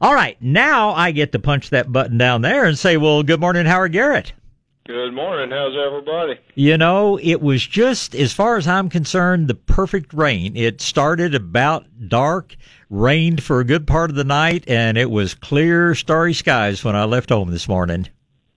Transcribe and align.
All 0.00 0.14
right, 0.14 0.36
now 0.42 0.90
I 0.90 1.10
get 1.10 1.32
to 1.32 1.38
punch 1.38 1.70
that 1.70 1.90
button 1.90 2.18
down 2.18 2.42
there 2.42 2.64
and 2.64 2.78
say, 2.78 2.96
well, 2.96 3.22
good 3.22 3.40
morning, 3.40 3.64
Howard 3.64 3.92
Garrett. 3.92 4.32
Good 4.86 5.14
morning. 5.14 5.50
How's 5.50 5.74
everybody? 5.76 6.38
You 6.54 6.78
know, 6.78 7.18
it 7.20 7.40
was 7.40 7.66
just, 7.66 8.14
as 8.14 8.32
far 8.32 8.56
as 8.56 8.68
I'm 8.68 8.88
concerned, 8.88 9.48
the 9.48 9.54
perfect 9.54 10.12
rain. 10.14 10.56
It 10.56 10.80
started 10.80 11.34
about 11.34 11.86
dark, 12.08 12.54
rained 12.88 13.42
for 13.42 13.58
a 13.58 13.64
good 13.64 13.86
part 13.86 14.10
of 14.10 14.16
the 14.16 14.22
night, 14.22 14.62
and 14.68 14.96
it 14.96 15.10
was 15.10 15.34
clear, 15.34 15.96
starry 15.96 16.34
skies 16.34 16.84
when 16.84 16.94
I 16.94 17.04
left 17.04 17.30
home 17.30 17.50
this 17.50 17.66
morning. 17.66 18.06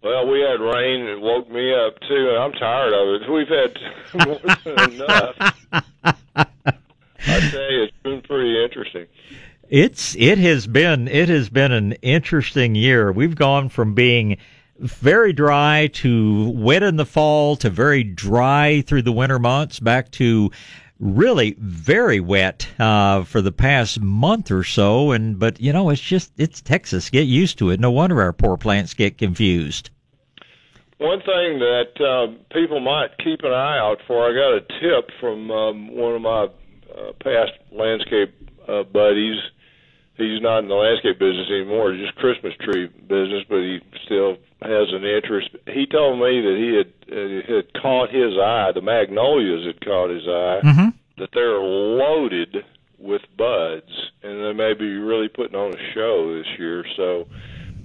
Well, 0.03 0.27
we 0.29 0.39
had 0.41 0.61
rain 0.61 1.07
and 1.07 1.21
woke 1.21 1.49
me 1.49 1.73
up 1.73 1.99
too, 2.01 2.29
and 2.29 2.37
I'm 2.37 2.51
tired 2.53 2.93
of 2.93 3.21
it. 3.21 3.29
We've 3.31 3.47
had 3.47 4.27
more 4.27 4.55
than 4.65 4.91
enough. 4.93 5.55
I 6.35 7.39
tell 7.49 7.71
you, 7.71 7.83
it's 7.83 7.97
been 8.03 8.21
pretty 8.21 8.63
interesting. 8.63 9.07
It's 9.69 10.15
it 10.15 10.39
has 10.39 10.65
been 10.65 11.07
it 11.07 11.29
has 11.29 11.49
been 11.49 11.71
an 11.71 11.91
interesting 12.01 12.73
year. 12.73 13.11
We've 13.11 13.35
gone 13.35 13.69
from 13.69 13.93
being 13.93 14.37
very 14.79 15.31
dry 15.31 15.91
to 15.93 16.49
wet 16.49 16.81
in 16.81 16.95
the 16.95 17.05
fall 17.05 17.55
to 17.57 17.69
very 17.69 18.03
dry 18.03 18.81
through 18.81 19.03
the 19.03 19.11
winter 19.11 19.37
months 19.37 19.79
back 19.79 20.09
to 20.11 20.49
really 20.99 21.55
very 21.59 22.19
wet 22.19 22.67
uh, 22.79 23.23
for 23.25 23.41
the 23.41 23.51
past 23.51 24.01
month 24.01 24.49
or 24.49 24.63
so. 24.63 25.11
And 25.11 25.37
but 25.37 25.61
you 25.61 25.71
know 25.71 25.91
it's 25.91 26.01
just 26.01 26.31
it's 26.37 26.61
Texas. 26.61 27.11
Get 27.11 27.27
used 27.27 27.59
to 27.59 27.69
it. 27.69 27.79
No 27.79 27.91
wonder 27.91 28.23
our 28.23 28.33
poor 28.33 28.57
plants 28.57 28.95
get 28.95 29.19
confused. 29.19 29.91
One 30.97 31.19
thing 31.19 31.59
that 31.59 31.91
uh, 32.01 32.33
people 32.51 32.79
might 32.79 33.15
keep 33.23 33.41
an 33.43 33.51
eye 33.51 33.77
out 33.77 33.99
for 34.07 34.27
I 34.27 34.33
got 34.33 34.51
a 34.51 34.61
tip 34.81 35.11
from 35.19 35.51
um, 35.51 35.95
one 35.95 36.15
of 36.15 36.21
my 36.23 36.45
uh, 36.45 37.13
past 37.23 37.51
landscape 37.71 38.33
uh, 38.67 38.81
buddies 38.83 39.37
he's 40.19 40.41
not 40.41 40.59
in 40.59 40.67
the 40.67 40.75
landscape 40.75 41.19
business 41.19 41.47
anymore, 41.49 41.93
just 41.95 42.15
Christmas 42.15 42.53
tree 42.59 42.87
business, 43.07 43.43
but 43.49 43.59
he 43.59 43.79
still 44.05 44.37
has 44.61 44.91
an 44.93 45.03
interest. 45.05 45.49
He 45.67 45.85
told 45.85 46.19
me 46.19 46.41
that 46.41 46.57
he 46.57 46.75
had 46.75 46.91
uh, 47.11 47.55
had 47.55 47.73
caught 47.81 48.09
his 48.09 48.37
eye, 48.37 48.71
the 48.73 48.81
magnolias 48.81 49.65
had 49.65 49.79
caught 49.83 50.09
his 50.09 50.27
eye, 50.27 50.59
mm-hmm. 50.63 50.89
that 51.17 51.29
they're 51.33 51.59
loaded 51.59 52.63
with 52.97 53.21
buds, 53.37 54.11
and 54.23 54.43
they 54.43 54.53
may 54.53 54.73
be 54.73 54.89
really 54.97 55.29
putting 55.29 55.55
on 55.55 55.73
a 55.73 55.93
show 55.93 56.35
this 56.37 56.47
year. 56.59 56.83
So 56.97 57.27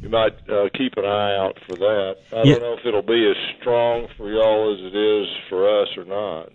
you 0.03 0.09
might 0.09 0.35
uh, 0.51 0.69
keep 0.77 0.97
an 0.97 1.05
eye 1.05 1.37
out 1.37 1.57
for 1.67 1.77
that. 1.77 2.17
I 2.33 2.43
Yeah. 2.43 2.55
don't 2.57 2.63
know 2.63 2.73
if 2.75 2.85
it'll 2.85 3.03
be 3.03 3.27
as 3.31 3.37
strong 3.61 4.09
for 4.17 4.31
y'all 4.31 4.75
as 4.75 4.81
it 4.85 4.95
is 4.97 5.29
for 5.49 5.83
us 5.83 5.89
or 5.97 6.05
not. 6.05 6.51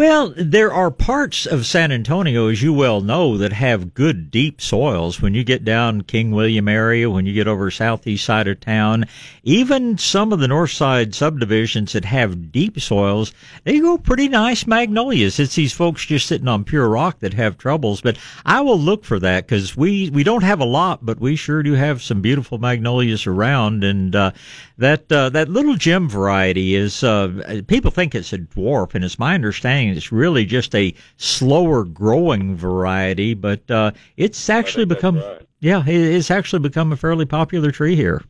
Well, 0.00 0.32
there 0.34 0.72
are 0.72 0.90
parts 0.90 1.44
of 1.44 1.66
San 1.66 1.92
Antonio, 1.92 2.48
as 2.48 2.62
you 2.62 2.72
well 2.72 3.02
know, 3.02 3.36
that 3.36 3.52
have 3.52 3.92
good 3.92 4.30
deep 4.30 4.58
soils. 4.58 5.20
When 5.20 5.34
you 5.34 5.44
get 5.44 5.62
down 5.62 6.04
King 6.04 6.30
William 6.30 6.68
area, 6.68 7.10
when 7.10 7.26
you 7.26 7.34
get 7.34 7.46
over 7.46 7.70
southeast 7.70 8.24
side 8.24 8.48
of 8.48 8.60
town, 8.60 9.04
even 9.42 9.98
some 9.98 10.32
of 10.32 10.40
the 10.40 10.48
north 10.48 10.70
side 10.70 11.14
subdivisions 11.14 11.92
that 11.92 12.06
have 12.06 12.50
deep 12.50 12.80
soils, 12.80 13.34
they 13.64 13.78
go 13.78 13.98
pretty 13.98 14.26
nice 14.26 14.66
magnolias. 14.66 15.38
It's 15.38 15.54
these 15.54 15.74
folks 15.74 16.06
just 16.06 16.26
sitting 16.26 16.48
on 16.48 16.64
pure 16.64 16.88
rock 16.88 17.18
that 17.18 17.34
have 17.34 17.58
troubles. 17.58 18.00
But 18.00 18.16
I 18.46 18.62
will 18.62 18.80
look 18.80 19.04
for 19.04 19.18
that 19.18 19.46
because 19.46 19.76
we 19.76 20.08
we 20.08 20.22
don't 20.22 20.44
have 20.44 20.60
a 20.60 20.64
lot, 20.64 21.04
but 21.04 21.20
we 21.20 21.36
sure 21.36 21.62
do 21.62 21.74
have 21.74 22.00
some 22.00 22.22
beautiful 22.22 22.56
magnolias 22.56 23.26
around. 23.26 23.84
And 23.84 24.16
uh, 24.16 24.30
that 24.78 25.12
uh, 25.12 25.28
that 25.28 25.50
little 25.50 25.76
gem 25.76 26.08
variety 26.08 26.74
is 26.74 27.04
uh, 27.04 27.62
people 27.66 27.90
think 27.90 28.14
it's 28.14 28.32
a 28.32 28.38
dwarf, 28.38 28.94
and 28.94 29.04
it's 29.04 29.18
my 29.18 29.34
understanding 29.34 29.89
it's 29.90 30.12
really 30.12 30.44
just 30.44 30.74
a 30.74 30.94
slower 31.16 31.84
growing 31.84 32.56
variety. 32.56 33.34
But 33.34 33.70
uh, 33.70 33.92
it's 34.16 34.48
actually 34.50 34.84
become 34.84 35.18
right. 35.18 35.46
yeah, 35.60 35.82
it's 35.86 36.30
actually 36.30 36.60
become 36.60 36.92
a 36.92 36.96
fairly 36.96 37.26
popular 37.26 37.70
tree 37.70 37.96
here. 37.96 38.22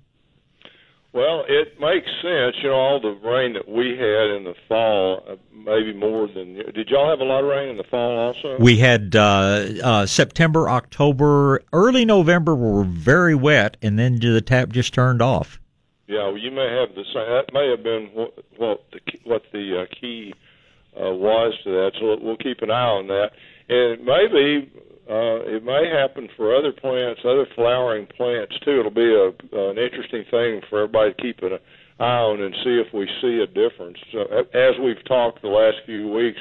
Well, 1.13 1.45
it 1.49 1.81
makes 1.81 2.07
sense. 2.23 2.57
You 2.63 2.69
know, 2.69 2.75
all 2.75 3.01
the 3.01 3.19
rain 3.27 3.55
that 3.55 3.69
we 3.69 3.91
had 3.91 4.31
in 4.31 4.45
the 4.45 4.55
fall, 4.69 5.25
uh, 5.29 5.35
maybe 5.53 5.93
more 5.93 6.29
than. 6.29 6.55
Did 6.55 6.89
y'all 6.89 7.11
have 7.11 7.19
a 7.19 7.25
lot 7.25 7.43
of 7.43 7.51
rain 7.51 7.69
in 7.69 7.77
the 7.77 7.85
fall 7.85 8.17
also? 8.17 8.57
We 8.61 8.79
had 8.79 9.17
uh, 9.17 9.67
uh, 9.83 10.07
September, 10.07 10.71
October, 10.71 11.63
early 11.73 12.05
November 12.05 12.55
were 12.55 12.85
very 12.85 13.35
wet, 13.35 13.77
and 13.83 13.99
then 13.99 14.21
the 14.21 14.41
tap 14.41 14.69
just 14.69 14.95
turned 14.95 15.21
off. 15.21 15.59
Yeah, 16.07 16.27
well, 16.27 16.39
you 16.39 16.53
may 16.53 16.67
have 16.67 16.95
the 16.95 17.05
same. 17.13 17.29
That 17.29 17.53
may 17.53 17.71
have 17.71 17.83
been 17.83 18.11
what, 18.15 18.45
what 18.57 18.85
the 18.93 19.01
what 19.25 19.43
the 19.53 19.83
uh, 19.83 19.87
key 20.01 20.33
uh, 20.97 21.13
was 21.15 21.55
to 21.65 21.71
that. 21.71 21.93
So 22.01 22.17
we'll 22.21 22.37
keep 22.37 22.63
an 22.63 22.71
eye 22.71 22.91
on 22.91 23.07
that. 23.09 23.31
And 23.69 24.05
maybe 24.05 24.71
uh, 25.09 25.43
it 25.47 25.65
may 25.65 25.91
happen 25.91 26.29
for 26.37 26.55
other 26.55 26.73
plants, 26.73 27.21
other 27.25 27.47
flowering 27.55 28.07
plants 28.17 28.55
too. 28.65 28.81
It'll 28.81 28.91
be 28.91 29.11
a 29.11 29.29
an 29.57 29.79
interesting 29.79 30.25
thing 30.31 30.61
for 30.69 30.85
everybody 30.85 31.15
to 31.15 31.23
keep 31.23 31.43
an 31.43 31.59
eye 31.99 32.05
on 32.05 32.41
and 32.41 32.55
see 32.65 32.81
if 32.81 32.93
we 32.95 33.09
see 33.21 33.43
a 33.43 33.47
difference. 33.47 33.99
So, 34.13 34.21
as 34.55 34.75
we've 34.83 35.05
talked 35.07 35.43
the 35.43 35.49
last 35.49 35.79
few 35.85 36.09
weeks, 36.09 36.39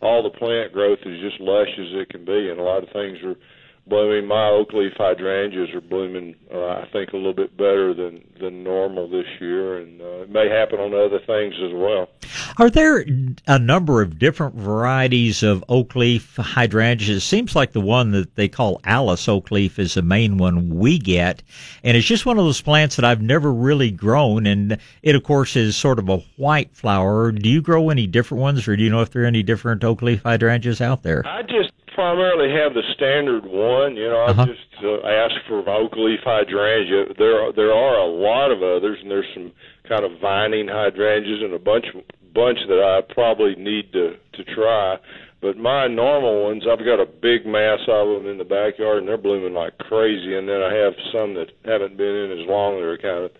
all 0.00 0.22
the 0.22 0.30
plant 0.30 0.72
growth 0.72 0.98
is 1.04 1.20
just 1.20 1.40
lush 1.40 1.68
as 1.78 1.92
it 1.92 2.08
can 2.10 2.24
be, 2.24 2.50
and 2.50 2.58
a 2.58 2.62
lot 2.62 2.82
of 2.82 2.90
things 2.90 3.18
are 3.24 3.36
blooming. 3.86 4.26
My 4.26 4.48
oak 4.48 4.72
leaf 4.72 4.92
hydrangeas 4.96 5.74
are 5.74 5.80
blooming, 5.80 6.34
uh, 6.52 6.66
I 6.66 6.88
think, 6.92 7.12
a 7.12 7.16
little 7.16 7.34
bit 7.34 7.56
better 7.56 7.94
than 7.94 8.22
than 8.40 8.62
normal 8.62 9.08
this 9.08 9.26
year, 9.40 9.78
and 9.78 10.00
uh, 10.00 10.22
it 10.22 10.30
may 10.30 10.48
happen 10.48 10.78
on 10.78 10.92
other 10.92 11.20
things 11.26 11.54
as 11.64 11.72
well. 11.72 12.08
Are 12.58 12.70
there 12.70 13.04
a 13.46 13.58
number 13.58 14.02
of 14.02 14.18
different 14.18 14.54
varieties 14.54 15.42
of 15.42 15.64
oak 15.68 15.94
leaf 15.94 16.36
hydrangeas? 16.36 17.08
It 17.16 17.20
seems 17.20 17.54
like 17.54 17.72
the 17.72 17.80
one 17.80 18.10
that 18.12 18.34
they 18.34 18.48
call 18.48 18.80
Alice 18.84 19.28
oak 19.28 19.50
leaf 19.50 19.78
is 19.78 19.94
the 19.94 20.02
main 20.02 20.38
one 20.38 20.70
we 20.70 20.98
get. 20.98 21.42
And 21.82 21.96
it's 21.96 22.06
just 22.06 22.26
one 22.26 22.38
of 22.38 22.44
those 22.44 22.60
plants 22.60 22.96
that 22.96 23.04
I've 23.04 23.22
never 23.22 23.52
really 23.52 23.90
grown. 23.90 24.46
And 24.46 24.78
it, 25.02 25.14
of 25.14 25.22
course, 25.22 25.56
is 25.56 25.76
sort 25.76 25.98
of 25.98 26.08
a 26.08 26.18
white 26.36 26.74
flower. 26.74 27.32
Do 27.32 27.48
you 27.48 27.62
grow 27.62 27.90
any 27.90 28.06
different 28.06 28.42
ones, 28.42 28.66
or 28.66 28.76
do 28.76 28.82
you 28.82 28.90
know 28.90 29.02
if 29.02 29.10
there 29.10 29.22
are 29.22 29.26
any 29.26 29.42
different 29.42 29.84
oak 29.84 30.02
leaf 30.02 30.22
hydrangeas 30.22 30.80
out 30.80 31.02
there? 31.02 31.26
I 31.26 31.42
just 31.42 31.72
primarily 31.96 32.52
have 32.52 32.74
the 32.76 32.84
standard 32.94 33.44
one. 33.48 33.96
You 33.96 34.08
know, 34.12 34.20
I 34.20 34.30
Uh-huh. 34.30 34.46
just 34.46 34.84
uh, 34.84 35.00
ask 35.08 35.34
for 35.48 35.64
oak 35.68 35.96
leaf 35.96 36.20
hydrangea. 36.22 37.14
There, 37.16 37.40
are, 37.40 37.52
there 37.56 37.72
are 37.72 37.96
a 37.98 38.06
lot 38.06 38.52
of 38.52 38.62
others, 38.62 38.98
and 39.00 39.10
there's 39.10 39.26
some 39.32 39.50
kind 39.88 40.04
of 40.04 40.20
vining 40.20 40.68
hydrangeas 40.68 41.42
and 41.42 41.54
a 41.54 41.58
bunch, 41.58 41.86
bunch 42.34 42.58
that 42.68 42.78
I 42.84 43.00
probably 43.12 43.56
need 43.56 43.92
to 43.96 44.14
to 44.36 44.44
try. 44.54 44.98
But 45.40 45.56
my 45.56 45.86
normal 45.86 46.44
ones, 46.44 46.64
I've 46.68 46.84
got 46.84 47.00
a 47.00 47.06
big 47.06 47.46
mass 47.46 47.80
of 47.88 48.08
them 48.08 48.26
in 48.30 48.36
the 48.36 48.44
backyard, 48.44 48.98
and 48.98 49.08
they're 49.08 49.16
blooming 49.16 49.54
like 49.54 49.76
crazy. 49.78 50.36
And 50.36 50.48
then 50.48 50.60
I 50.60 50.72
have 50.74 50.94
some 51.12 51.34
that 51.34 51.52
haven't 51.64 51.96
been 51.96 52.14
in 52.24 52.30
as 52.40 52.46
long; 52.48 52.76
they're 52.76 52.98
kind 52.98 53.24
of 53.24 53.30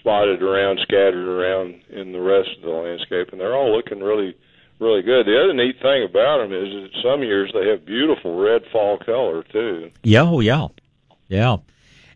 spotted 0.00 0.42
around, 0.42 0.80
scattered 0.82 1.28
around 1.28 1.76
in 1.90 2.12
the 2.12 2.20
rest 2.20 2.48
of 2.56 2.62
the 2.62 2.70
landscape, 2.70 3.28
and 3.32 3.40
they're 3.40 3.54
all 3.56 3.74
looking 3.76 4.00
really 4.00 4.34
really 4.78 5.02
good. 5.02 5.26
The 5.26 5.42
other 5.42 5.54
neat 5.54 5.76
thing 5.80 6.04
about 6.04 6.38
them 6.38 6.52
is 6.52 6.68
that 6.72 7.02
some 7.02 7.22
years 7.22 7.50
they 7.52 7.68
have 7.68 7.84
beautiful 7.84 8.36
red 8.36 8.62
fall 8.72 8.98
color 8.98 9.42
too. 9.44 9.90
Yeah, 10.02 10.22
oh, 10.22 10.40
yeah, 10.40 10.68
yeah. 11.28 11.56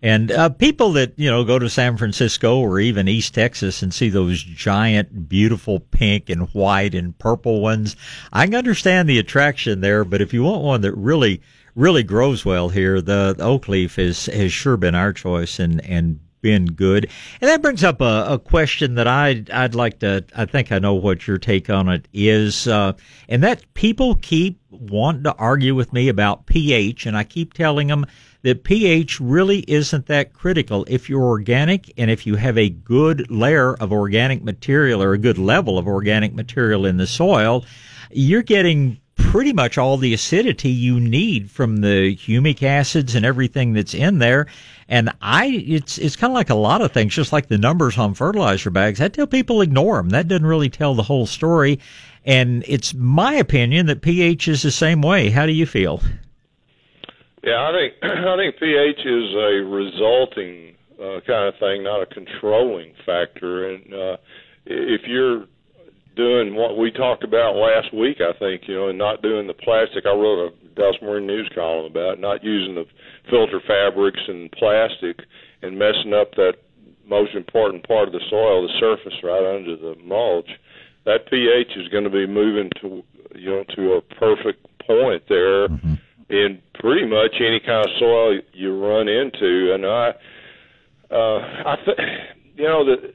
And 0.02 0.32
uh, 0.32 0.48
people 0.48 0.92
that 0.92 1.12
you 1.16 1.30
know 1.30 1.44
go 1.44 1.58
to 1.58 1.68
San 1.68 1.98
Francisco 1.98 2.58
or 2.58 2.80
even 2.80 3.06
East 3.06 3.34
Texas 3.34 3.82
and 3.82 3.92
see 3.92 4.08
those 4.08 4.42
giant, 4.42 5.28
beautiful 5.28 5.80
pink 5.80 6.30
and 6.30 6.48
white 6.54 6.94
and 6.94 7.18
purple 7.18 7.60
ones, 7.60 7.96
I 8.32 8.46
can 8.46 8.54
understand 8.54 9.08
the 9.08 9.18
attraction 9.18 9.80
there. 9.80 10.04
But 10.04 10.22
if 10.22 10.32
you 10.32 10.44
want 10.44 10.62
one 10.62 10.80
that 10.82 10.94
really, 10.94 11.42
really 11.74 12.02
grows 12.02 12.46
well 12.46 12.70
here, 12.70 13.02
the, 13.02 13.34
the 13.36 13.44
oak 13.44 13.68
leaf 13.68 13.98
is 13.98 14.24
has 14.26 14.52
sure 14.52 14.78
been 14.78 14.94
our 14.94 15.12
choice 15.12 15.58
and 15.58 15.84
and 15.84 16.20
been 16.40 16.66
good. 16.66 17.08
And 17.40 17.48
that 17.50 17.62
brings 17.62 17.84
up 17.84 18.00
a, 18.00 18.26
a 18.28 18.38
question 18.38 18.94
that 18.94 19.06
I 19.06 19.44
I'd 19.52 19.74
like 19.74 20.00
to. 20.00 20.24
I 20.34 20.46
think 20.46 20.72
I 20.72 20.78
know 20.78 20.94
what 20.94 21.26
your 21.26 21.38
take 21.38 21.70
on 21.70 21.88
it 21.88 22.08
is, 22.12 22.66
uh, 22.66 22.92
and 23.28 23.42
that 23.42 23.62
people 23.74 24.16
keep 24.16 24.60
wanting 24.70 25.24
to 25.24 25.34
argue 25.34 25.74
with 25.74 25.92
me 25.92 26.08
about 26.08 26.46
pH, 26.46 27.06
and 27.06 27.16
I 27.16 27.24
keep 27.24 27.54
telling 27.54 27.88
them 27.88 28.06
that 28.42 28.64
pH 28.64 29.20
really 29.20 29.60
isn't 29.68 30.06
that 30.06 30.32
critical. 30.32 30.86
If 30.88 31.08
you're 31.08 31.22
organic 31.22 31.92
and 31.98 32.10
if 32.10 32.26
you 32.26 32.36
have 32.36 32.56
a 32.56 32.70
good 32.70 33.30
layer 33.30 33.74
of 33.74 33.92
organic 33.92 34.42
material 34.42 35.02
or 35.02 35.12
a 35.12 35.18
good 35.18 35.38
level 35.38 35.78
of 35.78 35.86
organic 35.86 36.34
material 36.34 36.86
in 36.86 36.96
the 36.96 37.06
soil, 37.06 37.64
you're 38.10 38.42
getting 38.42 38.98
pretty 39.16 39.52
much 39.52 39.76
all 39.76 39.96
the 39.96 40.14
acidity 40.14 40.70
you 40.70 40.98
need 40.98 41.50
from 41.50 41.78
the 41.78 42.16
humic 42.16 42.62
acids 42.62 43.14
and 43.14 43.26
everything 43.26 43.74
that's 43.74 43.94
in 43.94 44.18
there. 44.18 44.46
And 44.90 45.10
I, 45.22 45.46
it's, 45.46 45.98
it's 45.98 46.16
kind 46.16 46.32
of 46.32 46.34
like 46.34 46.50
a 46.50 46.56
lot 46.56 46.82
of 46.82 46.90
things, 46.90 47.14
just 47.14 47.32
like 47.32 47.46
the 47.46 47.56
numbers 47.56 47.96
on 47.96 48.12
fertilizer 48.12 48.70
bags. 48.70 49.00
I 49.00 49.06
tell 49.06 49.28
people 49.28 49.62
ignore 49.62 49.98
them. 49.98 50.10
That 50.10 50.26
doesn't 50.26 50.44
really 50.44 50.68
tell 50.68 50.96
the 50.96 51.04
whole 51.04 51.26
story. 51.26 51.78
And 52.26 52.64
it's 52.66 52.92
my 52.92 53.34
opinion 53.34 53.86
that 53.86 54.02
pH 54.02 54.48
is 54.48 54.62
the 54.62 54.72
same 54.72 55.00
way. 55.00 55.30
How 55.30 55.46
do 55.46 55.52
you 55.52 55.64
feel? 55.64 56.02
Yeah, 57.44 57.68
I 57.68 57.72
think 57.72 57.94
I 58.02 58.36
think 58.36 58.58
pH 58.58 58.98
is 59.06 59.34
a 59.34 59.64
resulting 59.64 60.74
uh, 61.00 61.20
kind 61.24 61.48
of 61.48 61.54
thing, 61.60 61.84
not 61.84 62.02
a 62.02 62.06
controlling 62.06 62.92
factor. 63.06 63.70
And 63.70 63.94
uh, 63.94 64.16
if 64.66 65.02
you're 65.06 65.46
doing 66.16 66.56
what 66.56 66.76
we 66.76 66.90
talked 66.90 67.22
about 67.22 67.54
last 67.54 67.94
week, 67.94 68.18
I 68.20 68.36
think 68.38 68.62
you 68.66 68.74
know, 68.74 68.88
and 68.88 68.98
not 68.98 69.22
doing 69.22 69.46
the 69.46 69.54
plastic. 69.54 70.04
I 70.04 70.10
wrote 70.10 70.52
a 70.52 70.74
Dallas 70.74 70.96
News 71.00 71.50
column 71.54 71.86
about 71.86 72.18
not 72.18 72.44
using 72.44 72.74
the 72.74 72.84
filter 73.30 73.60
fabrics 73.66 74.20
and 74.28 74.50
plastic 74.52 75.20
and 75.62 75.78
messing 75.78 76.12
up 76.12 76.34
that 76.34 76.54
most 77.06 77.34
important 77.34 77.86
part 77.86 78.06
of 78.06 78.12
the 78.12 78.20
soil, 78.30 78.62
the 78.62 78.74
surface 78.78 79.18
right 79.22 79.56
under 79.56 79.76
the 79.76 79.94
mulch, 80.02 80.48
that 81.04 81.28
pH 81.30 81.76
is 81.76 81.88
going 81.88 82.04
to 82.04 82.10
be 82.10 82.26
moving 82.26 82.70
to 82.80 83.02
you 83.34 83.50
know 83.50 83.64
to 83.74 83.92
a 83.94 84.00
perfect 84.14 84.66
point 84.86 85.22
there 85.28 85.68
mm-hmm. 85.68 85.94
in 86.28 86.60
pretty 86.74 87.06
much 87.06 87.34
any 87.40 87.60
kind 87.60 87.84
of 87.84 87.90
soil 87.98 88.38
you 88.52 88.78
run 88.78 89.08
into. 89.08 89.74
And 89.74 89.86
I, 89.86 90.10
uh, 91.10 91.38
I 91.66 91.76
think 91.84 91.98
you 92.56 92.64
know 92.64 92.84
the 92.84 93.14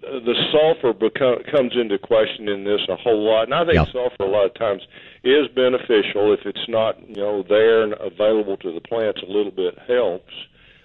the 0.00 0.34
sulfur 0.50 0.92
become, 0.92 1.36
comes 1.50 1.72
into 1.76 1.98
question 1.98 2.48
in 2.48 2.64
this 2.64 2.80
a 2.88 2.96
whole 2.96 3.22
lot, 3.22 3.44
and 3.44 3.54
I 3.54 3.64
think 3.64 3.74
yeah. 3.74 3.92
sulfur 3.92 4.24
a 4.24 4.30
lot 4.30 4.46
of 4.46 4.54
times 4.54 4.82
is 5.24 5.46
beneficial 5.54 6.32
if 6.32 6.40
it's 6.46 6.68
not 6.68 6.96
you 7.06 7.16
know 7.16 7.44
there 7.48 7.82
and 7.82 7.94
available 8.00 8.56
to 8.58 8.72
the 8.72 8.80
plants. 8.80 9.20
A 9.22 9.30
little 9.30 9.52
bit 9.52 9.78
helps, 9.86 10.32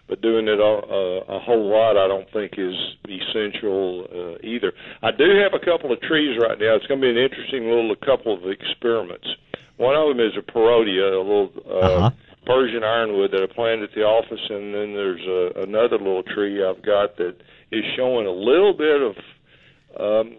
but 0.07 0.21
doing 0.21 0.47
it 0.47 0.59
a, 0.59 0.63
a, 0.63 1.37
a 1.37 1.39
whole 1.39 1.69
lot, 1.69 1.97
I 1.97 2.07
don't 2.07 2.29
think 2.31 2.53
is 2.57 2.75
essential 3.07 4.07
uh, 4.11 4.45
either. 4.45 4.73
I 5.01 5.11
do 5.11 5.31
have 5.39 5.53
a 5.53 5.63
couple 5.63 5.91
of 5.93 6.01
trees 6.01 6.37
right 6.39 6.59
now. 6.59 6.75
It's 6.75 6.87
going 6.87 6.99
to 6.99 7.05
be 7.05 7.11
an 7.11 7.17
interesting 7.17 7.69
little 7.69 7.95
couple 7.95 8.35
of 8.35 8.49
experiments. 8.49 9.27
One 9.77 9.95
of 9.95 10.09
them 10.09 10.25
is 10.25 10.33
a 10.37 10.41
Parrotia, 10.41 11.15
a 11.15 11.23
little 11.23 11.51
uh, 11.67 11.79
uh-huh. 11.79 12.09
Persian 12.45 12.83
ironwood 12.83 13.31
that 13.31 13.41
I 13.41 13.53
planted 13.53 13.89
at 13.89 13.95
the 13.95 14.03
office, 14.03 14.43
and 14.49 14.73
then 14.73 14.93
there's 14.93 15.25
a, 15.25 15.63
another 15.63 15.97
little 15.97 16.23
tree 16.23 16.63
I've 16.63 16.83
got 16.83 17.17
that 17.17 17.35
is 17.71 17.83
showing 17.95 18.27
a 18.27 18.31
little 18.31 18.73
bit 18.73 19.01
of. 19.01 19.15
Um, 19.97 20.37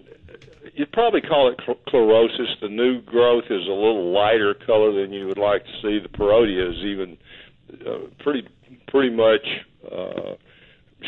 you'd 0.75 0.93
probably 0.93 1.23
call 1.23 1.49
it 1.51 1.59
chlorosis. 1.89 2.61
The 2.61 2.69
new 2.69 3.01
growth 3.01 3.45
is 3.45 3.67
a 3.67 3.73
little 3.73 4.13
lighter 4.13 4.55
color 4.55 4.93
than 4.93 5.13
you 5.13 5.27
would 5.27 5.39
like 5.39 5.65
to 5.65 5.73
see. 5.83 5.99
The 5.99 6.09
Parrotia 6.09 6.71
is 6.71 6.85
even 6.85 7.17
uh, 7.87 8.09
pretty 8.19 8.47
pretty 8.89 9.15
much 9.15 9.47
uh, 9.91 10.35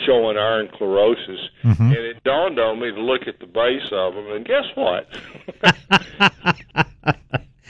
showing 0.07 0.37
iron 0.37 0.69
chlorosis, 0.69 1.49
mm-hmm. 1.65 1.83
and 1.83 1.95
it 1.95 2.23
dawned 2.25 2.59
on 2.59 2.81
me 2.81 2.91
to 2.91 3.01
look 3.01 3.23
at 3.27 3.39
the 3.41 3.47
base 3.47 3.89
of 3.93 4.15
them, 4.15 4.31
and 4.33 4.47
guess 4.47 4.65
what? 4.75 5.09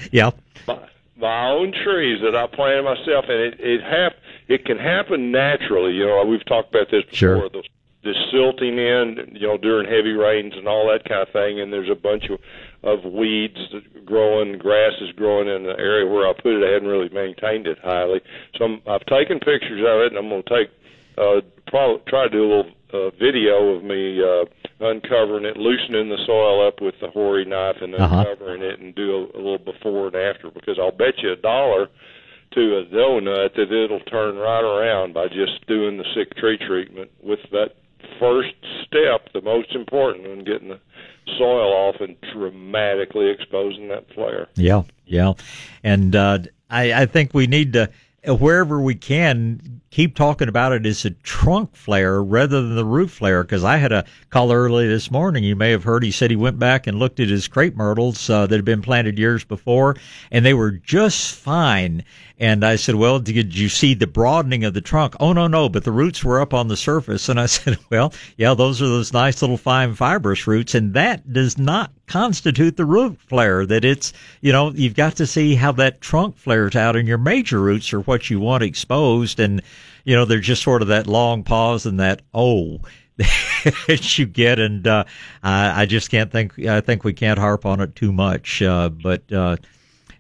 yeah. 0.13 0.31
My, 0.67 0.89
my 1.17 1.49
own 1.51 1.73
trees 1.73 2.21
that 2.23 2.37
I 2.37 2.47
planted 2.47 2.83
myself, 2.85 3.25
and 3.29 3.41
it 3.41 3.61
it 3.61 3.83
hap- 3.83 4.21
it 4.49 4.65
can 4.65 4.79
happen 4.79 5.31
naturally. 5.31 5.93
You 5.93 6.07
know, 6.07 6.25
we've 6.25 6.45
talked 6.47 6.71
about 6.71 6.91
this 6.91 7.05
before. 7.05 7.17
Sure. 7.17 7.49
The, 7.49 7.63
the 8.05 8.15
silting 8.31 8.79
in, 8.79 9.35
you 9.35 9.47
know, 9.47 9.59
during 9.59 9.91
heavy 9.91 10.13
rains 10.13 10.55
and 10.57 10.69
all 10.69 10.87
that 10.87 11.09
kind 11.09 11.23
of 11.23 11.33
thing, 11.33 11.61
and 11.61 11.73
there's 11.73 11.91
a 11.91 11.99
bunch 11.99 12.25
of 12.31 12.39
of 12.85 13.03
weeds 13.11 13.59
growing, 14.05 14.57
grass 14.57 14.93
is 15.01 15.11
growing 15.17 15.49
in 15.49 15.65
the 15.65 15.75
area 15.79 16.07
where 16.07 16.29
I 16.29 16.33
put 16.33 16.55
it. 16.55 16.63
I 16.63 16.73
hadn't 16.73 16.89
really 16.89 17.09
maintained 17.09 17.67
it 17.67 17.79
highly, 17.83 18.21
so 18.57 18.67
I'm, 18.67 18.83
I've 18.87 19.05
taken 19.07 19.41
pictures 19.41 19.83
of 19.83 19.99
it, 20.07 20.15
and 20.15 20.19
I'm 20.19 20.29
going 20.29 20.45
to 20.45 20.49
take 20.49 20.71
uh, 21.19 21.41
probably 21.67 22.03
try 22.07 22.25
to 22.25 22.31
do 22.31 22.45
a 22.45 22.49
little 22.49 22.73
uh, 22.95 23.11
video 23.19 23.75
of 23.75 23.83
me 23.83 24.23
uh, 24.23 24.45
uncovering 24.81 25.45
it, 25.45 25.57
loosening 25.57 26.09
the 26.09 26.23
soil 26.25 26.67
up 26.67 26.81
with 26.81 26.95
the 27.01 27.11
Horry 27.11 27.45
knife, 27.45 27.77
and 27.81 27.95
uh-huh. 27.95 28.19
uncovering 28.19 28.63
it, 28.63 28.79
and 28.79 28.95
do 28.95 29.11
a, 29.35 29.37
a 29.37 29.41
little 29.43 29.59
before 29.59 30.07
and 30.07 30.17
after. 30.17 30.51
Because 30.51 30.79
I'll 30.79 30.93
bet 30.93 31.19
you 31.19 31.33
a 31.33 31.37
dollar 31.37 31.89
to 32.53 32.61
a 32.79 32.85
donut 32.87 33.55
that 33.57 33.73
it'll 33.73 34.01
turn 34.01 34.37
right 34.37 34.65
around 34.65 35.15
by 35.15 35.27
just 35.27 35.67
doing 35.67 35.99
the 35.99 36.05
sick 36.15 36.35
tree 36.37 36.59
treatment 36.67 37.11
with 37.23 37.41
that 37.51 37.75
first 38.19 38.55
step, 38.87 39.33
the 39.33 39.43
most 39.43 39.75
important 39.75 40.27
in 40.27 40.45
getting 40.45 40.69
the 40.69 40.81
soil 41.37 41.73
off 41.73 41.97
and 42.01 42.17
dramatically 42.33 43.31
exposing 43.31 43.89
that 43.89 44.13
flare. 44.15 44.49
Yeah, 44.55 44.83
yeah, 45.07 45.35
and 45.83 46.15
uh, 46.15 46.39
I, 46.71 47.03
I 47.03 47.07
think 47.07 47.35
we 47.35 47.47
need 47.47 47.73
to 47.75 47.91
wherever 48.27 48.81
we 48.81 48.95
can 48.95 49.78
keep 49.91 50.15
talking 50.15 50.49
about 50.49 50.73
it 50.73 50.85
as 50.85 51.05
a 51.05 51.11
trunk 51.11 51.75
flare 51.75 52.23
rather 52.23 52.61
than 52.61 52.77
the 52.77 52.85
root 52.85 53.11
flare 53.11 53.43
because 53.43 53.65
I 53.65 53.79
had 53.79 53.93
a 53.93 54.05
call 54.31 54.53
early 54.53 54.87
this 54.87 55.11
morning. 55.11 55.45
You 55.45 55.57
may 55.57 55.71
have 55.71 55.85
heard 55.85 56.03
he 56.05 56.11
said 56.11 56.31
he 56.31 56.37
went 56.37 56.59
back 56.59 56.87
and 56.87 56.99
looked 56.99 57.21
at 57.21 57.29
his 57.29 57.49
crepe 57.49 57.75
myrtles 57.75 58.29
uh, 58.29 58.47
that 58.47 58.55
had 58.55 58.65
been 58.65 58.83
planted 58.83 59.19
years 59.19 59.45
before, 59.45 59.97
and 60.31 60.45
they 60.45 60.55
were 60.55 60.73
just 60.73 61.35
fine. 61.35 62.05
And 62.41 62.65
I 62.65 62.77
said, 62.77 62.95
"Well, 62.95 63.19
did 63.19 63.57
you 63.57 63.69
see 63.69 63.95
the 63.95 64.07
broadening 64.07 64.65
of 64.65 64.73
the 64.73 64.81
trunk?" 64.81 65.17
"Oh 65.19 65.33
no, 65.33 65.49
no, 65.49 65.69
but 65.69 65.83
the 65.83 65.91
roots 65.91 66.23
were 66.23 66.41
up 66.41 66.55
on 66.55 66.69
the 66.69 66.77
surface." 66.77 67.29
And 67.29 67.41
I 67.41 67.47
said, 67.47 67.79
"Well, 67.91 68.13
yeah, 68.37 68.55
those 68.55 68.81
are 68.81 68.87
those 68.87 69.13
nice 69.13 69.43
little 69.43 69.57
fine 69.57 69.95
fibrous 69.95 70.47
roots, 70.47 70.75
and 70.75 70.95
that 70.95 71.33
does 71.33 71.59
not 71.59 71.91
constitute 72.07 72.77
the 72.77 72.85
root 72.85 73.19
flare. 73.27 73.67
That 73.67 73.85
it's 73.85 74.13
you 74.41 74.53
know 74.53 74.71
you've 74.71 74.95
got 74.95 75.17
to 75.17 75.27
see 75.27 75.57
how 75.57 75.73
that 75.73 76.01
trunk 76.01 76.37
flares 76.37 76.77
out, 76.77 76.95
and 76.95 77.09
your 77.09 77.19
major 77.19 77.61
roots 77.61 77.93
are 77.93 78.01
what 78.01 78.31
you 78.31 78.39
want 78.39 78.63
exposed, 78.63 79.41
and 79.41 79.61
you 80.05 80.15
know, 80.15 80.25
there's 80.25 80.47
just 80.47 80.63
sort 80.63 80.83
of 80.83 80.89
that 80.89 81.07
long 81.07 81.45
pause 81.45 81.87
and 81.87 82.01
that 82.01 82.23
oh 82.33 82.81
that 83.17 84.19
you 84.19 84.27
get, 84.27 84.61
and 84.61 84.87
uh, 84.87 85.05
I, 85.43 85.83
I 85.83 85.87
just 85.87 86.11
can't 86.11 86.31
think. 86.31 86.59
I 86.67 86.81
think 86.81 87.03
we 87.03 87.13
can't 87.13 87.39
harp 87.39 87.67
on 87.67 87.81
it 87.81 87.97
too 87.97 88.13
much, 88.13 88.63
uh, 88.63 88.89
but. 88.89 89.31
Uh, 89.33 89.57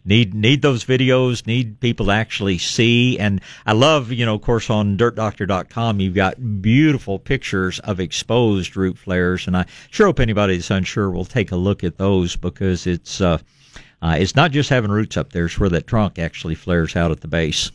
need 0.04 0.32
need 0.32 0.62
those 0.62 0.84
videos 0.84 1.46
need 1.46 1.78
people 1.80 2.06
to 2.06 2.12
actually 2.12 2.56
see 2.56 3.18
and 3.18 3.42
i 3.66 3.72
love 3.72 4.10
you 4.10 4.24
know 4.24 4.36
of 4.36 4.40
course 4.40 4.70
on 4.70 4.96
dirtdoctor.com 4.96 6.00
you've 6.00 6.14
got 6.14 6.62
beautiful 6.62 7.18
pictures 7.18 7.78
of 7.80 8.00
exposed 8.00 8.74
root 8.76 8.96
flares 8.96 9.46
and 9.46 9.56
i 9.56 9.66
sure 9.90 10.06
hope 10.06 10.18
anybody 10.18 10.56
that's 10.56 10.70
unsure 10.70 11.10
will 11.10 11.26
take 11.26 11.52
a 11.52 11.56
look 11.56 11.84
at 11.84 11.98
those 11.98 12.36
because 12.36 12.86
it's 12.86 13.20
uh, 13.20 13.36
uh, 14.00 14.16
it's 14.18 14.34
not 14.34 14.50
just 14.50 14.70
having 14.70 14.90
roots 14.90 15.16
up 15.16 15.32
there 15.32 15.44
it's 15.44 15.60
where 15.60 15.68
that 15.68 15.86
trunk 15.86 16.18
actually 16.18 16.54
flares 16.54 16.96
out 16.96 17.10
at 17.10 17.20
the 17.20 17.28
base 17.28 17.70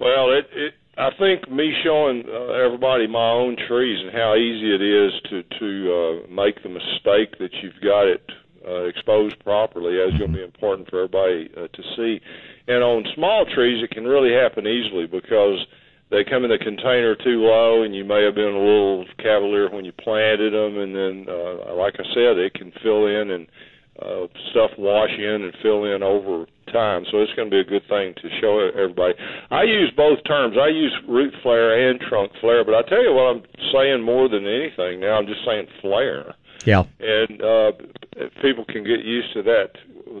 well 0.00 0.32
it, 0.32 0.48
it 0.52 0.74
I 0.98 1.08
think 1.18 1.50
me 1.50 1.72
showing 1.82 2.24
uh, 2.28 2.52
everybody 2.52 3.06
my 3.06 3.30
own 3.30 3.56
trees 3.56 3.98
and 4.04 4.12
how 4.12 4.34
easy 4.34 4.74
it 4.74 4.82
is 4.82 5.12
to 5.30 5.42
to 5.58 5.68
uh, 5.94 6.30
make 6.30 6.62
the 6.62 6.68
mistake 6.68 7.38
that 7.38 7.50
you've 7.62 7.80
got 7.82 8.06
it 8.06 8.22
uh, 8.66 8.84
exposed 8.84 9.38
properly 9.42 9.94
is 9.94 10.18
going 10.18 10.32
to 10.32 10.38
be 10.38 10.44
important 10.44 10.90
for 10.90 11.04
everybody 11.04 11.50
uh, 11.56 11.68
to 11.68 11.82
see. 11.96 12.20
And 12.68 12.82
on 12.84 13.04
small 13.14 13.46
trees, 13.46 13.82
it 13.82 13.90
can 13.90 14.04
really 14.04 14.32
happen 14.32 14.66
easily 14.66 15.06
because 15.06 15.66
they 16.10 16.24
come 16.24 16.44
in 16.44 16.50
the 16.50 16.58
container 16.58 17.16
too 17.16 17.40
low, 17.40 17.82
and 17.82 17.94
you 17.94 18.04
may 18.04 18.22
have 18.22 18.34
been 18.34 18.52
a 18.52 18.58
little 18.58 19.06
cavalier 19.18 19.70
when 19.70 19.84
you 19.84 19.92
planted 19.92 20.52
them, 20.52 20.78
and 20.78 20.94
then, 20.94 21.26
uh, 21.26 21.74
like 21.74 21.94
I 21.98 22.04
said, 22.12 22.36
it 22.36 22.52
can 22.54 22.70
fill 22.82 23.06
in 23.06 23.30
and 23.30 23.46
uh, 23.98 24.26
stuff 24.50 24.70
wash 24.76 25.10
in 25.16 25.42
and 25.42 25.54
fill 25.62 25.84
in 25.84 26.02
over 26.02 26.46
time. 26.72 27.04
So 27.10 27.18
it's 27.18 27.32
going 27.34 27.50
to 27.50 27.54
be 27.54 27.60
a 27.60 27.64
good 27.64 27.86
thing 27.88 28.14
to 28.22 28.28
show 28.40 28.58
everybody. 28.74 29.14
I 29.50 29.62
use 29.64 29.92
both 29.96 30.18
terms. 30.24 30.56
I 30.60 30.68
use 30.68 30.92
root 31.08 31.34
flare 31.42 31.90
and 31.90 32.00
trunk 32.00 32.32
flare, 32.40 32.64
but 32.64 32.74
I 32.74 32.82
tell 32.82 33.02
you 33.02 33.12
what 33.12 33.36
I'm 33.36 33.42
saying 33.72 34.02
more 34.02 34.28
than 34.28 34.46
anything 34.46 35.00
now. 35.00 35.18
I'm 35.18 35.26
just 35.26 35.44
saying 35.44 35.66
flare. 35.80 36.34
Yeah. 36.64 36.84
And 37.00 37.42
uh, 37.42 37.72
people 38.40 38.64
can 38.64 38.84
get 38.84 39.04
used 39.04 39.32
to 39.34 39.42
that. 39.42 39.70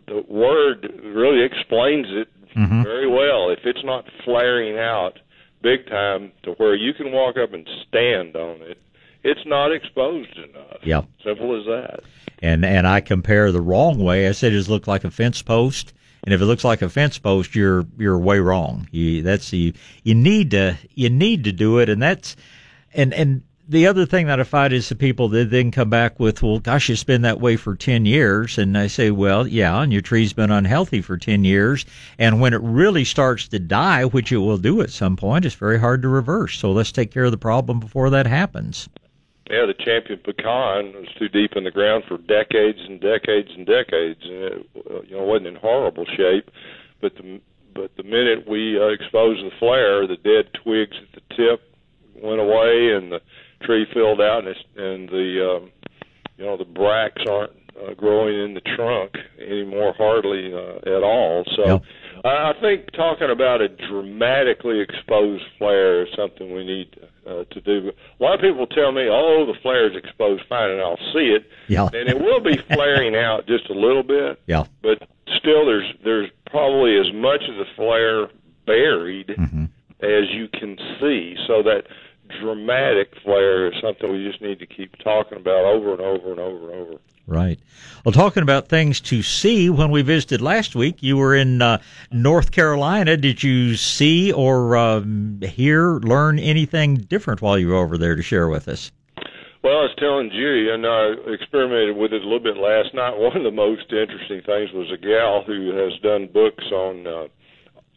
The 0.06 0.24
word 0.28 0.90
really 1.04 1.44
explains 1.44 2.06
it 2.08 2.28
mm-hmm. 2.56 2.82
very 2.82 3.08
well. 3.08 3.50
If 3.50 3.60
it's 3.64 3.84
not 3.84 4.04
flaring 4.24 4.78
out 4.78 5.18
big 5.62 5.86
time 5.86 6.32
to 6.42 6.52
where 6.52 6.74
you 6.74 6.92
can 6.94 7.12
walk 7.12 7.36
up 7.36 7.52
and 7.52 7.68
stand 7.88 8.36
on 8.36 8.62
it, 8.62 8.78
it's 9.24 9.46
not 9.46 9.72
exposed 9.72 10.36
enough. 10.36 10.78
Yeah. 10.82 11.02
Simple 11.24 11.58
as 11.58 11.66
that. 11.66 12.00
And 12.42 12.64
and 12.64 12.88
I 12.88 13.00
compare 13.00 13.52
the 13.52 13.60
wrong 13.60 14.02
way. 14.02 14.26
I 14.28 14.32
said 14.32 14.52
it 14.52 14.68
look 14.68 14.88
like 14.88 15.04
a 15.04 15.10
fence 15.10 15.42
post. 15.42 15.92
And 16.24 16.32
if 16.32 16.40
it 16.40 16.46
looks 16.46 16.64
like 16.64 16.82
a 16.82 16.88
fence 16.88 17.18
post, 17.18 17.54
you're 17.54 17.84
you're 17.98 18.18
way 18.18 18.38
wrong. 18.38 18.88
You, 18.92 19.22
that's 19.22 19.52
you. 19.52 19.72
You 20.04 20.14
need 20.14 20.52
to 20.52 20.78
you 20.94 21.10
need 21.10 21.44
to 21.44 21.52
do 21.52 21.78
it, 21.78 21.88
and 21.88 22.00
that's 22.00 22.36
and 22.94 23.12
and 23.12 23.42
the 23.68 23.86
other 23.86 24.04
thing 24.06 24.26
that 24.26 24.40
I 24.40 24.44
find 24.44 24.72
is 24.72 24.88
the 24.88 24.94
people 24.94 25.28
that 25.30 25.50
then 25.50 25.70
come 25.70 25.88
back 25.88 26.18
with, 26.20 26.42
well, 26.42 26.58
gosh, 26.58 26.90
it's 26.90 27.04
been 27.04 27.22
that 27.22 27.40
way 27.40 27.56
for 27.56 27.74
10 27.74 28.04
years. 28.06 28.58
And 28.58 28.76
I 28.76 28.86
say, 28.88 29.10
well, 29.10 29.46
yeah, 29.46 29.80
and 29.80 29.92
your 29.92 30.02
tree's 30.02 30.32
been 30.32 30.50
unhealthy 30.50 31.00
for 31.00 31.16
10 31.16 31.44
years. 31.44 31.86
And 32.18 32.40
when 32.40 32.54
it 32.54 32.60
really 32.60 33.04
starts 33.04 33.48
to 33.48 33.58
die, 33.58 34.04
which 34.04 34.32
it 34.32 34.38
will 34.38 34.58
do 34.58 34.80
at 34.80 34.90
some 34.90 35.16
point, 35.16 35.44
it's 35.44 35.54
very 35.54 35.78
hard 35.78 36.02
to 36.02 36.08
reverse. 36.08 36.58
So 36.58 36.72
let's 36.72 36.92
take 36.92 37.10
care 37.10 37.24
of 37.24 37.30
the 37.30 37.38
problem 37.38 37.80
before 37.80 38.10
that 38.10 38.26
happens. 38.26 38.88
Yeah, 39.50 39.66
the 39.66 39.74
champion 39.74 40.20
pecan 40.24 40.92
was 40.94 41.08
too 41.18 41.28
deep 41.28 41.52
in 41.56 41.64
the 41.64 41.70
ground 41.70 42.04
for 42.08 42.16
decades 42.16 42.78
and 42.88 43.00
decades 43.00 43.48
and 43.56 43.66
decades, 43.66 44.20
and 44.22 44.32
it 44.32 44.66
you 45.08 45.16
know 45.16 45.24
wasn't 45.24 45.48
in 45.48 45.56
horrible 45.56 46.06
shape. 46.06 46.50
But 47.00 47.14
the 47.16 47.40
but 47.74 47.90
the 47.96 48.04
minute 48.04 48.48
we 48.48 48.80
uh, 48.80 48.88
exposed 48.88 49.44
the 49.44 49.50
flare, 49.58 50.06
the 50.06 50.16
dead 50.16 50.52
twigs 50.62 50.96
at 50.96 51.12
the 51.14 51.34
tip 51.34 51.60
went 52.14 52.40
away, 52.40 52.92
and 52.94 53.10
the 53.10 53.20
tree 53.62 53.86
filled 53.92 54.20
out, 54.20 54.40
and, 54.40 54.48
it's, 54.48 54.60
and 54.76 55.08
the 55.08 55.56
um, 55.56 55.70
you 56.36 56.44
know 56.44 56.56
the 56.56 56.64
bracts 56.64 57.22
aren't 57.28 57.52
uh, 57.80 57.94
growing 57.94 58.38
in 58.38 58.54
the 58.54 58.60
trunk 58.60 59.16
anymore, 59.40 59.94
hardly 59.96 60.52
uh, 60.52 60.96
at 60.96 61.02
all. 61.02 61.44
So. 61.56 61.66
Yep. 61.66 61.82
I 62.24 62.52
think 62.60 62.92
talking 62.92 63.30
about 63.30 63.60
a 63.60 63.68
dramatically 63.68 64.80
exposed 64.80 65.42
flare 65.58 66.02
is 66.06 66.08
something 66.16 66.54
we 66.54 66.64
need 66.64 66.96
uh, 67.26 67.44
to 67.50 67.60
do. 67.60 67.90
A 67.90 68.22
lot 68.22 68.34
of 68.34 68.40
people 68.40 68.66
tell 68.68 68.92
me, 68.92 69.08
"Oh, 69.10 69.44
the 69.44 69.58
flare 69.60 69.90
is 69.90 69.96
exposed 69.96 70.44
fine," 70.48 70.70
and 70.70 70.80
I'll 70.80 71.00
see 71.12 71.34
it, 71.34 71.50
yeah. 71.66 71.88
and 71.92 72.08
it 72.08 72.20
will 72.20 72.40
be 72.40 72.56
flaring 72.72 73.16
out 73.16 73.46
just 73.48 73.68
a 73.70 73.74
little 73.74 74.04
bit. 74.04 74.40
Yeah. 74.46 74.64
But 74.82 75.08
still, 75.36 75.66
there's 75.66 75.92
there's 76.04 76.30
probably 76.46 76.96
as 76.98 77.12
much 77.12 77.42
of 77.48 77.56
the 77.56 77.66
flare 77.74 78.28
buried 78.66 79.28
mm-hmm. 79.28 79.64
as 80.00 80.30
you 80.30 80.48
can 80.48 80.76
see. 81.00 81.36
So 81.48 81.62
that 81.64 81.86
dramatic 82.40 83.14
flare 83.24 83.66
is 83.66 83.74
something 83.82 84.10
we 84.10 84.28
just 84.28 84.40
need 84.40 84.58
to 84.60 84.66
keep 84.66 84.96
talking 84.98 85.38
about 85.38 85.64
over 85.64 85.92
and 85.92 86.00
over 86.00 86.30
and 86.30 86.40
over 86.40 86.70
and 86.70 86.80
over. 86.80 86.98
Right. 87.26 87.58
Well, 88.04 88.12
talking 88.12 88.42
about 88.42 88.68
things 88.68 89.00
to 89.02 89.22
see, 89.22 89.70
when 89.70 89.90
we 89.90 90.02
visited 90.02 90.40
last 90.40 90.74
week, 90.74 91.02
you 91.02 91.16
were 91.16 91.36
in 91.36 91.62
uh, 91.62 91.78
North 92.10 92.50
Carolina. 92.50 93.16
Did 93.16 93.42
you 93.42 93.76
see 93.76 94.32
or 94.32 94.76
um, 94.76 95.40
hear, 95.40 96.00
learn 96.00 96.40
anything 96.40 96.96
different 96.96 97.40
while 97.40 97.58
you 97.58 97.68
were 97.68 97.76
over 97.76 97.96
there 97.96 98.16
to 98.16 98.22
share 98.22 98.48
with 98.48 98.66
us? 98.66 98.90
Well, 99.62 99.74
I 99.74 99.86
was 99.86 99.94
telling 99.96 100.30
Judy, 100.30 100.70
and 100.70 100.84
I 100.84 101.14
experimented 101.32 101.96
with 101.96 102.12
it 102.12 102.22
a 102.22 102.24
little 102.24 102.42
bit 102.42 102.56
last 102.56 102.92
night. 102.94 103.14
One 103.16 103.36
of 103.36 103.44
the 103.44 103.52
most 103.52 103.92
interesting 103.92 104.42
things 104.42 104.72
was 104.72 104.90
a 104.90 104.98
gal 104.98 105.44
who 105.46 105.70
has 105.76 105.92
done 106.02 106.26
books 106.26 106.64
on 106.72 107.06
uh, 107.06 107.28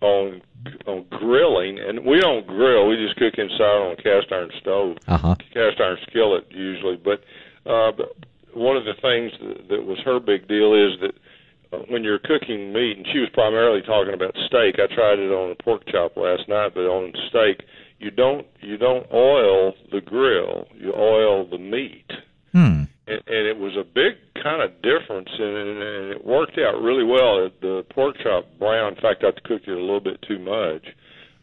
on 0.06 0.42
on 0.86 1.06
grilling, 1.10 1.80
and 1.80 2.06
we 2.06 2.20
don't 2.20 2.46
grill; 2.46 2.88
we 2.88 2.98
just 2.98 3.18
cook 3.18 3.34
inside 3.40 3.82
on 3.82 3.94
a 3.94 3.96
cast 3.96 4.32
iron 4.32 4.52
stove, 4.62 4.98
uh-huh. 5.08 5.36
cast 5.54 5.82
iron 5.82 5.98
skillet 6.08 6.46
usually. 6.52 6.98
But 6.98 7.24
uh, 7.66 7.92
one 8.56 8.78
of 8.78 8.86
the 8.86 8.96
things 9.02 9.32
that, 9.40 9.70
that 9.70 9.86
was 9.86 10.00
her 10.06 10.20
big 10.20 10.48
deal 10.48 10.74
is 10.74 11.00
that 11.02 11.16
uh, 11.74 11.84
when 11.90 12.04
you're 12.04 12.20
cooking 12.20 12.74
meat, 12.74 12.98
and 12.98 13.08
she 13.12 13.20
was 13.20 13.30
primarily 13.34 13.82
talking 13.82 14.14
about 14.14 14.36
steak. 14.48 14.76
I 14.80 14.94
tried 14.94 15.20
it 15.20 15.32
on 15.32 15.52
a 15.52 15.64
pork 15.64 15.84
chop 15.92 16.16
last 16.18 16.48
night, 16.48 16.74
but 16.74 16.88
on 16.88 17.14
steak 17.30 17.66
you 18.00 18.12
don't 18.12 18.46
you 18.62 18.78
don't 18.78 19.06
oil 19.14 19.74
the 19.92 20.02
grill. 20.02 20.68
You 20.76 20.94
oil 20.94 21.48
the 21.50 21.58
meat. 21.58 22.10
Hmm. 22.52 22.84
And, 23.08 23.22
and 23.28 23.48
it 23.48 23.58
was 23.58 23.76
a 23.78 23.84
big 23.84 24.14
kind 24.42 24.62
of 24.62 24.82
difference, 24.82 25.30
and, 25.38 25.58
and 25.58 26.12
it 26.12 26.26
worked 26.26 26.58
out 26.58 26.82
really 26.82 27.04
well. 27.04 27.50
The 27.62 27.86
pork 27.94 28.16
chop 28.24 28.46
brown. 28.60 28.94
In 28.94 29.02
fact, 29.02 29.24
I 29.24 29.32
cooked 29.48 29.68
it 29.68 29.78
a 29.78 29.82
little 29.82 30.00
bit 30.00 30.22
too 30.28 30.40
much 30.40 30.86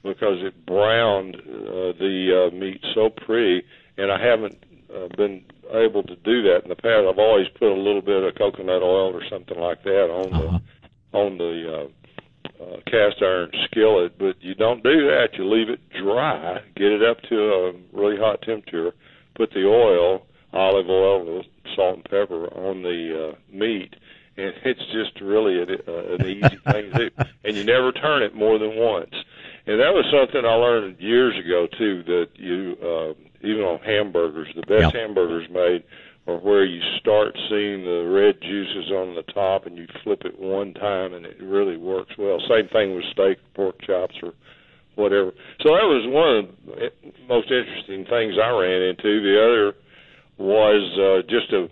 because 0.03 0.39
it 0.43 0.67
browned 0.67 1.37
uh, 1.37 1.93
the 1.99 2.49
uh, 2.49 2.55
meat 2.55 2.81
so 2.95 3.11
pretty, 3.11 3.63
and 3.97 4.11
I 4.11 4.25
haven't 4.25 4.59
uh, 4.95 5.09
been 5.17 5.45
able 5.71 6.03
to 6.03 6.17
do 6.17 6.43
that 6.43 6.61
in 6.65 6.69
the 6.69 6.77
past. 6.77 7.07
I've 7.09 7.19
always 7.19 7.49
put 7.59 7.73
a 7.73 7.81
little 7.81 8.03
bit 8.03 8.23
of 8.23 8.35
coconut 8.35 8.83
oil 8.83 9.15
or 9.15 9.23
something 9.31 9.59
like 9.59 9.83
that 9.85 10.11
on 10.11 10.33
uh-huh. 10.33 10.59
the 10.59 11.19
on 11.19 11.39
the 11.39 11.89
uh, 11.89 12.63
uh, 12.63 12.77
cast 12.87 13.23
iron 13.23 13.51
skillet, 13.65 14.19
but 14.19 14.37
you 14.41 14.55
don't 14.55 14.83
do 14.83 15.07
that. 15.09 15.29
You 15.35 15.49
leave 15.49 15.69
it 15.69 15.81
dry, 15.91 16.61
get 16.77 16.93
it 16.93 17.03
up 17.03 17.21
to 17.29 17.37
a 17.37 17.73
really 17.93 18.17
hot 18.17 18.43
temperature, 18.43 18.93
put 19.35 19.51
the 19.53 19.67
oil, 19.67 20.27
olive 20.53 20.89
oil, 20.89 21.43
salt 21.75 21.97
and 21.97 22.05
pepper 22.05 22.47
on 22.55 22.83
the 22.83 23.31
uh, 23.31 23.37
meat, 23.55 23.95
and 24.37 24.55
it's 24.65 24.85
just 24.93 25.21
really 25.21 25.59
a, 25.59 25.65
uh, 25.65 26.15
an 26.15 26.27
easy 26.27 26.59
thing 26.71 26.91
to 26.93 27.11
do. 27.11 27.11
And 27.45 27.57
you 27.57 27.65
never 27.65 27.93
turn 27.93 28.23
it 28.23 28.35
more 28.35 28.59
than 28.59 28.77
once. 28.77 29.15
And 29.67 29.79
that 29.79 29.95
was 29.95 30.05
something 30.11 30.45
I 30.45 30.55
learned 30.55 30.99
years 30.99 31.39
ago 31.39 31.69
too. 31.79 32.03
That 32.03 32.29
you 32.35 32.77
uh, 32.83 33.15
even 33.43 33.63
on 33.63 33.79
hamburgers, 33.81 34.49
the 34.55 34.63
best 34.63 34.93
yep. 34.93 34.95
hamburgers 34.95 35.49
made 35.51 35.85
or 36.27 36.39
where 36.39 36.65
you 36.65 36.81
start 37.01 37.37
seeing 37.49 37.85
the 37.85 38.09
red 38.09 38.41
juices 38.41 38.91
on 38.93 39.15
the 39.15 39.25
top 39.35 39.67
and 39.67 39.77
you 39.77 39.87
flip 40.05 40.23
it 40.25 40.39
one 40.39 40.73
time 40.75 41.15
and 41.15 41.27
it 41.27 41.41
really 41.43 41.77
works 41.77 42.17
well. 42.17 42.39
Same 42.49 42.69
thing 42.69 42.95
with 42.95 43.05
steak, 43.13 43.39
pork 43.55 43.81
chops, 43.83 44.15
or 44.23 44.33
whatever. 44.95 45.33
So 45.63 45.71
that 45.71 45.83
was 45.83 46.07
one 46.07 46.37
of 46.37 46.77
the 46.77 47.13
most 47.27 47.51
interesting 47.51 48.05
things 48.05 48.35
I 48.41 48.51
ran 48.51 48.83
into. 48.83 49.21
The 49.21 49.43
other 49.43 49.77
was 50.39 50.99
uh, 50.99 51.29
just 51.29 51.53
a. 51.53 51.69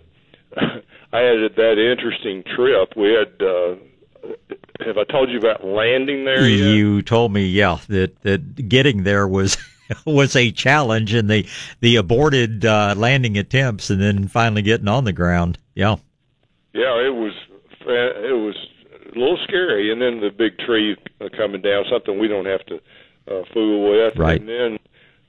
I 1.13 1.19
had 1.19 1.55
that 1.55 1.77
interesting 1.77 2.43
trip. 2.55 2.93
We 2.95 3.13
had. 3.13 3.41
Uh, 3.41 3.75
have 4.85 4.97
I 4.97 5.03
told 5.05 5.29
you 5.29 5.37
about 5.37 5.65
landing 5.65 6.25
there 6.25 6.47
yet? 6.47 6.75
You 6.75 7.01
told 7.01 7.31
me, 7.31 7.45
yeah, 7.45 7.79
that 7.87 8.21
that 8.21 8.67
getting 8.69 9.03
there 9.03 9.27
was 9.27 9.57
was 10.05 10.35
a 10.35 10.51
challenge 10.51 11.13
in 11.13 11.27
the 11.27 11.47
the 11.79 11.95
aborted 11.95 12.65
uh, 12.65 12.93
landing 12.97 13.37
attempts, 13.37 13.89
and 13.89 14.01
then 14.01 14.27
finally 14.27 14.61
getting 14.61 14.87
on 14.87 15.03
the 15.03 15.13
ground. 15.13 15.57
Yeah, 15.75 15.97
yeah, 16.73 17.05
it 17.05 17.13
was 17.13 17.33
it 17.81 18.35
was 18.35 18.55
a 19.13 19.19
little 19.19 19.39
scary, 19.43 19.91
and 19.91 20.01
then 20.01 20.21
the 20.21 20.29
big 20.29 20.57
tree 20.59 20.95
uh, 21.19 21.29
coming 21.35 21.61
down, 21.61 21.85
something 21.89 22.19
we 22.19 22.27
don't 22.27 22.45
have 22.45 22.65
to 22.67 22.75
uh, 23.27 23.43
fool 23.53 23.89
with, 23.89 24.15
right? 24.17 24.39
And 24.39 24.49
then 24.49 24.79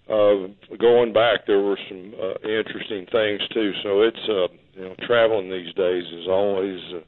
uh, 0.09 0.77
going 0.77 1.13
back, 1.13 1.47
there 1.47 1.61
were 1.61 1.79
some 1.89 2.15
uh, 2.21 2.49
interesting 2.49 3.07
things 3.07 3.41
too. 3.49 3.73
So 3.83 4.03
it's 4.03 4.29
uh, 4.29 4.49
you 4.75 4.89
know 4.89 4.95
traveling 5.03 5.51
these 5.51 5.75
days 5.75 6.05
is 6.13 6.29
always. 6.29 6.81
Uh, 6.93 7.01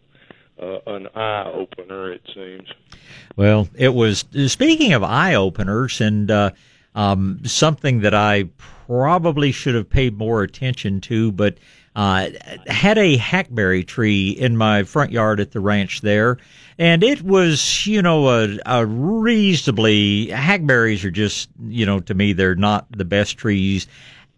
uh, 0.56 0.78
an 0.86 1.08
eye 1.16 1.50
opener, 1.52 2.12
it 2.12 2.22
seems. 2.32 2.68
Well, 3.34 3.68
it 3.74 3.92
was. 3.92 4.24
Speaking 4.46 4.92
of 4.92 5.02
eye 5.02 5.34
openers, 5.34 6.00
and 6.00 6.30
uh, 6.30 6.52
um, 6.94 7.40
something 7.44 8.00
that 8.00 8.14
I 8.14 8.44
probably 8.86 9.52
should 9.52 9.74
have 9.74 9.88
paid 9.88 10.18
more 10.18 10.42
attention 10.42 11.00
to, 11.02 11.32
but 11.32 11.58
uh, 11.96 12.28
had 12.66 12.98
a 12.98 13.16
hackberry 13.16 13.84
tree 13.84 14.30
in 14.30 14.56
my 14.56 14.82
front 14.82 15.12
yard 15.12 15.40
at 15.40 15.52
the 15.52 15.60
ranch 15.60 16.00
there, 16.00 16.38
and 16.78 17.04
it 17.04 17.22
was, 17.22 17.86
you 17.86 18.02
know, 18.02 18.28
a, 18.28 18.58
a 18.66 18.84
reasonably 18.84 20.28
hackberries 20.28 21.04
are 21.04 21.10
just, 21.10 21.48
you 21.68 21.86
know, 21.86 22.00
to 22.00 22.14
me 22.14 22.32
they're 22.32 22.56
not 22.56 22.86
the 22.90 23.04
best 23.04 23.38
trees 23.38 23.86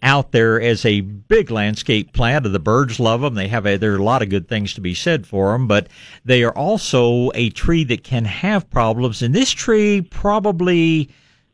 out 0.03 0.33
there 0.33 0.61
as 0.61 0.85
a 0.85 1.01
big 1.01 1.51
landscape 1.51 2.13
plant. 2.13 2.45
The 2.45 2.59
birds 2.59 3.01
love 3.01 3.23
them. 3.23 3.35
They 3.35 3.49
have 3.49 3.67
a, 3.67 3.79
there 3.79 3.95
are 3.95 3.99
a 3.99 4.05
lot 4.05 4.23
of 4.23 4.29
good 4.29 4.49
things 4.49 4.75
to 4.75 4.83
be 4.83 4.95
said 4.95 5.27
for 5.27 5.53
them, 5.53 5.67
but 5.67 5.89
they 6.25 6.45
are 6.45 6.57
also 6.57 7.31
a 7.35 7.49
tree 7.51 7.85
that 7.85 8.05
can 8.05 8.27
have 8.27 8.69
problems. 8.71 9.23
And 9.23 9.35
this 9.35 9.51
tree 9.51 10.03
probably 10.03 11.09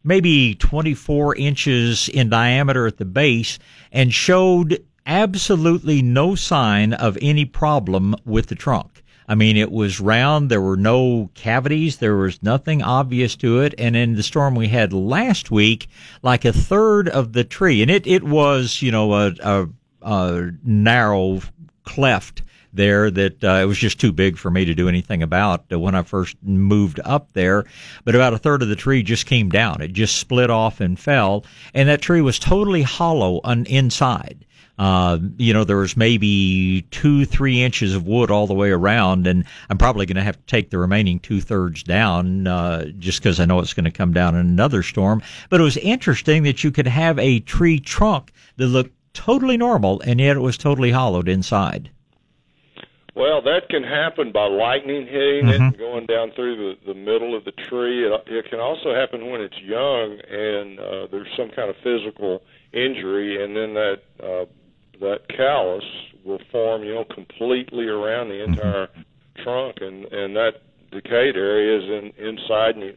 maybe 0.04 0.54
24 0.54 1.36
inches 1.36 2.08
in 2.08 2.28
diameter 2.28 2.86
at 2.86 2.98
the 2.98 3.04
base 3.04 3.58
and 3.90 4.12
showed 4.12 4.82
absolutely 5.06 6.02
no 6.02 6.34
sign 6.34 6.92
of 6.92 7.18
any 7.20 7.44
problem 7.44 8.14
with 8.24 8.46
the 8.46 8.54
trunk. 8.54 9.02
I 9.28 9.34
mean, 9.34 9.56
it 9.56 9.70
was 9.70 10.00
round. 10.00 10.50
There 10.50 10.60
were 10.60 10.76
no 10.76 11.30
cavities. 11.34 11.98
There 11.98 12.16
was 12.16 12.42
nothing 12.42 12.82
obvious 12.82 13.36
to 13.36 13.60
it. 13.60 13.74
And 13.78 13.96
in 13.96 14.14
the 14.14 14.22
storm 14.22 14.54
we 14.54 14.68
had 14.68 14.92
last 14.92 15.50
week, 15.50 15.88
like 16.22 16.44
a 16.44 16.52
third 16.52 17.08
of 17.08 17.32
the 17.32 17.44
tree, 17.44 17.82
and 17.82 17.90
it, 17.90 18.06
it 18.06 18.24
was, 18.24 18.82
you 18.82 18.90
know, 18.90 19.14
a, 19.14 19.32
a, 19.42 19.68
a 20.02 20.50
narrow 20.64 21.40
cleft 21.84 22.42
there 22.72 23.10
that 23.10 23.44
uh, 23.44 23.60
it 23.62 23.66
was 23.66 23.78
just 23.78 24.00
too 24.00 24.12
big 24.12 24.38
for 24.38 24.50
me 24.50 24.64
to 24.64 24.74
do 24.74 24.88
anything 24.88 25.22
about 25.22 25.64
uh, 25.72 25.78
when 25.78 25.94
I 25.94 26.02
first 26.02 26.36
moved 26.42 27.00
up 27.04 27.28
there. 27.32 27.64
But 28.04 28.14
about 28.14 28.34
a 28.34 28.38
third 28.38 28.62
of 28.62 28.68
the 28.68 28.76
tree 28.76 29.02
just 29.02 29.26
came 29.26 29.48
down. 29.48 29.80
It 29.80 29.92
just 29.92 30.16
split 30.16 30.50
off 30.50 30.80
and 30.80 30.98
fell, 30.98 31.44
and 31.74 31.88
that 31.88 32.02
tree 32.02 32.20
was 32.20 32.38
totally 32.38 32.82
hollow 32.82 33.40
on 33.44 33.66
inside. 33.66 34.44
Uh, 34.78 35.18
you 35.36 35.52
know, 35.52 35.64
there 35.64 35.76
was 35.76 35.96
maybe 35.96 36.82
two, 36.90 37.24
three 37.24 37.62
inches 37.62 37.94
of 37.94 38.06
wood 38.06 38.30
all 38.30 38.46
the 38.46 38.54
way 38.54 38.70
around, 38.70 39.26
and 39.26 39.44
I'm 39.68 39.78
probably 39.78 40.06
going 40.06 40.16
to 40.16 40.22
have 40.22 40.38
to 40.38 40.46
take 40.46 40.70
the 40.70 40.78
remaining 40.78 41.20
two 41.20 41.40
thirds 41.40 41.82
down 41.82 42.46
uh, 42.46 42.86
just 42.98 43.20
because 43.20 43.38
I 43.38 43.44
know 43.44 43.60
it's 43.60 43.74
going 43.74 43.84
to 43.84 43.90
come 43.90 44.12
down 44.12 44.34
in 44.34 44.40
another 44.40 44.82
storm. 44.82 45.22
But 45.50 45.60
it 45.60 45.64
was 45.64 45.76
interesting 45.76 46.42
that 46.44 46.64
you 46.64 46.70
could 46.70 46.86
have 46.86 47.18
a 47.18 47.40
tree 47.40 47.78
trunk 47.78 48.32
that 48.56 48.66
looked 48.66 48.94
totally 49.12 49.56
normal, 49.56 50.00
and 50.00 50.18
yet 50.20 50.36
it 50.36 50.40
was 50.40 50.56
totally 50.56 50.90
hollowed 50.90 51.28
inside. 51.28 51.90
Well, 53.14 53.42
that 53.42 53.68
can 53.68 53.82
happen 53.82 54.32
by 54.32 54.46
lightning 54.46 55.06
hitting 55.06 55.44
mm-hmm. 55.44 55.48
it 55.48 55.60
and 55.60 55.78
going 55.78 56.06
down 56.06 56.32
through 56.32 56.56
the, 56.56 56.92
the 56.92 56.98
middle 56.98 57.36
of 57.36 57.44
the 57.44 57.52
tree. 57.52 58.06
It, 58.06 58.22
it 58.26 58.48
can 58.48 58.58
also 58.58 58.94
happen 58.94 59.30
when 59.30 59.42
it's 59.42 59.58
young 59.60 60.18
and 60.30 60.80
uh, 60.80 61.06
there's 61.10 61.28
some 61.36 61.50
kind 61.50 61.68
of 61.68 61.76
physical 61.82 62.42
injury, 62.72 63.42
and 63.42 63.54
then 63.54 63.74
that 63.74 64.00
uh, 64.22 64.46
that 65.00 65.28
callus 65.28 65.84
will 66.24 66.40
form, 66.50 66.84
you 66.84 66.94
know, 66.94 67.04
completely 67.04 67.86
around 67.86 68.28
the 68.28 68.34
mm-hmm. 68.34 68.54
entire 68.54 68.86
mm-hmm. 68.86 69.42
trunk, 69.42 69.76
and 69.80 70.06
and 70.06 70.34
that 70.36 70.62
decayed 70.90 71.36
area 71.36 71.78
is 71.78 71.84
in, 71.84 72.24
inside, 72.24 72.76
and 72.76 72.96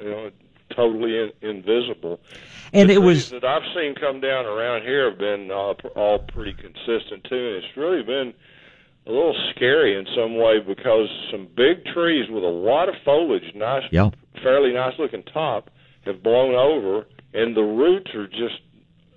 you 0.00 0.10
know, 0.10 0.30
totally 0.74 1.18
in, 1.18 1.32
invisible. 1.42 2.20
And 2.72 2.90
the 2.90 2.94
it 2.94 3.02
was 3.02 3.30
that 3.30 3.44
I've 3.44 3.62
seen 3.74 3.94
come 3.94 4.20
down 4.20 4.46
around 4.46 4.82
here 4.82 5.10
have 5.10 5.18
been 5.18 5.50
uh, 5.50 5.74
all 5.96 6.18
pretty 6.18 6.52
consistent 6.52 7.24
too, 7.24 7.54
and 7.54 7.64
it's 7.64 7.76
really 7.76 8.02
been 8.02 8.34
a 9.08 9.10
little 9.10 9.34
scary 9.54 9.98
in 9.98 10.06
some 10.14 10.36
way 10.36 10.60
because 10.60 11.08
some 11.32 11.48
big 11.56 11.84
trees 11.86 12.28
with 12.30 12.44
a 12.44 12.46
lot 12.46 12.88
of 12.88 12.94
foliage, 13.04 13.54
nice, 13.54 13.84
yeah. 13.90 14.10
fairly 14.42 14.72
nice 14.72 14.92
looking 14.98 15.22
top, 15.22 15.70
have 16.04 16.22
blown 16.22 16.54
over, 16.54 17.06
and 17.32 17.56
the 17.56 17.62
roots 17.62 18.14
are 18.14 18.28
just 18.28 18.60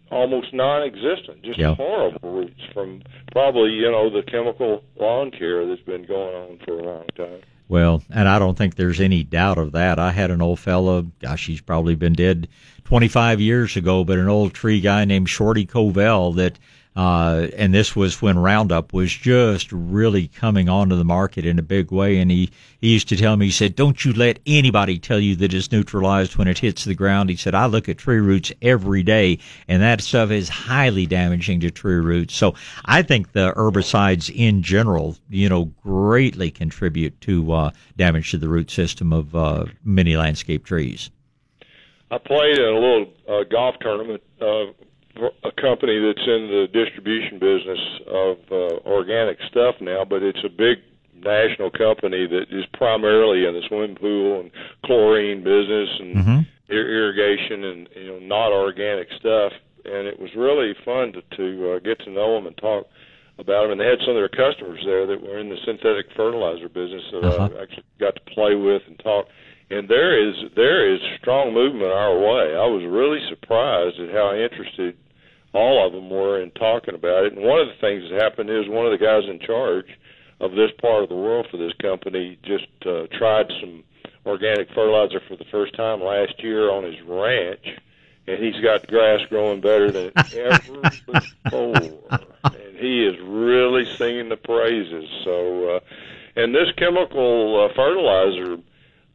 almost 0.10 0.54
non-existent, 0.54 1.44
just 1.44 1.60
yeah. 1.60 1.76
horrible 1.76 2.32
roots 2.32 2.62
from 2.74 3.02
probably 3.32 3.72
you 3.72 3.90
know 3.92 4.10
the 4.10 4.24
chemical 4.24 4.84
lawn 5.00 5.32
care 5.32 5.68
that's 5.68 5.82
been 5.82 6.06
going 6.06 6.36
on 6.36 6.60
for 6.66 6.80
a 6.80 6.84
long 6.84 7.06
time. 7.18 7.42
Well, 7.68 8.04
and 8.10 8.28
I 8.28 8.38
don't 8.38 8.58
think 8.58 8.76
there's 8.76 9.00
any 9.00 9.24
doubt 9.24 9.58
of 9.58 9.72
that. 9.72 9.98
I 9.98 10.12
had 10.12 10.30
an 10.30 10.42
old 10.42 10.60
fellow, 10.60 11.04
gosh, 11.22 11.48
he's 11.48 11.62
probably 11.62 11.96
been 11.96 12.12
dead 12.12 12.50
25 12.84 13.40
years 13.40 13.78
ago, 13.78 14.04
but 14.04 14.20
an 14.20 14.28
old 14.28 14.54
tree 14.54 14.82
guy 14.82 15.06
named 15.06 15.30
Shorty 15.30 15.66
Covell 15.66 16.36
that 16.36 16.60
Uh, 16.94 17.48
and 17.56 17.74
this 17.74 17.96
was 17.96 18.22
when 18.22 18.38
Roundup 18.38 18.92
was 18.92 19.14
just 19.14 19.72
really 19.72 20.28
coming 20.28 20.68
onto 20.68 20.98
the 20.98 21.06
market 21.06 21.46
in 21.46 21.58
a 21.58 21.62
big 21.64 21.90
way. 21.90 22.18
And 22.18 22.30
he, 22.30 22.52
he 22.82 22.92
used 22.92 23.08
to 23.10 23.16
tell 23.16 23.38
me, 23.38 23.46
he 23.46 23.52
said, 23.52 23.76
don't 23.76 24.04
you 24.04 24.12
let 24.12 24.40
anybody 24.46 25.00
tell 25.00 25.20
you 25.20 25.38
that 25.38 25.54
it's 25.54 25.72
neutralized 25.72 26.36
when 26.36 26.50
it 26.50 26.60
hits 26.60 26.84
the 26.84 26.94
ground. 26.94 27.30
He 27.30 27.38
said, 27.38 27.56
I 27.56 27.68
look 27.68 27.88
at 27.88 27.98
tree 27.98 28.20
roots 28.20 28.52
every 28.62 29.04
day 29.04 29.40
and 29.70 29.82
that 29.82 30.02
stuff 30.02 30.32
is 30.32 30.50
highly 30.50 31.06
damaging 31.06 31.62
to 31.62 31.72
tree 31.72 31.96
roots. 31.96 32.36
So 32.36 32.56
I 32.84 33.04
think 33.04 33.32
the 33.32 33.54
herbicides 33.54 34.30
in 34.34 34.62
general, 34.62 35.16
you 35.30 35.48
know, 35.48 35.66
greatly 35.84 36.52
contribute 36.52 37.22
to, 37.22 37.54
uh, 37.54 37.72
damage 37.96 38.32
to 38.32 38.38
the 38.38 38.50
root 38.50 38.70
system 38.70 39.14
of, 39.14 39.34
uh, 39.34 39.66
many 39.86 40.18
landscape 40.18 40.66
trees. 40.66 41.10
I 42.10 42.18
played 42.18 42.60
in 42.60 42.66
a 42.66 42.74
little 42.74 43.14
uh, 43.30 43.44
golf 43.50 43.76
tournament 43.80 44.22
uh, 44.42 44.66
a 45.18 45.52
company 45.62 46.00
that's 46.00 46.26
in 46.26 46.48
the 46.48 46.68
distribution 46.72 47.40
business 47.40 47.80
of 48.08 48.38
uh, 48.52 48.90
organic 48.90 49.38
stuff 49.50 49.76
now, 49.82 50.06
but 50.06 50.24
it's 50.24 50.44
a 50.46 50.50
big 50.50 50.80
national 51.24 51.70
company 51.72 52.28
that 52.28 52.46
is 52.50 52.66
primarily 52.74 53.46
in 53.46 53.54
the 53.54 53.62
swimming 53.68 53.96
pool 53.96 54.42
and 54.42 54.52
chlorine 54.86 55.44
business 55.44 55.90
and 56.00 56.16
mm-hmm. 56.16 56.40
ir- 56.70 56.90
irrigation 56.90 57.64
and 57.64 57.90
you 57.96 58.08
know 58.08 58.20
not 58.20 58.52
organic 58.52 59.08
stuff. 59.20 59.52
And 59.84 60.08
it 60.08 60.20
was 60.20 60.30
really 60.36 60.74
fun 60.86 61.14
to, 61.14 61.22
to 61.38 61.74
uh, 61.74 61.80
get 61.80 62.00
to 62.06 62.12
know 62.12 62.36
them 62.36 62.46
and 62.46 62.58
talk 62.58 62.88
about 63.40 63.64
them. 63.64 63.72
And 63.72 63.82
they 63.82 63.86
had 63.86 64.00
some 64.06 64.16
of 64.16 64.22
their 64.22 64.30
customers 64.30 64.82
there 64.86 65.08
that 65.08 65.22
were 65.22 65.40
in 65.40 65.50
the 65.50 65.58
synthetic 65.66 66.06
fertilizer 66.16 66.70
business 66.70 67.02
that 67.12 67.26
uh-huh. 67.26 67.50
I 67.58 67.64
actually 67.64 67.90
got 68.00 68.14
to 68.16 68.22
play 68.34 68.56
with 68.56 68.84
and 68.88 68.98
talk 69.00 69.26
and 69.72 69.88
there 69.88 70.28
is 70.28 70.36
there 70.56 70.94
is 70.94 71.00
strong 71.20 71.54
movement 71.54 71.92
our 71.92 72.18
way. 72.18 72.54
I 72.56 72.68
was 72.68 72.84
really 72.84 73.20
surprised 73.30 74.00
at 74.00 74.12
how 74.12 74.36
interested 74.36 74.98
all 75.54 75.88
of 75.88 75.94
them 75.94 76.10
were 76.10 76.42
in 76.42 76.52
talking 76.52 76.94
about 76.94 77.26
it. 77.26 77.34
And 77.34 77.44
one 77.44 77.62
of 77.62 77.68
the 77.68 77.80
things 77.80 78.04
that 78.10 78.22
happened 78.22 78.50
is 78.50 78.68
one 78.68 78.86
of 78.86 78.92
the 78.92 79.04
guys 79.04 79.24
in 79.30 79.40
charge 79.40 79.88
of 80.42 80.52
this 80.52 80.72
part 80.82 81.04
of 81.04 81.10
the 81.10 81.16
world 81.16 81.48
for 81.50 81.58
this 81.58 81.74
company 81.82 82.38
just 82.44 82.68
uh, 82.86 83.08
tried 83.18 83.48
some 83.62 83.84
organic 84.26 84.68
fertilizer 84.70 85.22
for 85.28 85.38
the 85.38 85.46
first 85.46 85.74
time 85.76 86.02
last 86.02 86.44
year 86.44 86.70
on 86.70 86.84
his 86.84 87.00
ranch, 87.08 87.66
and 88.28 88.44
he's 88.44 88.62
got 88.62 88.88
grass 88.88 89.22
growing 89.30 89.62
better 89.62 89.90
than 89.90 90.12
ever 90.36 90.82
before. 91.08 92.20
And 92.44 92.78
he 92.78 93.06
is 93.06 93.16
really 93.24 93.86
singing 93.96 94.28
the 94.28 94.38
praises. 94.38 95.08
So, 95.24 95.76
uh, 95.76 95.80
and 96.36 96.54
this 96.54 96.72
chemical 96.78 97.70
uh, 97.70 97.74
fertilizer 97.74 98.58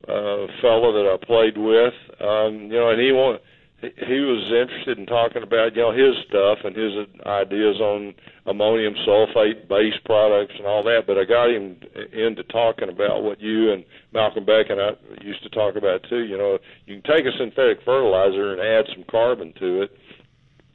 uh, 0.08 0.46
fellow 0.60 0.92
that 0.92 1.10
I 1.10 1.24
played 1.24 1.58
with. 1.58 1.94
Um, 2.20 2.70
you 2.70 2.78
know, 2.78 2.90
and 2.90 3.00
he 3.00 3.12
want 3.12 3.40
he 3.82 4.20
was 4.20 4.42
interested 4.50 4.98
in 4.98 5.04
talking 5.04 5.42
about 5.42 5.76
you 5.76 5.82
know 5.82 5.92
his 5.92 6.16
stuff 6.28 6.58
and 6.64 6.74
his 6.74 6.92
ideas 7.26 7.76
on 7.80 8.14
ammonium 8.46 8.94
sulfate 9.06 9.68
based 9.68 10.02
products 10.04 10.54
and 10.56 10.66
all 10.66 10.82
that. 10.84 11.04
But 11.06 11.18
I 11.18 11.24
got 11.24 11.50
him 11.50 11.76
into 12.12 12.42
talking 12.44 12.88
about 12.88 13.22
what 13.22 13.40
you 13.40 13.72
and 13.72 13.84
Malcolm 14.12 14.44
Beck 14.44 14.70
and 14.70 14.80
I 14.80 14.90
used 15.20 15.42
to 15.42 15.50
talk 15.50 15.76
about 15.76 16.04
too. 16.08 16.24
You 16.24 16.38
know, 16.38 16.58
you 16.86 17.00
can 17.00 17.16
take 17.16 17.26
a 17.26 17.36
synthetic 17.36 17.84
fertilizer 17.84 18.52
and 18.52 18.60
add 18.60 18.86
some 18.94 19.04
carbon 19.10 19.52
to 19.60 19.82
it 19.82 19.96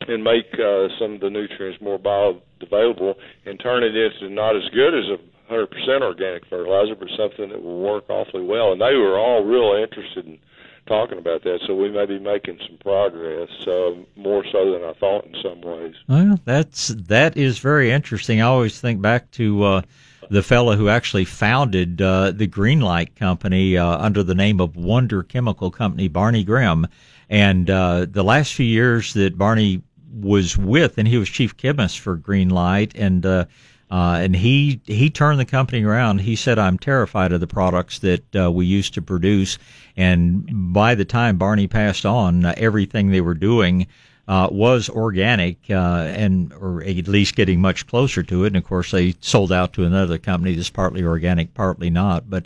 and 0.07 0.23
make 0.23 0.47
uh, 0.53 0.87
some 0.99 1.13
of 1.15 1.21
the 1.21 1.29
nutrients 1.29 1.81
more 1.81 1.99
bioavailable 1.99 3.15
and 3.45 3.59
turn 3.59 3.83
it 3.83 3.95
into 3.95 4.33
not 4.33 4.55
as 4.55 4.63
good 4.73 4.93
as 4.93 5.05
a 5.09 5.30
100% 5.51 6.01
organic 6.01 6.45
fertilizer, 6.47 6.95
but 6.95 7.09
something 7.17 7.49
that 7.49 7.61
will 7.61 7.79
work 7.79 8.09
awfully 8.09 8.43
well. 8.43 8.71
And 8.71 8.81
they 8.81 8.95
were 8.95 9.19
all 9.19 9.43
real 9.43 9.81
interested 9.81 10.25
in 10.25 10.39
talking 10.87 11.17
about 11.17 11.43
that, 11.43 11.59
so 11.67 11.75
we 11.75 11.89
may 11.89 12.05
be 12.05 12.19
making 12.19 12.59
some 12.67 12.77
progress, 12.77 13.49
uh, 13.67 13.91
more 14.15 14.43
so 14.51 14.71
than 14.71 14.83
I 14.83 14.93
thought 14.93 15.25
in 15.25 15.35
some 15.41 15.61
ways. 15.61 15.95
Well, 16.07 16.39
that's 16.45 16.87
that 16.89 17.37
is 17.37 17.59
very 17.59 17.91
interesting. 17.91 18.41
I 18.41 18.45
always 18.45 18.79
think 18.79 19.01
back 19.01 19.29
to 19.31 19.63
uh, 19.63 19.81
the 20.29 20.41
fellow 20.41 20.75
who 20.75 20.89
actually 20.89 21.25
founded 21.25 22.01
uh, 22.01 22.31
the 22.31 22.47
Greenlight 22.47 23.15
Company 23.15 23.77
uh, 23.77 23.97
under 23.97 24.23
the 24.23 24.35
name 24.35 24.59
of 24.59 24.75
Wonder 24.75 25.23
Chemical 25.23 25.69
Company, 25.71 26.07
Barney 26.07 26.43
Grimm, 26.43 26.87
and 27.29 27.69
uh, 27.69 28.05
the 28.09 28.23
last 28.23 28.53
few 28.53 28.65
years 28.65 29.13
that 29.13 29.37
Barney 29.37 29.81
was 30.13 30.57
with, 30.57 30.97
and 30.97 31.07
he 31.07 31.17
was 31.17 31.29
chief 31.29 31.55
chemist 31.55 31.99
for 31.99 32.17
Greenlight, 32.17 32.91
and 32.95 33.25
uh, 33.25 33.45
uh, 33.91 34.19
and 34.21 34.33
he 34.33 34.79
he 34.85 35.09
turned 35.09 35.39
the 35.39 35.45
company 35.45 35.83
around. 35.83 36.21
He 36.21 36.37
said, 36.37 36.57
"I'm 36.57 36.79
terrified 36.79 37.33
of 37.33 37.41
the 37.41 37.47
products 37.47 37.99
that 37.99 38.35
uh, 38.35 38.49
we 38.49 38.65
used 38.65 38.93
to 38.93 39.01
produce." 39.01 39.57
And 39.97 40.73
by 40.73 40.95
the 40.95 41.03
time 41.03 41.37
Barney 41.37 41.67
passed 41.67 42.05
on, 42.05 42.45
uh, 42.45 42.53
everything 42.55 43.11
they 43.11 43.19
were 43.19 43.33
doing 43.33 43.87
uh, 44.29 44.47
was 44.49 44.87
organic, 44.87 45.57
uh, 45.69 46.07
and 46.15 46.53
or 46.53 46.81
at 46.83 47.09
least 47.09 47.35
getting 47.35 47.59
much 47.59 47.85
closer 47.85 48.23
to 48.23 48.45
it. 48.45 48.47
And 48.47 48.55
of 48.55 48.63
course, 48.63 48.91
they 48.91 49.13
sold 49.19 49.51
out 49.51 49.73
to 49.73 49.83
another 49.83 50.17
company 50.17 50.55
that's 50.55 50.69
partly 50.69 51.03
organic, 51.03 51.53
partly 51.53 51.89
not. 51.89 52.29
But 52.29 52.45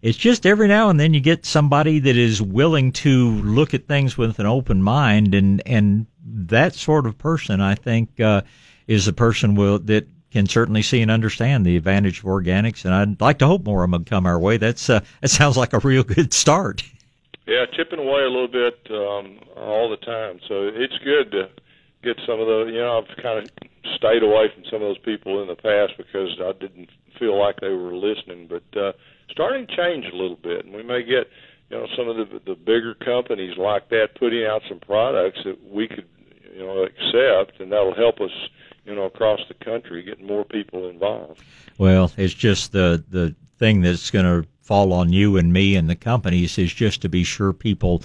it's 0.00 0.16
just 0.16 0.46
every 0.46 0.66
now 0.66 0.88
and 0.88 0.98
then 0.98 1.12
you 1.12 1.20
get 1.20 1.44
somebody 1.44 1.98
that 1.98 2.16
is 2.16 2.40
willing 2.40 2.90
to 2.92 3.32
look 3.42 3.74
at 3.74 3.86
things 3.86 4.16
with 4.16 4.38
an 4.38 4.46
open 4.46 4.82
mind, 4.82 5.34
and 5.34 5.62
and 5.66 6.06
that 6.24 6.74
sort 6.74 7.04
of 7.06 7.18
person, 7.18 7.60
I 7.60 7.74
think, 7.74 8.18
uh, 8.18 8.40
is 8.86 9.06
a 9.06 9.12
person 9.12 9.56
will 9.56 9.78
that 9.80 10.08
can 10.36 10.46
certainly 10.46 10.82
see 10.82 11.00
and 11.00 11.10
understand 11.10 11.64
the 11.64 11.78
advantage 11.78 12.18
of 12.18 12.24
organics, 12.24 12.84
and 12.84 12.92
I'd 12.92 13.20
like 13.22 13.38
to 13.38 13.46
hope 13.46 13.64
more 13.64 13.84
of 13.84 13.90
them 13.90 14.04
come 14.04 14.26
our 14.26 14.38
way. 14.38 14.58
That's 14.58 14.90
uh, 14.90 15.00
that 15.22 15.28
sounds 15.28 15.56
like 15.56 15.72
a 15.72 15.78
real 15.78 16.04
good 16.04 16.34
start. 16.34 16.82
Yeah, 17.46 17.64
chipping 17.72 18.00
away 18.00 18.20
a 18.22 18.28
little 18.28 18.48
bit 18.48 18.78
um, 18.90 19.38
all 19.56 19.88
the 19.88 19.96
time. 19.96 20.40
So 20.46 20.68
it's 20.68 20.98
good 21.02 21.30
to 21.30 21.48
get 22.02 22.20
some 22.26 22.38
of 22.38 22.46
the. 22.46 22.70
You 22.70 22.80
know, 22.80 22.98
I've 22.98 23.16
kind 23.22 23.38
of 23.38 23.48
stayed 23.96 24.22
away 24.22 24.52
from 24.54 24.64
some 24.64 24.82
of 24.82 24.88
those 24.88 24.98
people 24.98 25.40
in 25.40 25.48
the 25.48 25.56
past 25.56 25.94
because 25.96 26.36
I 26.38 26.52
didn't 26.52 26.90
feel 27.18 27.38
like 27.38 27.60
they 27.60 27.70
were 27.70 27.94
listening. 27.94 28.46
But 28.46 28.78
uh, 28.78 28.92
starting 29.30 29.66
to 29.66 29.74
change 29.74 30.04
a 30.12 30.16
little 30.16 30.36
bit, 30.36 30.66
and 30.66 30.74
we 30.74 30.82
may 30.82 31.02
get 31.02 31.30
you 31.70 31.78
know 31.78 31.86
some 31.96 32.10
of 32.10 32.16
the 32.16 32.40
the 32.44 32.56
bigger 32.56 32.92
companies 32.94 33.56
like 33.56 33.88
that 33.88 34.08
putting 34.18 34.44
out 34.44 34.60
some 34.68 34.80
products 34.80 35.38
that 35.46 35.56
we 35.64 35.88
could 35.88 36.08
you 36.54 36.66
know 36.66 36.84
accept, 36.84 37.58
and 37.58 37.72
that'll 37.72 37.94
help 37.94 38.20
us 38.20 38.36
you 38.86 38.94
know, 38.94 39.04
across 39.04 39.40
the 39.48 39.54
country, 39.54 40.02
getting 40.02 40.26
more 40.26 40.44
people 40.44 40.88
involved. 40.88 41.42
Well, 41.78 42.12
it's 42.16 42.34
just 42.34 42.72
the 42.72 43.02
the 43.10 43.34
thing 43.58 43.80
that's 43.80 44.10
going 44.10 44.24
to 44.42 44.48
fall 44.60 44.92
on 44.92 45.12
you 45.12 45.36
and 45.36 45.52
me 45.52 45.76
and 45.76 45.88
the 45.88 45.96
companies 45.96 46.58
is 46.58 46.72
just 46.72 47.00
to 47.02 47.08
be 47.08 47.24
sure 47.24 47.52
people 47.52 48.02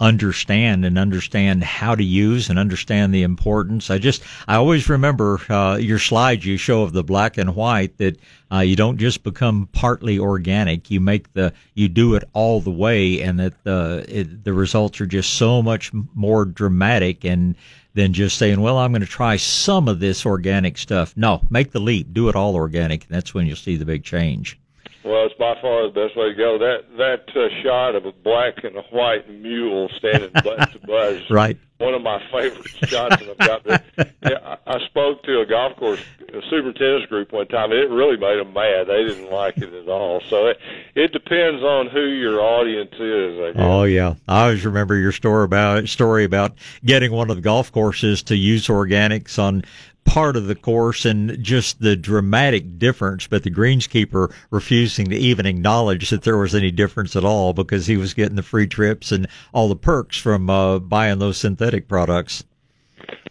understand 0.00 0.84
and 0.84 0.98
understand 0.98 1.62
how 1.62 1.94
to 1.94 2.02
use 2.02 2.48
and 2.48 2.58
understand 2.58 3.12
the 3.12 3.22
importance. 3.22 3.90
I 3.90 3.98
just, 3.98 4.22
I 4.48 4.56
always 4.56 4.88
remember 4.88 5.38
uh, 5.50 5.76
your 5.76 5.98
slides 5.98 6.44
you 6.44 6.56
show 6.56 6.82
of 6.82 6.92
the 6.92 7.04
black 7.04 7.36
and 7.36 7.54
white 7.54 7.98
that 7.98 8.18
uh, 8.50 8.60
you 8.60 8.76
don't 8.76 8.96
just 8.96 9.22
become 9.22 9.68
partly 9.72 10.18
organic. 10.18 10.90
You 10.90 11.00
make 11.00 11.32
the, 11.34 11.52
you 11.74 11.88
do 11.88 12.14
it 12.14 12.24
all 12.32 12.60
the 12.60 12.70
way, 12.70 13.20
and 13.20 13.38
that 13.38 13.62
the 13.62 14.04
it, 14.08 14.42
the 14.44 14.54
results 14.54 15.00
are 15.00 15.06
just 15.06 15.34
so 15.34 15.62
much 15.62 15.92
more 15.92 16.46
dramatic 16.46 17.24
and 17.24 17.54
than 17.94 18.12
just 18.12 18.38
saying, 18.38 18.60
well, 18.60 18.78
I'm 18.78 18.92
going 18.92 19.00
to 19.00 19.06
try 19.06 19.36
some 19.36 19.88
of 19.88 20.00
this 20.00 20.24
organic 20.24 20.78
stuff. 20.78 21.16
No, 21.16 21.42
make 21.50 21.72
the 21.72 21.80
leap, 21.80 22.12
do 22.12 22.28
it 22.28 22.36
all 22.36 22.54
organic, 22.54 23.04
and 23.04 23.14
that's 23.14 23.34
when 23.34 23.46
you'll 23.46 23.56
see 23.56 23.76
the 23.76 23.84
big 23.84 24.04
change. 24.04 24.58
Well, 25.04 25.24
it's 25.24 25.34
by 25.34 25.54
far 25.60 25.86
the 25.86 25.92
best 25.92 26.16
way 26.16 26.28
to 26.28 26.34
go. 26.34 26.58
That 26.58 26.84
that 26.98 27.24
uh, 27.34 27.48
shot 27.62 27.94
of 27.94 28.04
a 28.04 28.12
black 28.12 28.64
and 28.64 28.76
a 28.76 28.82
white 28.90 29.28
mule 29.30 29.88
standing 29.96 30.30
butt 30.44 30.72
to 30.72 30.78
butt 30.86 31.22
right. 31.30 31.56
One 31.80 31.94
of 31.94 32.02
my 32.02 32.22
favorite 32.30 32.68
shots 32.88 33.16
that 33.16 33.36
I've 33.40 33.64
got. 33.64 33.82
Yeah, 34.22 34.56
I, 34.66 34.76
I 34.76 34.86
spoke 34.86 35.22
to 35.24 35.40
a 35.40 35.46
golf 35.46 35.76
course 35.76 36.00
a 36.34 36.42
superintendent's 36.48 37.06
group 37.06 37.32
one 37.32 37.46
time, 37.48 37.72
and 37.72 37.80
it 37.80 37.90
really 37.90 38.16
made 38.16 38.38
them 38.38 38.52
mad. 38.52 38.86
They 38.86 39.04
didn't 39.04 39.30
like 39.30 39.58
it 39.58 39.72
at 39.72 39.88
all. 39.88 40.20
So 40.28 40.48
it 40.48 40.58
it 40.94 41.12
depends 41.12 41.62
on 41.62 41.88
who 41.88 42.06
your 42.06 42.40
audience 42.40 42.94
is. 42.94 43.40
I 43.40 43.52
guess. 43.52 43.62
Oh 43.62 43.84
yeah, 43.84 44.14
I 44.28 44.44
always 44.44 44.64
remember 44.64 44.96
your 44.96 45.12
story 45.12 45.44
about 45.44 45.88
story 45.88 46.24
about 46.24 46.52
getting 46.84 47.12
one 47.12 47.30
of 47.30 47.36
the 47.36 47.42
golf 47.42 47.72
courses 47.72 48.22
to 48.24 48.36
use 48.36 48.68
organics 48.68 49.38
on 49.38 49.64
part 50.04 50.36
of 50.36 50.46
the 50.46 50.54
course 50.56 51.04
and 51.04 51.40
just 51.40 51.80
the 51.80 51.94
dramatic 51.94 52.78
difference, 52.78 53.28
but 53.28 53.44
the 53.44 53.50
greenskeeper 53.50 54.32
refusing 54.50 55.08
to 55.08 55.14
even 55.14 55.46
acknowledge 55.46 56.10
that 56.10 56.22
there 56.22 56.36
was 56.36 56.52
any 56.52 56.70
difference 56.72 57.14
at 57.14 57.24
all 57.24 57.52
because 57.52 57.86
he 57.86 57.96
was 57.96 58.12
getting 58.12 58.34
the 58.34 58.42
free 58.42 58.66
trips 58.66 59.12
and 59.12 59.28
all 59.52 59.68
the 59.68 59.76
perks 59.76 60.16
from 60.16 60.50
uh, 60.50 60.78
buying 60.80 61.18
those 61.18 61.36
synthetic 61.36 61.69
products. 61.78 62.44